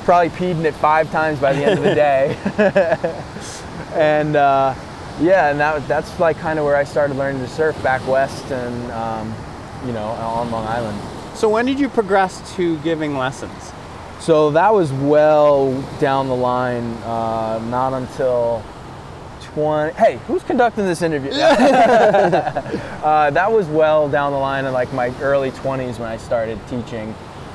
Probably 0.04 0.28
peed 0.30 0.52
in 0.58 0.66
it 0.66 0.74
five 0.74 1.10
times 1.10 1.38
by 1.38 1.52
the 1.54 1.64
end 1.64 1.78
of 1.78 1.84
the 1.84 1.94
day. 1.94 2.36
and 3.94 4.36
uh, 4.36 4.74
yeah, 5.20 5.50
and 5.50 5.60
that 5.60 5.86
that's 5.88 6.18
like 6.20 6.38
kind 6.38 6.58
of 6.58 6.64
where 6.64 6.76
I 6.76 6.84
started 6.84 7.16
learning 7.16 7.40
to 7.42 7.48
surf 7.48 7.80
back 7.82 8.06
west 8.06 8.44
and 8.50 8.92
um, 8.92 9.34
you 9.86 9.92
know 9.92 10.04
on 10.04 10.50
Long 10.50 10.66
Island. 10.66 10.98
So 11.36 11.48
when 11.48 11.66
did 11.66 11.80
you 11.80 11.88
progress 11.88 12.54
to 12.56 12.78
giving 12.78 13.16
lessons? 13.16 13.72
So 14.20 14.50
that 14.50 14.74
was 14.74 14.92
well 14.92 15.80
down 15.98 16.28
the 16.28 16.36
line, 16.36 16.92
uh, 17.04 17.58
not 17.70 17.94
until 17.94 18.62
20. 19.54 19.94
Hey, 19.94 20.20
who's 20.26 20.42
conducting 20.42 20.84
this 20.84 21.00
interview? 21.00 21.30
uh, 21.32 23.30
that 23.30 23.50
was 23.50 23.66
well 23.66 24.08
down 24.08 24.32
the 24.32 24.38
line 24.38 24.66
in 24.66 24.72
like 24.72 24.92
my 24.92 25.08
early 25.20 25.50
20s 25.52 25.98
when 25.98 26.08
I 26.08 26.18
started 26.18 26.58
teaching. 26.68 27.14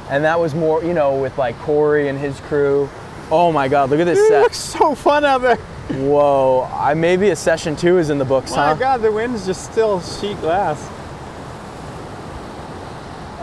And 0.10 0.24
that 0.24 0.40
was 0.40 0.56
more, 0.56 0.84
you 0.84 0.94
know, 0.94 1.20
with 1.20 1.38
like 1.38 1.58
Corey 1.60 2.10
and 2.10 2.18
his 2.18 2.40
crew. 2.42 2.90
Oh 3.32 3.52
my 3.52 3.68
God, 3.68 3.90
look 3.90 4.00
at 4.00 4.06
this 4.06 4.20
It 4.20 4.28
set. 4.28 4.42
looks 4.42 4.58
so 4.58 4.96
fun 4.96 5.26
out 5.26 5.42
there. 5.42 5.58
Whoa, 6.00 6.68
I 6.74 6.96
maybe 6.96 7.30
a 7.30 7.36
session 7.36 7.76
two 7.76 8.00
is 8.00 8.10
in 8.10 8.18
the 8.18 8.26
books, 8.26 8.52
My 8.52 8.58
huh? 8.58 8.74
My 8.74 8.80
God, 8.80 9.02
the 9.02 9.12
wind's 9.12 9.46
just 9.46 9.72
still 9.72 10.02
sheet 10.02 10.40
glass. 10.42 10.90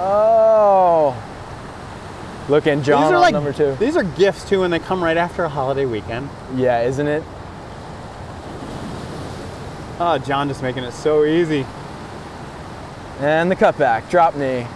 Oh. 0.04 1.16
Look, 2.48 2.66
and 2.66 2.84
John 2.84 3.04
these 3.04 3.12
are 3.12 3.20
like 3.20 3.32
number 3.32 3.52
two. 3.52 3.76
These 3.76 3.96
are 3.96 4.02
gifts 4.02 4.48
too, 4.48 4.64
and 4.64 4.72
they 4.72 4.80
come 4.80 5.02
right 5.02 5.16
after 5.16 5.44
a 5.44 5.48
holiday 5.48 5.86
weekend. 5.86 6.28
Yeah, 6.56 6.82
isn't 6.82 7.06
it? 7.06 7.22
Oh, 10.00 10.18
John 10.18 10.48
just 10.48 10.62
making 10.62 10.82
it 10.82 10.92
so 10.92 11.24
easy. 11.24 11.64
And 13.20 13.48
the 13.48 13.54
cutback, 13.54 14.10
drop 14.10 14.34
knee. 14.34 14.66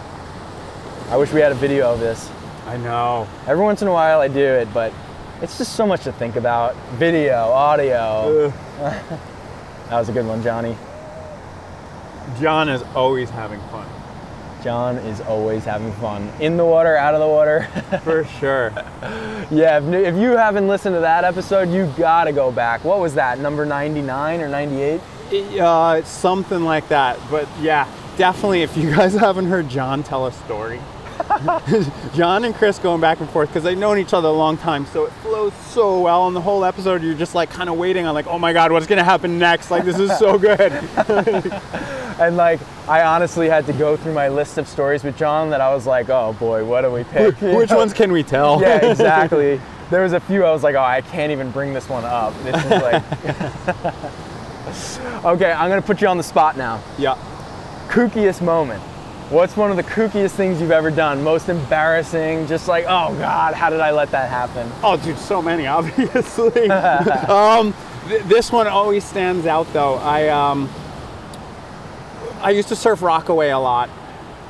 I 1.10 1.16
wish 1.16 1.32
we 1.32 1.40
had 1.40 1.50
a 1.50 1.56
video 1.56 1.92
of 1.92 1.98
this. 1.98 2.30
I 2.66 2.76
know. 2.76 3.26
Every 3.48 3.64
once 3.64 3.82
in 3.82 3.88
a 3.88 3.92
while 3.92 4.20
I 4.20 4.28
do 4.28 4.44
it, 4.44 4.72
but 4.72 4.92
it's 5.42 5.58
just 5.58 5.74
so 5.74 5.86
much 5.86 6.04
to 6.04 6.12
think 6.12 6.36
about. 6.36 6.76
Video, 6.94 7.36
audio. 7.36 8.52
That 9.88 10.00
was 10.00 10.08
a 10.08 10.12
good 10.12 10.26
one, 10.26 10.42
Johnny. 10.42 10.76
John 12.40 12.68
is 12.68 12.82
always 12.96 13.30
having 13.30 13.60
fun. 13.68 13.86
John 14.66 14.96
is 14.98 15.20
always 15.20 15.64
having 15.64 15.92
fun. 15.92 16.28
In 16.40 16.56
the 16.56 16.64
water, 16.64 16.96
out 16.96 17.14
of 17.14 17.20
the 17.20 17.28
water. 17.28 17.68
For 18.02 18.24
sure. 18.24 18.72
yeah, 19.48 19.78
if, 19.78 19.84
if 19.84 20.16
you 20.16 20.30
haven't 20.30 20.66
listened 20.66 20.96
to 20.96 21.00
that 21.02 21.22
episode, 21.22 21.70
you 21.70 21.86
gotta 21.96 22.32
go 22.32 22.50
back. 22.50 22.82
What 22.84 22.98
was 22.98 23.14
that, 23.14 23.38
number 23.38 23.64
99 23.64 24.40
or 24.40 24.48
98? 24.48 25.00
Uh, 25.60 25.96
it's 26.00 26.10
something 26.10 26.64
like 26.64 26.88
that. 26.88 27.16
But 27.30 27.46
yeah, 27.60 27.88
definitely 28.16 28.62
if 28.62 28.76
you 28.76 28.90
guys 28.90 29.14
haven't 29.26 29.46
heard 29.46 29.68
John 29.68 30.02
tell 30.02 30.26
a 30.26 30.32
story. 30.32 30.80
John 32.14 32.44
and 32.44 32.54
Chris 32.54 32.78
going 32.78 33.00
back 33.00 33.20
and 33.20 33.28
forth 33.30 33.48
because 33.48 33.64
they've 33.64 33.76
known 33.78 33.98
each 33.98 34.14
other 34.14 34.28
a 34.28 34.32
long 34.32 34.56
time, 34.56 34.86
so 34.86 35.04
it 35.06 35.12
flows 35.22 35.52
so 35.54 36.00
well. 36.00 36.26
And 36.26 36.36
the 36.36 36.40
whole 36.40 36.64
episode, 36.64 37.02
you're 37.02 37.14
just 37.14 37.34
like 37.34 37.50
kind 37.50 37.68
of 37.68 37.76
waiting 37.76 38.06
on, 38.06 38.14
like, 38.14 38.26
oh 38.26 38.38
my 38.38 38.52
god, 38.52 38.72
what's 38.72 38.86
gonna 38.86 39.04
happen 39.04 39.38
next? 39.38 39.70
Like, 39.70 39.84
this 39.84 39.98
is 39.98 40.16
so 40.18 40.38
good. 40.38 40.72
And 42.18 42.38
like, 42.38 42.60
I 42.88 43.02
honestly 43.02 43.46
had 43.46 43.66
to 43.66 43.74
go 43.74 43.94
through 43.94 44.14
my 44.14 44.28
list 44.28 44.56
of 44.56 44.66
stories 44.66 45.04
with 45.04 45.18
John 45.18 45.50
that 45.50 45.60
I 45.60 45.74
was 45.74 45.86
like, 45.86 46.08
oh 46.08 46.32
boy, 46.38 46.64
what 46.64 46.80
do 46.80 46.90
we 46.90 47.04
pick? 47.04 47.38
You 47.42 47.56
Which 47.56 47.68
know? 47.70 47.76
ones 47.80 47.92
can 47.92 48.10
we 48.10 48.22
tell? 48.22 48.58
Yeah, 48.58 48.86
exactly. 48.86 49.60
There 49.90 50.02
was 50.02 50.14
a 50.14 50.20
few 50.20 50.42
I 50.42 50.50
was 50.50 50.62
like, 50.62 50.76
oh, 50.76 50.80
I 50.80 51.02
can't 51.02 51.30
even 51.30 51.50
bring 51.50 51.74
this 51.74 51.90
one 51.90 52.04
up. 52.04 52.32
This 52.42 52.56
is 52.64 52.70
like. 52.70 53.02
okay, 55.26 55.52
I'm 55.52 55.68
gonna 55.68 55.82
put 55.82 56.00
you 56.00 56.08
on 56.08 56.16
the 56.16 56.22
spot 56.22 56.56
now. 56.56 56.82
yeah. 56.96 57.18
Kookiest 57.88 58.40
moment. 58.40 58.82
What's 59.28 59.56
one 59.56 59.72
of 59.72 59.76
the 59.76 59.82
kookiest 59.82 60.30
things 60.30 60.60
you've 60.60 60.70
ever 60.70 60.88
done? 60.88 61.24
Most 61.24 61.48
embarrassing? 61.48 62.46
Just 62.46 62.68
like, 62.68 62.84
oh 62.84 63.12
God, 63.18 63.54
how 63.54 63.70
did 63.70 63.80
I 63.80 63.90
let 63.90 64.12
that 64.12 64.30
happen? 64.30 64.70
Oh, 64.84 64.96
dude, 64.96 65.18
so 65.18 65.42
many, 65.42 65.66
obviously. 65.66 66.70
um, 66.70 67.74
Th- 68.08 68.22
this 68.22 68.52
one 68.52 68.68
always 68.68 69.02
stands 69.04 69.44
out 69.46 69.72
though. 69.72 69.96
I 69.96 70.28
um, 70.28 70.70
I 72.40 72.50
used 72.50 72.68
to 72.68 72.76
surf 72.76 73.02
Rockaway 73.02 73.48
a 73.50 73.58
lot, 73.58 73.90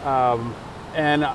um, 0.05 0.55
and 0.95 1.27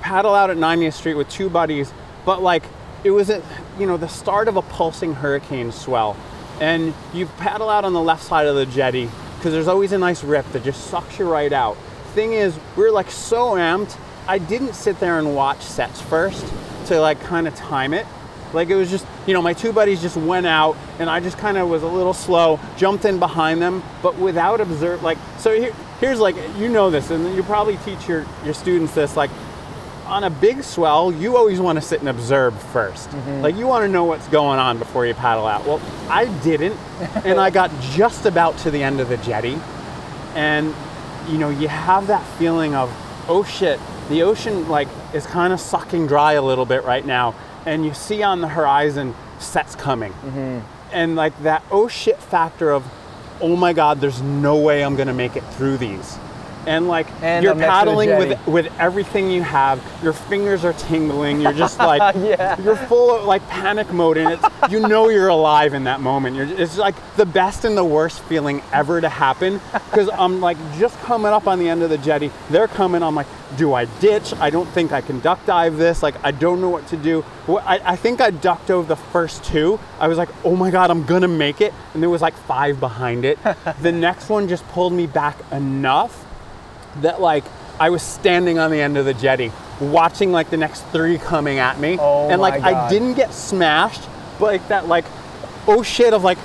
paddle 0.00 0.34
out 0.34 0.50
at 0.50 0.56
90th 0.56 0.92
Street 0.92 1.14
with 1.14 1.28
two 1.28 1.50
buddies. 1.50 1.92
But 2.24 2.42
like, 2.42 2.62
it 3.02 3.10
was 3.10 3.28
at 3.28 3.42
you 3.76 3.86
know 3.86 3.96
the 3.96 4.06
start 4.06 4.46
of 4.46 4.56
a 4.56 4.62
pulsing 4.62 5.14
hurricane 5.14 5.72
swell, 5.72 6.16
and 6.60 6.94
you 7.12 7.26
paddle 7.26 7.68
out 7.68 7.84
on 7.84 7.92
the 7.92 8.00
left 8.00 8.22
side 8.22 8.46
of 8.46 8.54
the 8.54 8.66
jetty 8.66 9.10
because 9.36 9.52
there's 9.52 9.66
always 9.66 9.90
a 9.90 9.98
nice 9.98 10.22
rip 10.22 10.46
that 10.52 10.62
just 10.62 10.86
sucks 10.86 11.18
you 11.18 11.28
right 11.28 11.52
out. 11.52 11.76
Thing 12.14 12.34
is, 12.34 12.58
we 12.76 12.84
are 12.84 12.90
like 12.90 13.10
so 13.10 13.52
amped. 13.52 13.96
I 14.28 14.38
didn't 14.38 14.74
sit 14.74 15.00
there 15.00 15.18
and 15.18 15.34
watch 15.34 15.62
sets 15.62 16.00
first 16.00 16.44
to 16.86 17.00
like 17.00 17.20
kind 17.20 17.48
of 17.48 17.54
time 17.54 17.94
it. 17.94 18.06
Like 18.52 18.68
it 18.68 18.76
was 18.76 18.90
just, 18.90 19.06
you 19.26 19.32
know, 19.32 19.42
my 19.42 19.54
two 19.54 19.72
buddies 19.72 20.02
just 20.02 20.16
went 20.16 20.46
out 20.46 20.76
and 20.98 21.08
I 21.08 21.20
just 21.20 21.38
kind 21.38 21.56
of 21.56 21.68
was 21.68 21.82
a 21.82 21.88
little 21.88 22.12
slow, 22.12 22.60
jumped 22.76 23.04
in 23.04 23.18
behind 23.18 23.62
them, 23.62 23.82
but 24.02 24.18
without 24.18 24.60
observe 24.60 25.02
like 25.02 25.18
so 25.38 25.58
here, 25.58 25.72
here's 26.00 26.20
like 26.20 26.36
you 26.58 26.68
know 26.68 26.90
this 26.90 27.10
and 27.10 27.34
you 27.34 27.42
probably 27.42 27.78
teach 27.78 28.08
your 28.08 28.26
your 28.44 28.54
students 28.54 28.94
this 28.94 29.16
like 29.16 29.30
on 30.04 30.24
a 30.24 30.30
big 30.30 30.62
swell, 30.62 31.10
you 31.12 31.36
always 31.36 31.60
want 31.60 31.76
to 31.76 31.82
sit 31.82 32.00
and 32.00 32.08
observe 32.08 32.52
1st 32.74 33.08
mm-hmm. 33.08 33.40
Like 33.40 33.56
you 33.56 33.66
want 33.66 33.84
to 33.84 33.88
know 33.88 34.04
what's 34.04 34.28
going 34.28 34.58
on 34.58 34.78
before 34.78 35.06
you 35.06 35.14
paddle 35.14 35.46
out. 35.46 35.64
Well, 35.64 35.80
I 36.10 36.26
didn't 36.42 36.76
and 37.24 37.40
I 37.40 37.48
got 37.60 37.70
just 37.80 38.26
about 38.26 38.58
to 38.58 38.70
the 38.70 38.82
end 38.82 39.00
of 39.00 39.08
the 39.08 39.16
jetty 39.18 39.58
and 40.34 40.74
you 41.28 41.38
know, 41.38 41.50
you 41.50 41.68
have 41.68 42.06
that 42.08 42.24
feeling 42.38 42.74
of 42.74 42.90
oh 43.28 43.44
shit, 43.44 43.78
the 44.08 44.22
ocean 44.22 44.68
like 44.68 44.88
is 45.14 45.26
kind 45.26 45.52
of 45.52 45.60
sucking 45.60 46.06
dry 46.06 46.32
a 46.34 46.42
little 46.42 46.66
bit 46.66 46.84
right 46.84 47.04
now 47.04 47.34
and 47.66 47.84
you 47.84 47.94
see 47.94 48.22
on 48.22 48.40
the 48.40 48.48
horizon 48.48 49.14
sets 49.38 49.74
coming. 49.74 50.12
Mm-hmm. 50.12 50.60
And 50.92 51.16
like 51.16 51.40
that 51.42 51.62
oh 51.70 51.88
shit 51.88 52.18
factor 52.18 52.70
of 52.70 52.84
oh 53.40 53.56
my 53.56 53.72
god 53.72 54.00
there's 54.00 54.22
no 54.22 54.56
way 54.56 54.84
i'm 54.84 54.94
gonna 54.94 55.12
make 55.12 55.36
it 55.36 55.42
through 55.54 55.76
these 55.76 56.16
and 56.66 56.88
like 56.88 57.06
And 57.22 57.42
you're 57.42 57.52
I'm 57.52 57.58
next 57.58 57.70
to 57.80 57.84
the 57.84 57.90
paddling 57.90 58.18
with 58.18 58.46
with 58.46 58.72
everything 58.78 59.30
you 59.30 59.42
have. 59.42 59.82
Your 60.02 60.12
fingers 60.12 60.64
are 60.64 60.72
tingling. 60.74 61.40
You're 61.40 61.52
just 61.52 61.78
like 61.92 62.14
Yeah. 62.16 62.60
you're 62.60 62.76
full 62.76 63.14
of 63.14 63.24
like 63.24 63.46
panic 63.48 63.92
mode 63.92 64.18
and 64.18 64.32
it's 64.32 64.72
you 64.72 64.80
know 64.80 65.08
you're 65.08 65.28
alive 65.28 65.74
in 65.74 65.84
that 65.84 66.00
moment. 66.00 66.36
You're, 66.36 66.46
it's 66.46 66.78
like 66.78 66.94
the 67.16 67.26
best 67.26 67.64
and 67.64 67.76
the 67.76 67.84
worst 67.84 68.20
feeling 68.22 68.62
ever 68.72 69.00
to 69.00 69.08
happen. 69.08 69.60
Because 69.72 70.08
i'm 70.12 70.40
like 70.40 70.56
just 70.78 70.98
coming 71.00 71.32
up 71.32 71.46
on 71.46 71.58
the 71.58 71.68
end 71.68 71.82
of 71.82 71.90
the 71.90 71.98
jetty. 71.98 72.30
They're 72.50 72.68
coming. 72.68 73.02
I'm 73.02 73.14
like 73.14 73.26
do 73.56 73.74
i 73.74 73.84
ditch? 74.00 74.32
I 74.40 74.48
don't 74.48 74.68
think 74.68 74.92
i 74.92 75.00
can 75.02 75.20
duck 75.20 75.44
dive 75.44 75.76
this. 75.76 76.02
Like 76.02 76.14
i 76.24 76.30
don't 76.30 76.60
know 76.60 76.70
what 76.70 76.86
to 76.88 76.96
do. 76.96 77.24
Well, 77.46 77.62
I, 77.66 77.80
I 77.84 77.96
think 77.96 78.20
i 78.20 78.30
ducked 78.30 78.70
over 78.70 78.86
the 78.86 78.96
first 78.96 79.44
two. 79.44 79.78
I 79.98 80.08
was 80.08 80.16
like 80.18 80.30
oh 80.44 80.56
my 80.56 80.70
god 80.70 80.90
i'm 80.90 81.04
gonna 81.04 81.28
make 81.28 81.60
it. 81.60 81.74
And 81.94 82.02
there 82.02 82.10
was 82.10 82.22
like 82.22 82.34
five 82.34 82.80
behind 82.80 83.24
it. 83.24 83.38
The 83.82 83.92
next 83.92 84.28
one 84.28 84.48
just 84.48 84.66
pulled 84.68 84.92
me 84.92 85.06
back 85.06 85.36
enough 85.50 86.21
that 87.00 87.20
like 87.20 87.44
I 87.80 87.90
was 87.90 88.02
standing 88.02 88.58
on 88.58 88.70
the 88.70 88.80
end 88.80 88.96
of 88.96 89.04
the 89.04 89.14
jetty 89.14 89.50
watching 89.80 90.32
like 90.32 90.50
the 90.50 90.56
next 90.56 90.82
three 90.88 91.18
coming 91.18 91.58
at 91.58 91.78
me. 91.78 91.96
Oh 91.98 92.30
and 92.30 92.40
like 92.40 92.62
I 92.62 92.88
didn't 92.88 93.14
get 93.14 93.32
smashed 93.32 94.08
but 94.38 94.46
like 94.46 94.68
that 94.68 94.86
like 94.86 95.04
oh 95.66 95.82
shit 95.82 96.12
of 96.12 96.24
like 96.24 96.38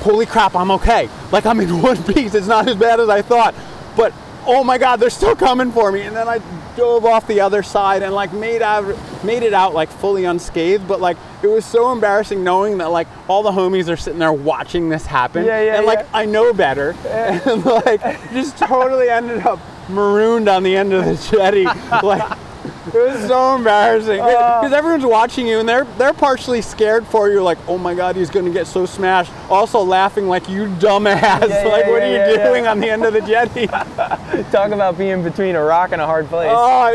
holy 0.00 0.26
crap 0.26 0.54
I'm 0.56 0.70
okay. 0.72 1.08
Like 1.30 1.46
I'm 1.46 1.60
in 1.60 1.82
one 1.82 2.02
piece. 2.04 2.34
It's 2.34 2.46
not 2.46 2.68
as 2.68 2.76
bad 2.76 3.00
as 3.00 3.08
I 3.08 3.22
thought. 3.22 3.54
But 3.96 4.12
oh 4.46 4.64
my 4.64 4.78
god 4.78 4.96
they're 4.96 5.10
still 5.10 5.36
coming 5.36 5.70
for 5.70 5.92
me. 5.92 6.02
And 6.02 6.16
then 6.16 6.28
I 6.28 6.40
dove 6.76 7.04
off 7.04 7.26
the 7.28 7.40
other 7.40 7.62
side 7.62 8.02
and 8.02 8.12
like 8.12 8.32
made 8.32 8.60
out 8.60 8.84
made 9.24 9.42
it 9.42 9.54
out 9.54 9.74
like 9.74 9.90
fully 9.90 10.24
unscathed. 10.24 10.88
But 10.88 11.00
like 11.00 11.16
it 11.42 11.46
was 11.46 11.64
so 11.64 11.92
embarrassing 11.92 12.42
knowing 12.42 12.78
that 12.78 12.90
like 12.90 13.06
all 13.28 13.42
the 13.42 13.52
homies 13.52 13.88
are 13.88 13.96
sitting 13.96 14.18
there 14.18 14.32
watching 14.32 14.88
this 14.88 15.06
happen. 15.06 15.44
Yeah, 15.44 15.60
yeah, 15.60 15.76
and 15.76 15.86
like 15.86 16.00
yeah. 16.00 16.06
I 16.12 16.24
know 16.24 16.52
better, 16.52 16.90
and 17.06 17.64
like 17.64 18.00
just 18.32 18.56
totally 18.56 19.08
ended 19.08 19.46
up 19.46 19.60
marooned 19.88 20.48
on 20.48 20.62
the 20.62 20.76
end 20.76 20.92
of 20.92 21.04
the 21.04 21.14
jetty. 21.36 21.64
Like 21.64 22.38
it 22.86 22.94
was 22.94 23.26
so 23.26 23.56
embarrassing 23.56 24.20
Uh. 24.20 24.60
because 24.60 24.72
everyone's 24.72 25.04
watching 25.06 25.46
you 25.46 25.58
and 25.58 25.68
they're 25.68 25.84
they're 25.98 26.12
partially 26.12 26.60
scared 26.62 27.06
for 27.06 27.30
you. 27.30 27.42
Like, 27.42 27.58
oh 27.66 27.78
my 27.78 27.94
god, 27.94 28.14
he's 28.16 28.30
gonna 28.30 28.50
get 28.50 28.66
so 28.66 28.86
smashed. 28.86 29.32
Also 29.48 29.80
laughing 29.82 30.28
like 30.28 30.48
you 30.48 30.66
dumbass. 30.66 31.20
Yeah, 31.20 31.38
like, 31.66 31.84
yeah, 31.86 31.90
what 31.90 32.02
yeah, 32.02 32.26
are 32.26 32.30
you 32.30 32.36
doing 32.36 32.66
on 32.66 32.80
the 32.80 32.90
end 32.90 33.04
of 33.04 33.12
the 33.14 33.20
jetty? 33.22 33.66
Talk 34.50 34.70
about 34.72 34.98
being 34.98 35.22
between 35.22 35.56
a 35.56 35.62
rock 35.64 35.92
and 35.92 36.00
a 36.00 36.06
hard 36.06 36.26
place. 36.28 36.50
Oh, 36.52 36.86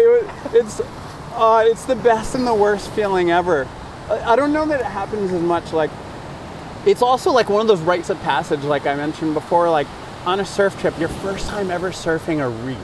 it 0.53 0.55
it's 0.55 0.79
uh, 1.35 1.63
it's 1.65 1.85
the 1.85 1.95
best 1.95 2.35
and 2.35 2.45
the 2.45 2.53
worst 2.53 2.89
feeling 2.91 3.31
ever. 3.31 3.67
I, 4.09 4.33
I 4.33 4.35
don't 4.35 4.51
know 4.53 4.65
that 4.67 4.79
it 4.81 4.85
happens 4.85 5.31
as 5.31 5.41
much. 5.41 5.71
Like, 5.73 5.89
it's 6.85 7.01
also 7.01 7.31
like 7.31 7.49
one 7.49 7.61
of 7.61 7.67
those 7.67 7.81
rites 7.81 8.09
of 8.09 8.19
passage, 8.21 8.63
like 8.63 8.85
I 8.85 8.95
mentioned 8.95 9.33
before. 9.33 9.69
Like 9.69 9.87
on 10.25 10.39
a 10.39 10.45
surf 10.45 10.79
trip, 10.79 10.97
your 10.99 11.09
first 11.09 11.47
time 11.47 11.71
ever 11.71 11.91
surfing 11.91 12.39
a 12.43 12.49
reef, 12.49 12.77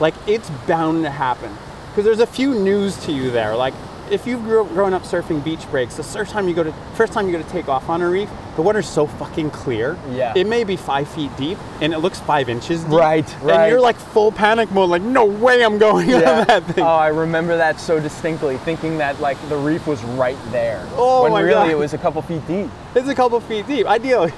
like 0.00 0.14
it's 0.26 0.50
bound 0.66 1.04
to 1.04 1.10
happen 1.10 1.56
because 1.88 2.04
there's 2.04 2.20
a 2.20 2.26
few 2.26 2.54
news 2.54 2.96
to 3.04 3.12
you 3.12 3.30
there. 3.30 3.56
Like 3.56 3.74
if 4.10 4.26
you've 4.26 4.42
grew, 4.42 4.64
grown 4.66 4.92
up 4.92 5.02
surfing 5.02 5.42
beach 5.42 5.68
breaks, 5.70 5.96
the 5.96 6.02
first 6.02 6.32
time 6.32 6.48
you 6.48 6.54
go 6.54 6.62
to 6.62 6.72
first 6.94 7.12
time 7.12 7.26
you 7.26 7.32
go 7.32 7.42
to 7.42 7.48
take 7.50 7.68
off 7.68 7.88
on 7.88 8.02
a 8.02 8.08
reef, 8.08 8.28
the 8.56 8.62
water's 8.62 8.88
so 8.88 9.06
fucking 9.06 9.50
clear. 9.50 9.96
Yeah. 10.10 10.34
It 10.36 10.46
may 10.46 10.64
be 10.64 10.76
five 10.76 11.08
feet 11.08 11.34
deep 11.36 11.58
and 11.80 11.92
it 11.92 11.98
looks 11.98 12.20
five 12.20 12.48
inches 12.48 12.82
deep. 12.84 12.92
Right, 12.92 13.36
right. 13.42 13.60
And 13.60 13.70
you're 13.70 13.80
like 13.80 13.96
full 13.96 14.32
panic 14.32 14.70
mode, 14.70 14.90
like 14.90 15.02
no 15.02 15.24
way 15.24 15.64
I'm 15.64 15.78
going 15.78 16.12
on 16.14 16.20
that 16.20 16.64
thing. 16.64 16.84
Oh, 16.84 16.88
I 16.88 17.08
remember 17.08 17.56
that 17.56 17.80
so 17.80 17.98
distinctly, 18.00 18.58
thinking 18.58 18.98
that 18.98 19.20
like 19.20 19.38
the 19.48 19.56
reef 19.56 19.86
was 19.86 20.02
right 20.04 20.38
there. 20.50 20.86
Oh 20.92 21.22
when 21.22 21.32
my 21.32 21.40
really 21.40 21.54
God. 21.54 21.70
it 21.70 21.78
was 21.78 21.94
a 21.94 21.98
couple 21.98 22.20
feet 22.22 22.46
deep. 22.46 22.70
It's 22.94 23.08
a 23.08 23.14
couple 23.14 23.40
feet 23.40 23.66
deep, 23.66 23.86
ideally. 23.86 24.32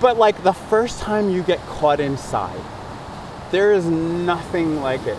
But 0.00 0.16
like 0.18 0.42
the 0.42 0.52
first 0.52 1.00
time 1.00 1.30
you 1.30 1.42
get 1.42 1.60
caught 1.66 2.00
inside, 2.00 2.60
there 3.50 3.72
is 3.72 3.84
nothing 3.86 4.80
like 4.80 5.06
it. 5.06 5.18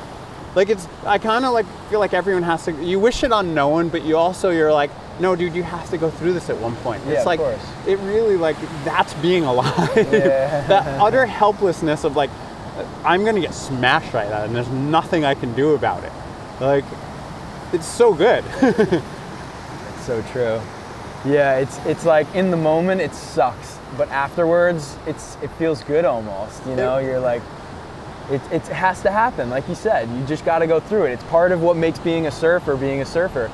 Like 0.56 0.70
it's, 0.70 0.88
I 1.06 1.18
kind 1.18 1.44
of 1.46 1.54
like 1.54 1.66
feel 1.90 2.00
like 2.00 2.14
everyone 2.14 2.44
has 2.44 2.66
to. 2.66 2.72
You 2.84 3.00
wish 3.00 3.24
it 3.24 3.32
on 3.32 3.54
no 3.54 3.68
one, 3.70 3.90
but 3.90 4.04
you 4.04 4.18
also 4.18 4.52
you're 4.52 4.72
like, 4.74 4.92
no, 5.20 5.36
dude, 5.36 5.56
you 5.56 5.64
have 5.64 5.90
to 5.92 5.98
go 5.98 6.10
through 6.10 6.34
this 6.34 6.50
at 6.50 6.58
one 6.58 6.76
point. 6.78 7.02
Yeah, 7.06 7.14
it's 7.14 7.22
of 7.22 7.26
like 7.28 7.40
course. 7.40 7.62
it 7.88 7.98
really 8.00 8.36
like 8.38 8.58
that's 8.84 9.14
being 9.16 9.44
alive. 9.46 9.96
Yeah. 9.96 10.66
that 10.68 11.02
utter 11.02 11.26
helplessness 11.26 12.04
of 12.04 12.16
like, 12.16 12.30
I'm 13.04 13.24
gonna 13.26 13.42
get 13.42 13.54
smashed 13.54 14.14
right 14.14 14.30
now, 14.30 14.44
and 14.44 14.56
there's 14.56 14.70
nothing 14.70 15.24
I 15.26 15.36
can 15.36 15.54
do 15.56 15.74
about 15.76 16.04
it. 16.04 16.12
Like, 16.60 16.86
it's 17.74 17.86
so 17.88 18.14
good. 18.14 18.44
it's 18.62 20.06
So 20.06 20.22
true. 20.32 20.62
Yeah, 21.26 21.58
it's 21.58 21.78
it's 21.86 22.06
like 22.06 22.34
in 22.36 22.52
the 22.52 22.58
moment 22.58 23.02
it 23.02 23.14
sucks, 23.14 23.80
but 23.98 24.10
afterwards 24.10 24.96
it's 25.08 25.38
it 25.42 25.50
feels 25.52 25.84
good 25.84 26.06
almost. 26.06 26.66
You 26.68 26.76
know, 26.76 27.00
you're 27.00 27.20
like, 27.20 27.42
it 28.30 28.42
it 28.52 28.62
has 28.68 29.02
to 29.02 29.12
happen. 29.12 29.50
Like 29.50 29.68
you 29.68 29.76
said, 29.76 30.08
you 30.10 30.24
just 30.26 30.46
got 30.46 30.60
to 30.60 30.68
go 30.68 30.80
through 30.80 31.06
it. 31.06 31.14
It's 31.14 31.24
part 31.26 31.52
of 31.52 31.62
what 31.62 31.78
makes 31.78 31.98
being 31.98 32.28
a 32.28 32.32
surfer 32.32 32.76
being 32.76 33.02
a 33.02 33.06
surfer. 33.06 33.50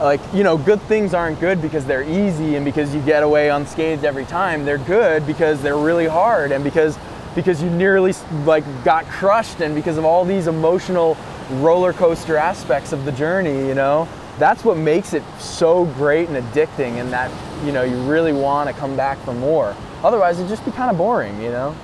Like 0.00 0.20
you 0.32 0.42
know, 0.42 0.56
good 0.56 0.80
things 0.82 1.12
aren't 1.12 1.38
good 1.38 1.60
because 1.60 1.84
they're 1.84 2.02
easy 2.02 2.56
and 2.56 2.64
because 2.64 2.94
you 2.94 3.02
get 3.02 3.22
away 3.22 3.50
unscathed 3.50 4.04
every 4.04 4.24
time. 4.24 4.64
They're 4.64 4.78
good 4.78 5.26
because 5.26 5.60
they're 5.60 5.76
really 5.76 6.06
hard 6.06 6.50
and 6.50 6.64
because 6.64 6.98
because 7.34 7.62
you 7.62 7.68
nearly 7.68 8.14
like 8.46 8.64
got 8.84 9.04
crushed 9.04 9.60
and 9.60 9.74
because 9.74 9.98
of 9.98 10.06
all 10.06 10.24
these 10.24 10.46
emotional 10.46 11.18
roller 11.50 11.92
coaster 11.92 12.38
aspects 12.38 12.92
of 12.92 13.04
the 13.04 13.12
journey. 13.12 13.68
You 13.68 13.74
know 13.74 14.08
that's 14.38 14.64
what 14.64 14.76
makes 14.76 15.12
it 15.12 15.22
so 15.38 15.84
great 15.84 16.28
and 16.28 16.36
addicting 16.36 17.00
and 17.00 17.12
that 17.12 17.30
you 17.64 17.72
know 17.72 17.82
you 17.82 17.96
really 18.04 18.32
want 18.32 18.68
to 18.68 18.74
come 18.74 18.96
back 18.96 19.18
for 19.24 19.34
more 19.34 19.76
otherwise 20.02 20.38
it'd 20.38 20.48
just 20.48 20.64
be 20.64 20.70
kind 20.70 20.90
of 20.90 20.96
boring 20.96 21.40
you 21.40 21.50
know 21.50 21.76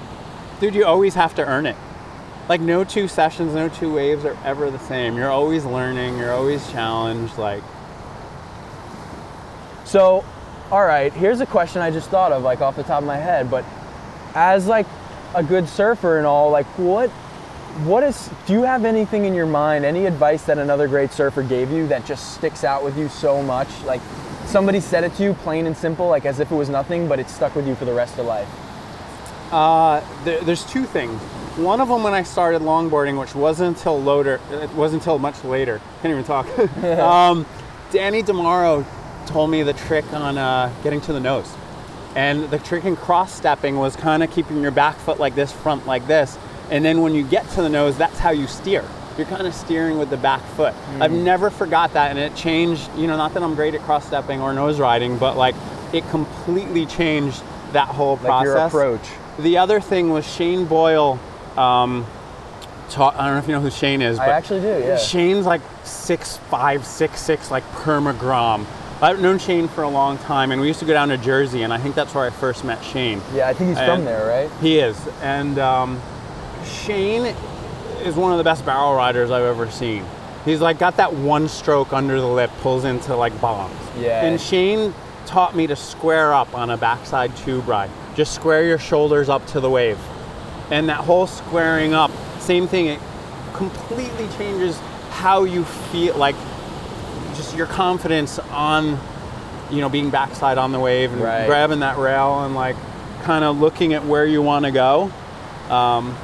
Dude, 0.61 0.75
you 0.75 0.85
always 0.85 1.15
have 1.15 1.37
to 1.37 1.47
earn 1.47 1.67
it. 1.67 1.77
Like 2.49 2.61
no 2.61 2.83
two 2.83 3.07
sessions, 3.07 3.55
no 3.55 3.69
two 3.69 3.95
waves 3.95 4.25
are 4.25 4.37
ever 4.45 4.73
the 4.73 4.79
same. 4.79 5.17
You're 5.17 5.31
always 5.31 5.65
learning, 5.65 6.19
you're 6.19 6.33
always 6.33 6.69
challenged. 6.73 7.39
Like, 7.39 7.63
so 9.85 10.25
all 10.71 10.85
right 10.85 11.15
here's 11.15 11.41
a 11.41 11.47
question 11.47 11.81
i 11.81 11.91
just 11.91 12.11
thought 12.11 12.31
of 12.31 12.43
like 12.43 12.61
off 12.61 12.77
the 12.77 12.83
top 12.83 13.01
of 13.01 13.07
my 13.07 13.17
head 13.17 13.51
but 13.51 13.65
as 14.35 14.67
like 14.67 14.87
a 15.35 15.43
good 15.43 15.67
surfer 15.67 16.19
and 16.19 16.27
all 16.27 16.51
like 16.51 16.67
what 16.79 17.11
what 17.85 18.03
is 18.03 18.31
do 18.47 18.53
you 18.53 18.63
have 18.63 18.85
anything 18.85 19.25
in 19.25 19.35
your 19.35 19.47
mind 19.47 19.85
any 19.85 20.07
advice 20.07 20.45
that 20.45 20.59
another 20.59 20.89
great 20.89 21.13
surfer 21.13 21.43
gave 21.43 21.71
you 21.71 21.87
that 21.87 22.05
just 22.05 22.35
sticks 22.35 22.65
out 22.65 22.83
with 22.83 22.97
you 22.99 23.09
so 23.09 23.43
much 23.43 23.69
like 23.85 24.01
somebody 24.47 24.81
said 24.81 25.05
it 25.05 25.15
to 25.15 25.23
you 25.23 25.35
plain 25.35 25.67
and 25.67 25.77
simple 25.77 26.09
like 26.09 26.27
as 26.27 26.41
if 26.41 26.51
it 26.51 26.55
was 26.55 26.69
nothing 26.69 27.07
but 27.07 27.19
it 27.19 27.29
stuck 27.29 27.55
with 27.55 27.67
you 27.67 27.75
for 27.75 27.85
the 27.85 27.93
rest 27.93 28.19
of 28.19 28.27
life 28.27 28.49
uh, 29.51 30.05
there, 30.25 30.41
there's 30.43 30.65
two 30.65 30.85
things. 30.85 31.21
One 31.57 31.81
of 31.81 31.89
them 31.89 32.03
when 32.03 32.15
I 32.15 32.23
started 32.23 32.63
longboarding, 32.63 33.19
which 33.19 33.35
wasn't 33.35 33.77
until 33.77 34.01
loader, 34.01 34.41
it 34.51 34.71
wasn't 34.75 35.03
until 35.03 35.19
much 35.19 35.43
later. 35.43 35.81
Can't 36.03 36.13
even 36.13 36.25
talk. 36.25 36.47
um, 36.85 37.47
Danny 37.91 38.23
Demaro 38.23 38.85
told 39.27 39.51
me 39.51 39.63
the 39.63 39.73
trick 39.73 40.11
on 40.13 40.39
uh, 40.39 40.73
getting 40.83 41.01
to 41.03 41.13
the 41.13 41.21
nose. 41.21 41.53
And 42.15 42.45
the 42.51 42.59
trick 42.59 42.85
in 42.85 42.97
cross 42.97 43.33
stepping 43.33 43.77
was 43.77 43.97
kind 43.97 44.23
of 44.23 44.31
keeping 44.31 44.61
your 44.61 44.71
back 44.71 44.97
foot 44.97 45.19
like 45.19 45.35
this, 45.35 45.53
front 45.53 45.87
like 45.87 46.07
this. 46.07 46.39
And 46.71 46.85
then 46.85 47.01
when 47.01 47.15
you 47.15 47.25
get 47.25 47.49
to 47.51 47.63
the 47.63 47.69
nose, 47.69 47.97
that's 47.97 48.19
how 48.19 48.31
you 48.31 48.47
steer. 48.47 48.85
You're 49.17 49.27
kind 49.27 49.47
of 49.47 49.55
steering 49.55 49.99
with 49.99 50.11
the 50.11 50.17
back 50.17 50.43
foot. 50.55 50.75
I've 51.01 51.11
never 51.13 51.51
forgot 51.51 51.95
that, 51.95 52.11
and 52.11 52.19
it 52.19 52.37
changed. 52.37 52.89
You 52.97 53.09
know, 53.09 53.17
not 53.17 53.35
that 53.35 53.43
I'm 53.43 53.55
great 53.55 53.75
at 53.75 53.81
cross 53.81 54.07
stepping 54.07 54.41
or 54.41 54.53
nose 54.53 54.79
riding, 54.79 55.19
but 55.19 55.37
like 55.37 55.57
it 55.93 56.09
completely 56.11 56.87
changed 56.87 57.43
that 57.73 57.89
whole 57.89 58.17
process. 58.17 58.31
Like 58.31 58.73
your 58.73 58.89
approach. 58.97 59.09
The 59.41 59.59
other 59.59 59.81
thing 59.81 60.11
was 60.11 60.27
Shane 60.31 60.67
Boyle. 60.67 61.19
Um, 61.57 62.07
taught, 62.91 63.17
I 63.17 63.25
don't 63.27 63.35
know 63.35 63.39
if 63.39 63.49
you 63.49 63.55
know 63.55 63.61
who 63.61 63.71
Shane 63.71 64.03
is, 64.03 64.19
But 64.19 64.29
I 64.29 64.33
actually 64.33 64.61
do, 64.61 64.79
yeah. 64.87 64.97
Shane's 64.97 65.47
like 65.47 65.61
six 65.85 66.37
five, 66.37 66.87
six 66.87 67.21
six, 67.21 67.51
like 67.51 67.65
permagrom. 67.73 68.67
I've 69.01 69.21
known 69.21 69.39
Shane 69.39 69.69
for 69.69 69.83
a 69.83 69.89
long 69.89 70.19
time, 70.19 70.51
and 70.51 70.61
we 70.61 70.67
used 70.67 70.81
to 70.81 70.87
go 70.87 70.93
down 70.93 71.09
to 71.09 71.19
Jersey, 71.19 71.63
and 71.63 71.73
I 71.73 71.79
think 71.79 71.95
that's 71.95 72.15
where 72.15 72.25
I 72.25 72.31
first 72.31 72.65
met 72.65 72.83
Shane. 72.85 73.21
Yeah, 73.33 73.49
I 73.49 73.55
think 73.55 73.71
he's 73.71 73.85
from 73.85 74.05
there, 74.05 74.27
right? 74.27 74.51
He 74.61 74.79
is, 74.79 74.97
and 75.23 75.59
um, 75.59 76.01
Shane 76.69 77.35
is 78.05 78.15
one 78.15 78.33
of 78.33 78.39
the 78.39 78.45
best 78.45 78.65
barrel 78.65 78.95
riders 78.95 79.31
I've 79.31 79.45
ever 79.45 79.71
seen. 79.71 80.05
He's 80.45 80.61
like 80.61 80.79
got 80.79 80.97
that 80.99 81.13
one 81.13 81.49
stroke 81.49 81.93
under 81.93 82.21
the 82.21 82.27
lip, 82.27 82.51
pulls 82.61 82.85
into 82.85 83.15
like 83.17 83.39
bombs. 83.41 83.75
Yeah. 83.99 84.25
And 84.25 84.41
Shane 84.41 84.95
taught 85.27 85.55
me 85.55 85.67
to 85.67 85.77
square 85.77 86.33
up 86.33 86.55
on 86.55 86.71
a 86.71 86.77
backside 86.77 87.37
tube 87.39 87.69
ride. 87.69 87.91
Just 88.15 88.35
square 88.35 88.65
your 88.65 88.79
shoulders 88.79 89.29
up 89.29 89.45
to 89.49 89.61
the 89.61 89.69
wave, 89.71 89.99
and 90.71 90.89
that 90.89 90.99
whole 90.99 91.27
squaring 91.27 91.93
up, 91.95 92.11
same 92.41 92.67
thing. 92.67 92.87
It 92.87 93.01
completely 93.55 94.29
changes 94.39 94.79
how 95.11 95.45
you 95.45 95.65
feel, 95.65 96.17
like 96.17 96.37
just 97.35 97.57
your 97.57 97.67
confidence 97.67 98.39
on, 98.51 98.99
you 99.71 99.81
know, 99.81 99.89
being 99.89 100.11
backside 100.11 100.59
on 100.59 100.73
the 100.73 100.81
wave 100.81 101.13
and 101.13 101.21
Right. 101.23 101.47
grabbing 101.47 101.81
that 101.81 101.99
rail 101.99 102.45
and 102.45 102.55
like 102.55 102.77
kind 103.25 103.45
of 103.45 103.59
looking 103.61 103.93
at 103.95 104.05
where 104.07 104.25
you 104.25 104.41
want 104.41 104.65
to 104.65 104.71
go. 104.71 105.11
Um, 105.69 106.17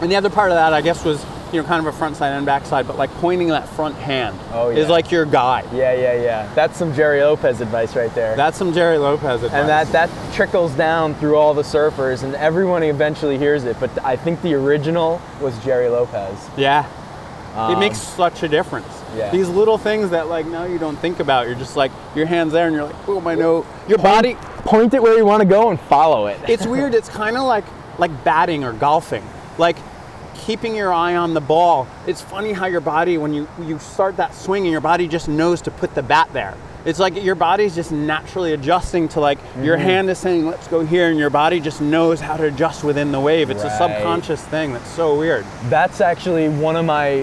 and 0.00 0.10
the 0.10 0.16
other 0.16 0.30
part 0.30 0.50
of 0.50 0.56
that, 0.56 0.72
I 0.72 0.80
guess, 0.80 1.04
was 1.04 1.24
you 1.52 1.62
know 1.62 1.68
kind 1.68 1.86
of 1.86 1.94
a 1.94 1.96
front 1.96 2.16
side 2.16 2.30
and 2.30 2.44
back 2.44 2.64
side, 2.66 2.86
but 2.86 2.96
like 2.98 3.10
pointing 3.14 3.48
that 3.48 3.68
front 3.68 3.94
hand 3.96 4.36
Oh, 4.52 4.70
is 4.70 4.88
like 4.88 5.12
your 5.12 5.24
guide. 5.24 5.66
Yeah, 5.72 5.92
yeah, 5.94 6.20
yeah. 6.20 6.54
That's 6.54 6.76
some 6.76 6.92
Gerry 6.94 7.20
Lopez 7.22 7.60
advice 7.60 7.94
right 7.94 8.12
there. 8.14 8.34
That's 8.36 8.56
some 8.56 8.72
Gerry 8.72 8.98
Lopez 8.98 9.42
advice. 9.42 9.60
and 9.60 9.68
that 9.68 9.86
that 9.92 10.10
trickles 10.34 10.72
down 10.72 11.14
through 11.14 11.36
all 11.36 11.54
the 11.54 11.62
surfers, 11.62 12.22
and 12.24 12.34
everyone 12.34 12.82
eventually 12.82 13.38
hears 13.38 13.64
it. 13.64 13.76
But 13.78 13.90
I 14.04 14.16
think 14.16 14.42
the 14.42 14.54
original 14.54 15.20
was 15.40 15.56
Gerry 15.64 15.88
Lopez. 15.88 16.36
yeah, 16.56 16.86
it 17.52 17.56
Um, 17.56 17.78
makes 17.78 17.98
such 17.98 18.42
a 18.42 18.48
difference. 18.48 18.88
yeah. 19.16 19.30
These 19.30 19.48
little 19.48 19.78
things 19.78 20.10
that 20.10 20.26
like 20.28 20.46
now 20.46 20.64
you 20.64 20.78
don't 20.78 20.96
think 20.96 21.20
about. 21.20 21.46
You're 21.46 21.54
just 21.54 21.76
like 21.76 21.92
your 22.16 22.26
hands 22.26 22.52
there, 22.52 22.66
and 22.66 22.74
you're 22.74 22.86
like, 22.86 22.96
oh 23.08 23.20
my 23.20 23.36
no, 23.36 23.64
your 23.86 23.98
body. 23.98 24.36
Point 24.64 24.92
it 24.94 25.02
where 25.02 25.16
you 25.16 25.24
want 25.26 25.40
to 25.42 25.46
go 25.48 25.68
and 25.70 25.78
follow 25.78 26.26
it. 26.26 26.38
it's 26.48 26.66
weird. 26.66 26.94
It's 26.94 27.08
kind 27.22 27.36
of 27.36 27.44
like 27.44 27.64
like 27.98 28.24
batting 28.24 28.64
or 28.64 28.72
golfing. 28.72 29.22
Like 29.58 29.76
keeping 30.34 30.74
your 30.74 30.92
eye 30.92 31.14
on 31.16 31.32
the 31.34 31.40
ball. 31.40 31.86
It's 32.06 32.20
funny 32.20 32.52
how 32.52 32.66
your 32.66 32.80
body 32.80 33.18
when 33.18 33.32
you 33.32 33.48
you 33.62 33.78
start 33.78 34.16
that 34.16 34.34
swing 34.34 34.64
and 34.64 34.72
your 34.72 34.80
body 34.80 35.06
just 35.08 35.28
knows 35.28 35.62
to 35.62 35.70
put 35.70 35.94
the 35.94 36.02
bat 36.02 36.28
there. 36.32 36.54
It's 36.84 36.98
like 36.98 37.22
your 37.22 37.34
body's 37.34 37.74
just 37.74 37.92
naturally 37.92 38.52
adjusting 38.52 39.08
to 39.10 39.20
like 39.20 39.38
your 39.62 39.76
Mm-hmm. 39.76 39.84
hand 39.86 40.10
is 40.10 40.18
saying 40.18 40.46
let's 40.46 40.68
go 40.68 40.84
here 40.84 41.08
and 41.08 41.18
your 41.18 41.30
body 41.30 41.60
just 41.60 41.80
knows 41.80 42.20
how 42.20 42.36
to 42.36 42.44
adjust 42.44 42.84
within 42.84 43.10
the 43.12 43.20
wave. 43.20 43.48
It's 43.48 43.62
a 43.64 43.70
subconscious 43.70 44.42
thing 44.42 44.72
that's 44.74 44.90
so 44.90 45.16
weird. 45.18 45.46
That's 45.70 46.00
actually 46.00 46.48
one 46.48 46.76
of 46.76 46.84
my 46.84 47.22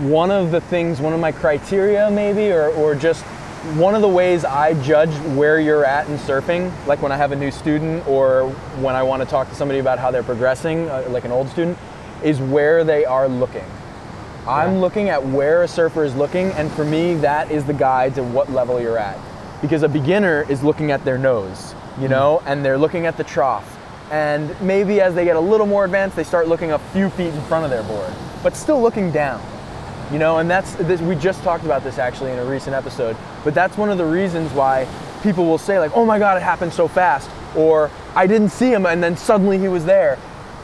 one 0.00 0.30
of 0.32 0.50
the 0.50 0.60
things, 0.60 1.00
one 1.00 1.12
of 1.14 1.20
my 1.20 1.30
criteria 1.32 2.10
maybe, 2.10 2.50
or, 2.50 2.68
or 2.70 2.94
just 2.96 3.24
one 3.72 3.94
of 3.94 4.02
the 4.02 4.08
ways 4.08 4.44
I 4.44 4.74
judge 4.82 5.10
where 5.34 5.58
you're 5.58 5.86
at 5.86 6.06
in 6.08 6.18
surfing, 6.18 6.70
like 6.86 7.00
when 7.00 7.10
I 7.12 7.16
have 7.16 7.32
a 7.32 7.36
new 7.36 7.50
student 7.50 8.06
or 8.06 8.50
when 8.80 8.94
I 8.94 9.02
want 9.02 9.22
to 9.22 9.28
talk 9.28 9.48
to 9.48 9.54
somebody 9.54 9.80
about 9.80 9.98
how 9.98 10.10
they're 10.10 10.22
progressing, 10.22 10.90
uh, 10.90 11.06
like 11.08 11.24
an 11.24 11.32
old 11.32 11.48
student, 11.48 11.78
is 12.22 12.40
where 12.40 12.84
they 12.84 13.06
are 13.06 13.26
looking. 13.26 13.64
I'm 14.46 14.80
looking 14.80 15.08
at 15.08 15.26
where 15.26 15.62
a 15.62 15.68
surfer 15.68 16.04
is 16.04 16.14
looking, 16.14 16.50
and 16.52 16.70
for 16.72 16.84
me, 16.84 17.14
that 17.16 17.50
is 17.50 17.64
the 17.64 17.72
guide 17.72 18.14
to 18.16 18.22
what 18.22 18.52
level 18.52 18.78
you're 18.78 18.98
at. 18.98 19.18
Because 19.62 19.82
a 19.82 19.88
beginner 19.88 20.44
is 20.50 20.62
looking 20.62 20.90
at 20.90 21.02
their 21.06 21.16
nose, 21.16 21.74
you 21.98 22.08
know, 22.08 22.42
and 22.44 22.62
they're 22.62 22.76
looking 22.76 23.06
at 23.06 23.16
the 23.16 23.24
trough. 23.24 23.78
And 24.10 24.60
maybe 24.60 25.00
as 25.00 25.14
they 25.14 25.24
get 25.24 25.36
a 25.36 25.40
little 25.40 25.66
more 25.66 25.86
advanced, 25.86 26.16
they 26.16 26.24
start 26.24 26.48
looking 26.48 26.72
a 26.72 26.78
few 26.78 27.08
feet 27.08 27.32
in 27.32 27.40
front 27.42 27.64
of 27.64 27.70
their 27.70 27.82
board, 27.84 28.12
but 28.42 28.54
still 28.54 28.82
looking 28.82 29.10
down. 29.10 29.40
You 30.14 30.20
know, 30.20 30.38
and 30.38 30.48
that's 30.48 30.74
this, 30.74 31.00
we 31.00 31.16
just 31.16 31.42
talked 31.42 31.64
about 31.64 31.82
this 31.82 31.98
actually 31.98 32.30
in 32.30 32.38
a 32.38 32.44
recent 32.44 32.72
episode. 32.72 33.16
But 33.42 33.52
that's 33.52 33.76
one 33.76 33.90
of 33.90 33.98
the 33.98 34.04
reasons 34.04 34.52
why 34.52 34.86
people 35.24 35.44
will 35.44 35.58
say 35.58 35.80
like, 35.80 35.90
"Oh 35.96 36.06
my 36.06 36.20
God, 36.20 36.36
it 36.36 36.42
happened 36.44 36.72
so 36.72 36.86
fast," 36.86 37.28
or 37.56 37.90
"I 38.14 38.28
didn't 38.28 38.50
see 38.50 38.72
him, 38.72 38.86
and 38.86 39.02
then 39.02 39.16
suddenly 39.16 39.58
he 39.58 39.66
was 39.66 39.84
there." 39.84 40.16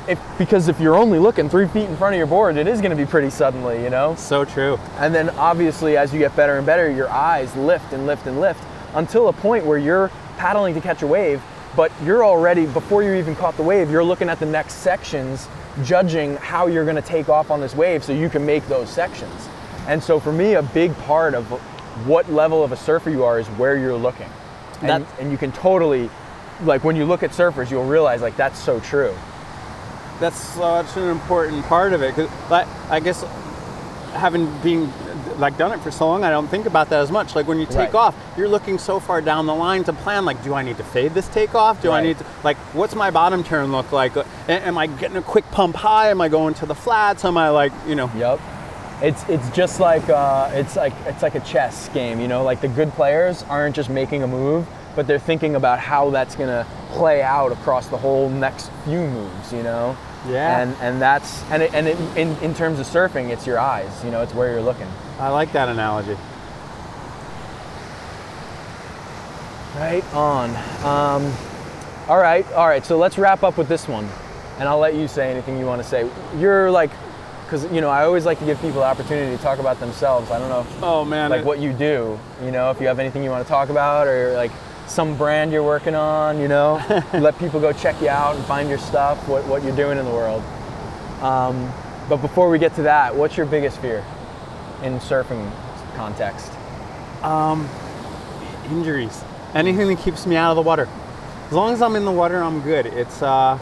If, 0.06 0.20
because 0.38 0.68
if 0.68 0.78
you're 0.78 0.94
only 0.94 1.18
looking 1.18 1.48
three 1.48 1.66
feet 1.66 1.86
in 1.86 1.96
front 1.96 2.14
of 2.14 2.18
your 2.18 2.28
board, 2.28 2.58
it 2.58 2.68
is 2.68 2.80
going 2.80 2.92
to 2.92 2.96
be 2.96 3.04
pretty 3.04 3.28
suddenly, 3.28 3.82
you 3.82 3.90
know. 3.90 4.14
So 4.14 4.44
true. 4.44 4.78
And 4.98 5.12
then 5.12 5.30
obviously, 5.30 5.96
as 5.96 6.12
you 6.12 6.20
get 6.20 6.36
better 6.36 6.56
and 6.56 6.64
better, 6.64 6.88
your 6.88 7.10
eyes 7.10 7.56
lift 7.56 7.92
and 7.92 8.06
lift 8.06 8.28
and 8.28 8.40
lift 8.40 8.62
until 8.94 9.26
a 9.26 9.32
point 9.32 9.64
where 9.66 9.78
you're 9.78 10.12
paddling 10.36 10.74
to 10.74 10.80
catch 10.80 11.02
a 11.02 11.08
wave, 11.08 11.42
but 11.74 11.90
you're 12.04 12.24
already, 12.24 12.66
before 12.66 13.02
you 13.02 13.14
even 13.14 13.34
caught 13.34 13.56
the 13.56 13.64
wave, 13.64 13.90
you're 13.90 14.04
looking 14.04 14.28
at 14.28 14.38
the 14.38 14.46
next 14.46 14.74
sections, 14.74 15.48
judging 15.80 16.36
how 16.36 16.66
you're 16.66 16.84
going 16.84 16.96
to 16.96 17.02
take 17.02 17.28
off 17.28 17.50
on 17.50 17.60
this 17.60 17.74
wave 17.74 18.04
so 18.04 18.12
you 18.12 18.28
can 18.28 18.44
make 18.44 18.66
those 18.68 18.88
sections. 18.88 19.48
And 19.86 20.02
so 20.02 20.20
for 20.20 20.32
me, 20.32 20.54
a 20.54 20.62
big 20.62 20.96
part 20.98 21.34
of 21.34 21.46
what 22.06 22.30
level 22.30 22.62
of 22.62 22.72
a 22.72 22.76
surfer 22.76 23.10
you 23.10 23.24
are 23.24 23.38
is 23.38 23.46
where 23.48 23.76
you're 23.76 23.96
looking. 23.96 24.28
And, 24.82 25.06
and 25.18 25.30
you 25.30 25.38
can 25.38 25.52
totally, 25.52 26.08
like 26.62 26.84
when 26.84 26.96
you 26.96 27.04
look 27.04 27.22
at 27.22 27.30
surfers, 27.30 27.70
you'll 27.70 27.84
realize 27.84 28.22
like 28.22 28.36
that's 28.36 28.58
so 28.58 28.80
true. 28.80 29.14
That's 30.20 30.36
such 30.36 30.96
an 30.96 31.08
important 31.08 31.64
part 31.64 31.92
of 31.92 32.02
it. 32.02 32.14
Cause 32.14 32.30
I, 32.50 32.66
I 32.88 33.00
guess 33.00 33.22
having 34.12 34.46
been 34.60 34.92
like 35.40 35.58
done 35.58 35.72
it 35.72 35.80
for 35.80 35.90
so 35.90 36.06
long, 36.06 36.22
I 36.24 36.30
don't 36.30 36.46
think 36.48 36.66
about 36.66 36.90
that 36.90 37.00
as 37.00 37.10
much. 37.10 37.34
Like 37.34 37.48
when 37.48 37.58
you 37.58 37.66
take 37.66 37.92
Right. 37.92 37.94
off, 37.94 38.14
you're 38.36 38.48
looking 38.48 38.78
so 38.78 39.00
far 39.00 39.20
down 39.20 39.46
the 39.46 39.54
line 39.54 39.82
to 39.84 39.92
plan. 39.92 40.24
Like, 40.24 40.42
do 40.44 40.54
I 40.54 40.62
need 40.62 40.76
to 40.76 40.84
fade 40.84 41.14
this 41.14 41.26
takeoff? 41.28 41.82
Do 41.82 41.90
I 41.90 42.00
need 42.02 42.18
to 42.18 42.24
like 42.44 42.56
what's 42.74 42.94
my 42.94 43.10
bottom 43.10 43.42
turn 43.42 43.72
look 43.72 43.90
like? 43.92 44.12
Am 44.48 44.78
I 44.78 44.86
getting 44.86 45.16
a 45.16 45.22
quick 45.22 45.50
pump 45.50 45.76
high? 45.76 46.10
Am 46.10 46.20
I 46.20 46.28
going 46.28 46.54
to 46.54 46.66
the 46.66 46.74
flats? 46.74 47.24
Am 47.24 47.36
I 47.36 47.48
like 47.48 47.72
you 47.88 47.94
know? 47.94 48.10
Yep. 48.16 48.40
It's 49.02 49.26
it's 49.30 49.48
just 49.50 49.80
like 49.80 50.08
uh, 50.10 50.50
it's 50.52 50.76
like 50.76 50.92
it's 51.06 51.22
like 51.22 51.34
a 51.34 51.40
chess 51.40 51.88
game, 51.90 52.20
you 52.20 52.28
know. 52.28 52.42
Like 52.44 52.60
the 52.60 52.68
good 52.68 52.92
players 52.92 53.42
aren't 53.48 53.74
just 53.74 53.88
making 53.88 54.22
a 54.22 54.26
move, 54.26 54.66
but 54.94 55.06
they're 55.06 55.18
thinking 55.18 55.54
about 55.54 55.78
how 55.78 56.10
that's 56.10 56.36
gonna 56.36 56.66
play 56.90 57.22
out 57.22 57.50
across 57.50 57.86
the 57.88 57.96
whole 57.96 58.28
next 58.28 58.70
few 58.84 59.00
moves, 59.00 59.52
you 59.54 59.62
know. 59.62 59.96
Yeah. 60.28 60.60
And 60.60 60.76
and 60.82 61.00
that's 61.00 61.42
and 61.50 61.62
it, 61.62 61.72
and 61.72 61.88
it, 61.88 61.96
in 62.14 62.36
in 62.42 62.52
terms 62.54 62.78
of 62.78 62.86
surfing, 62.86 63.30
it's 63.30 63.46
your 63.46 63.58
eyes, 63.58 64.04
you 64.04 64.10
know. 64.10 64.20
It's 64.20 64.34
where 64.34 64.50
you're 64.50 64.60
looking. 64.60 64.88
I 65.20 65.28
like 65.28 65.52
that 65.52 65.68
analogy. 65.68 66.16
Right 69.76 70.02
on. 70.14 70.50
Um, 70.82 71.32
all 72.08 72.16
right, 72.18 72.50
all 72.52 72.66
right. 72.66 72.84
So 72.84 72.96
let's 72.96 73.18
wrap 73.18 73.42
up 73.42 73.58
with 73.58 73.68
this 73.68 73.86
one, 73.86 74.08
and 74.58 74.66
I'll 74.66 74.78
let 74.78 74.94
you 74.94 75.06
say 75.06 75.30
anything 75.30 75.58
you 75.58 75.66
want 75.66 75.82
to 75.82 75.86
say. 75.86 76.08
You're 76.38 76.70
like, 76.70 76.90
because 77.44 77.70
you 77.70 77.82
know, 77.82 77.90
I 77.90 78.04
always 78.04 78.24
like 78.24 78.38
to 78.38 78.46
give 78.46 78.58
people 78.62 78.80
the 78.80 78.86
opportunity 78.86 79.36
to 79.36 79.42
talk 79.42 79.58
about 79.58 79.78
themselves. 79.78 80.30
I 80.30 80.38
don't 80.38 80.48
know, 80.48 80.60
if, 80.62 80.82
Oh 80.82 81.04
man, 81.04 81.28
like 81.30 81.40
it- 81.40 81.46
what 81.46 81.58
you 81.58 81.74
do. 81.74 82.18
You 82.42 82.50
know, 82.50 82.70
if 82.70 82.80
you 82.80 82.86
have 82.86 82.98
anything 82.98 83.22
you 83.22 83.30
want 83.30 83.44
to 83.46 83.48
talk 83.48 83.68
about, 83.68 84.06
or 84.06 84.32
like 84.32 84.52
some 84.86 85.18
brand 85.18 85.52
you're 85.52 85.62
working 85.62 85.94
on. 85.94 86.40
You 86.40 86.48
know, 86.48 86.82
let 87.12 87.38
people 87.38 87.60
go 87.60 87.74
check 87.74 88.00
you 88.00 88.08
out 88.08 88.36
and 88.36 88.44
find 88.46 88.70
your 88.70 88.78
stuff. 88.78 89.28
What 89.28 89.46
what 89.46 89.62
you're 89.62 89.76
doing 89.76 89.98
in 89.98 90.06
the 90.06 90.10
world. 90.12 90.42
Um, 91.22 91.70
but 92.08 92.16
before 92.22 92.48
we 92.48 92.58
get 92.58 92.74
to 92.76 92.82
that, 92.82 93.14
what's 93.14 93.36
your 93.36 93.44
biggest 93.44 93.78
fear 93.82 94.02
in 94.82 94.98
surfing 95.00 95.50
context? 95.94 96.52
injuries. 98.70 99.22
Anything 99.54 99.88
that 99.88 99.98
keeps 99.98 100.26
me 100.26 100.36
out 100.36 100.50
of 100.50 100.56
the 100.56 100.62
water. 100.62 100.88
As 101.48 101.52
long 101.52 101.72
as 101.72 101.82
I'm 101.82 101.96
in 101.96 102.04
the 102.04 102.12
water, 102.12 102.40
I'm 102.42 102.60
good. 102.62 102.86
It's 102.86 103.20
uh, 103.20 103.58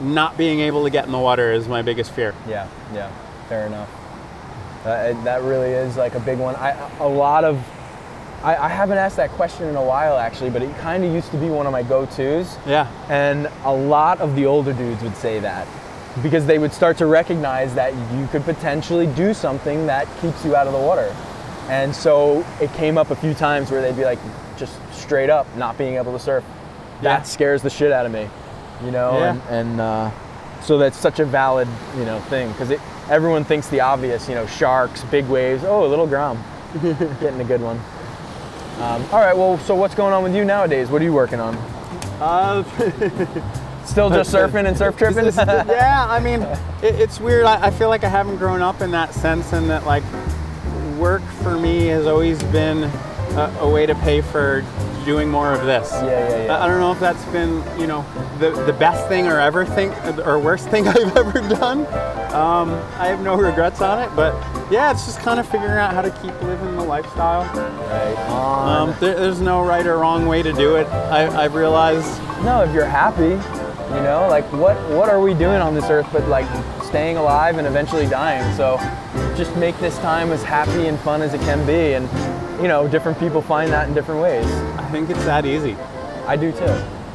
not 0.00 0.38
being 0.38 0.60
able 0.60 0.84
to 0.84 0.90
get 0.90 1.04
in 1.04 1.12
the 1.12 1.18
water 1.18 1.52
is 1.52 1.68
my 1.68 1.82
biggest 1.82 2.10
fear. 2.12 2.34
Yeah, 2.48 2.68
yeah, 2.94 3.12
fair 3.48 3.66
enough. 3.66 3.90
That, 4.84 5.22
that 5.24 5.42
really 5.42 5.70
is 5.70 5.96
like 5.96 6.14
a 6.14 6.20
big 6.20 6.38
one. 6.38 6.56
I 6.56 6.70
a 7.00 7.08
lot 7.08 7.44
of 7.44 7.62
I, 8.42 8.56
I 8.56 8.68
haven't 8.68 8.98
asked 8.98 9.16
that 9.16 9.30
question 9.30 9.66
in 9.68 9.76
a 9.76 9.82
while 9.84 10.18
actually, 10.18 10.50
but 10.50 10.62
it 10.62 10.74
kind 10.78 11.04
of 11.04 11.12
used 11.12 11.30
to 11.30 11.38
be 11.38 11.48
one 11.48 11.64
of 11.66 11.72
my 11.72 11.82
go-tos, 11.82 12.58
Yeah. 12.66 12.86
and 13.08 13.48
a 13.64 13.72
lot 13.74 14.20
of 14.20 14.34
the 14.36 14.44
older 14.44 14.74
dudes 14.74 15.02
would 15.02 15.16
say 15.16 15.40
that 15.40 15.66
because 16.22 16.46
they 16.46 16.58
would 16.58 16.72
start 16.72 16.96
to 16.98 17.06
recognize 17.06 17.74
that 17.74 17.92
you 18.16 18.26
could 18.28 18.44
potentially 18.44 19.06
do 19.08 19.34
something 19.34 19.86
that 19.86 20.06
keeps 20.20 20.44
you 20.44 20.54
out 20.54 20.66
of 20.66 20.72
the 20.72 20.78
water. 20.78 21.14
And 21.68 21.94
so 21.94 22.46
it 22.60 22.72
came 22.74 22.98
up 22.98 23.10
a 23.10 23.16
few 23.16 23.34
times 23.34 23.70
where 23.70 23.80
they'd 23.80 23.96
be 23.96 24.04
like, 24.04 24.18
just 24.56 24.78
straight 24.92 25.30
up 25.30 25.46
not 25.56 25.76
being 25.78 25.94
able 25.94 26.12
to 26.12 26.18
surf. 26.18 26.44
Yeah. 26.96 27.02
That 27.02 27.26
scares 27.26 27.62
the 27.62 27.70
shit 27.70 27.90
out 27.90 28.06
of 28.06 28.12
me, 28.12 28.28
you 28.84 28.90
know. 28.90 29.18
Yeah. 29.18 29.32
And, 29.32 29.42
and 29.48 29.80
uh, 29.80 30.10
so 30.62 30.78
that's 30.78 30.96
such 30.96 31.20
a 31.20 31.24
valid, 31.24 31.68
you 31.96 32.04
know, 32.04 32.20
thing 32.20 32.50
because 32.52 32.70
it 32.70 32.80
everyone 33.10 33.44
thinks 33.44 33.68
the 33.68 33.80
obvious, 33.80 34.28
you 34.28 34.34
know, 34.34 34.46
sharks, 34.46 35.02
big 35.04 35.26
waves. 35.26 35.64
Oh, 35.64 35.84
a 35.84 35.88
little 35.88 36.06
grom, 36.06 36.42
getting 36.82 37.40
a 37.40 37.44
good 37.44 37.60
one. 37.60 37.78
Um, 38.80 39.02
all 39.12 39.20
right, 39.20 39.36
well, 39.36 39.58
so 39.58 39.74
what's 39.74 39.94
going 39.94 40.12
on 40.12 40.22
with 40.22 40.34
you 40.34 40.44
nowadays? 40.44 40.90
What 40.90 41.00
are 41.00 41.04
you 41.04 41.12
working 41.12 41.40
on? 41.40 41.54
Uh, 42.20 42.62
Still 43.86 44.10
just 44.10 44.30
surfing 44.34 44.66
and 44.66 44.76
surf 44.76 44.96
tripping? 44.96 45.24
yeah, 45.34 46.06
I 46.08 46.20
mean, 46.20 46.42
it, 46.82 46.94
it's 47.00 47.20
weird. 47.20 47.44
I, 47.44 47.66
I 47.66 47.70
feel 47.70 47.88
like 47.88 48.04
I 48.04 48.08
haven't 48.08 48.36
grown 48.36 48.62
up 48.62 48.80
in 48.80 48.90
that 48.92 49.14
sense, 49.14 49.52
and 49.52 49.68
that 49.70 49.84
like 49.86 50.04
work 50.98 51.22
for 51.42 51.58
me 51.58 51.86
has 51.86 52.06
always 52.06 52.42
been 52.44 52.84
a, 52.84 53.56
a 53.60 53.70
way 53.70 53.86
to 53.86 53.94
pay 53.96 54.20
for 54.20 54.64
doing 55.04 55.28
more 55.28 55.52
of 55.52 55.66
this. 55.66 55.90
Yeah, 55.92 56.04
yeah, 56.04 56.44
yeah. 56.46 56.56
I 56.56 56.64
I 56.64 56.66
don't 56.66 56.80
know 56.80 56.92
if 56.92 57.00
that's 57.00 57.24
been, 57.26 57.62
you 57.78 57.86
know, 57.86 58.04
the, 58.38 58.50
the 58.64 58.72
best 58.72 59.06
thing 59.08 59.26
or 59.26 59.38
ever 59.38 59.64
thing 59.64 59.92
or 60.20 60.38
worst 60.38 60.68
thing 60.68 60.88
I've 60.88 61.16
ever 61.16 61.40
done. 61.40 61.80
Um, 62.34 62.70
I 62.98 63.08
have 63.08 63.20
no 63.20 63.36
regrets 63.36 63.80
on 63.80 64.02
it, 64.02 64.14
but 64.16 64.34
yeah, 64.70 64.90
it's 64.90 65.04
just 65.04 65.20
kind 65.20 65.38
of 65.38 65.46
figuring 65.48 65.78
out 65.78 65.92
how 65.92 66.02
to 66.02 66.10
keep 66.10 66.40
living 66.42 66.74
the 66.76 66.84
lifestyle. 66.84 67.44
Right 67.54 68.16
on. 68.28 68.88
Um, 68.88 68.96
there, 68.98 69.14
there's 69.14 69.40
no 69.40 69.62
right 69.62 69.86
or 69.86 69.98
wrong 69.98 70.26
way 70.26 70.42
to 70.42 70.52
do 70.52 70.76
it. 70.76 70.86
I, 70.86 71.44
I've 71.44 71.54
realized. 71.54 72.18
no, 72.44 72.62
if 72.62 72.74
you're 72.74 72.86
happy, 72.86 73.34
you 73.90 74.00
know, 74.02 74.26
like 74.28 74.44
what 74.52 74.76
what 74.90 75.08
are 75.08 75.20
we 75.20 75.34
doing 75.34 75.60
on 75.60 75.74
this 75.74 75.90
earth 75.90 76.08
but 76.12 76.26
like 76.28 76.46
staying 76.84 77.16
alive 77.16 77.58
and 77.58 77.66
eventually 77.66 78.06
dying? 78.06 78.54
So 78.56 78.78
just 79.36 79.54
make 79.56 79.78
this 79.78 79.98
time 79.98 80.30
as 80.32 80.42
happy 80.42 80.86
and 80.86 80.98
fun 81.00 81.22
as 81.22 81.34
it 81.34 81.40
can 81.42 81.64
be 81.66 81.94
and 81.94 82.08
you 82.62 82.68
know, 82.68 82.86
different 82.88 83.18
people 83.18 83.42
find 83.42 83.70
that 83.72 83.88
in 83.88 83.94
different 83.94 84.20
ways. 84.20 84.46
I 84.78 84.88
think 84.90 85.10
it's 85.10 85.24
that 85.24 85.44
easy. 85.44 85.74
I 86.26 86.36
do 86.36 86.52
too. 86.52 86.64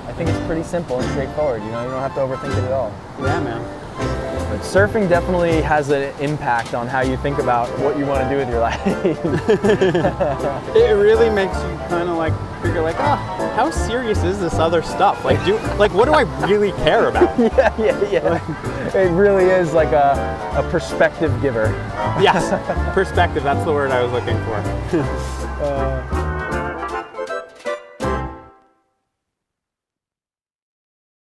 I 0.05 0.13
think 0.13 0.30
it's 0.30 0.45
pretty 0.45 0.63
simple 0.63 0.99
and 0.99 1.09
straightforward, 1.11 1.63
you 1.63 1.72
know, 1.72 1.84
you 1.84 1.89
don't 1.89 2.01
have 2.01 2.13
to 2.15 2.22
overthink 2.22 2.57
it 2.57 2.63
at 2.63 2.72
all. 2.72 2.93
Yeah, 3.20 3.39
man. 3.39 4.28
Surfing 4.58 5.08
definitely 5.08 5.62
has 5.62 5.89
an 5.89 6.14
impact 6.20 6.74
on 6.74 6.88
how 6.88 7.02
you 7.02 7.18
think 7.18 7.38
about 7.38 7.68
what 7.80 7.97
you 7.97 8.06
want 8.06 8.24
to 8.24 8.30
do 8.30 8.38
with 8.38 8.50
your 8.50 8.60
life. 8.60 8.80
It 10.76 10.93
really 10.93 11.30
makes 11.30 11.56
you 11.56 11.78
kind 11.88 12.10
of 12.10 12.18
like 12.18 12.34
figure 12.62 12.82
like, 12.82 13.00
ah, 13.00 13.54
how 13.56 13.70
serious 13.72 14.24
is 14.24 14.39
this 14.39 14.56
other 14.56 14.82
stuff? 14.82 15.24
Like, 15.26 15.43
do 15.45 15.58
like 15.78 15.93
what 15.93 16.06
do 16.06 16.14
I 16.14 16.22
really 16.47 16.72
care 16.74 17.10
about? 17.10 17.38
yeah, 17.39 17.76
yeah, 17.78 18.10
yeah. 18.10 18.97
It 18.97 19.12
really 19.12 19.45
is 19.45 19.74
like 19.74 19.91
a, 19.91 20.54
a 20.56 20.70
perspective 20.72 21.32
giver. 21.41 21.68
yes, 22.22 22.50
perspective. 22.93 23.43
That's 23.43 23.64
the 23.66 23.74
word 23.74 23.91
I 23.91 24.04
was 24.04 24.12
looking 24.12 24.38
for. 24.45 24.56
Uh, 25.62 26.18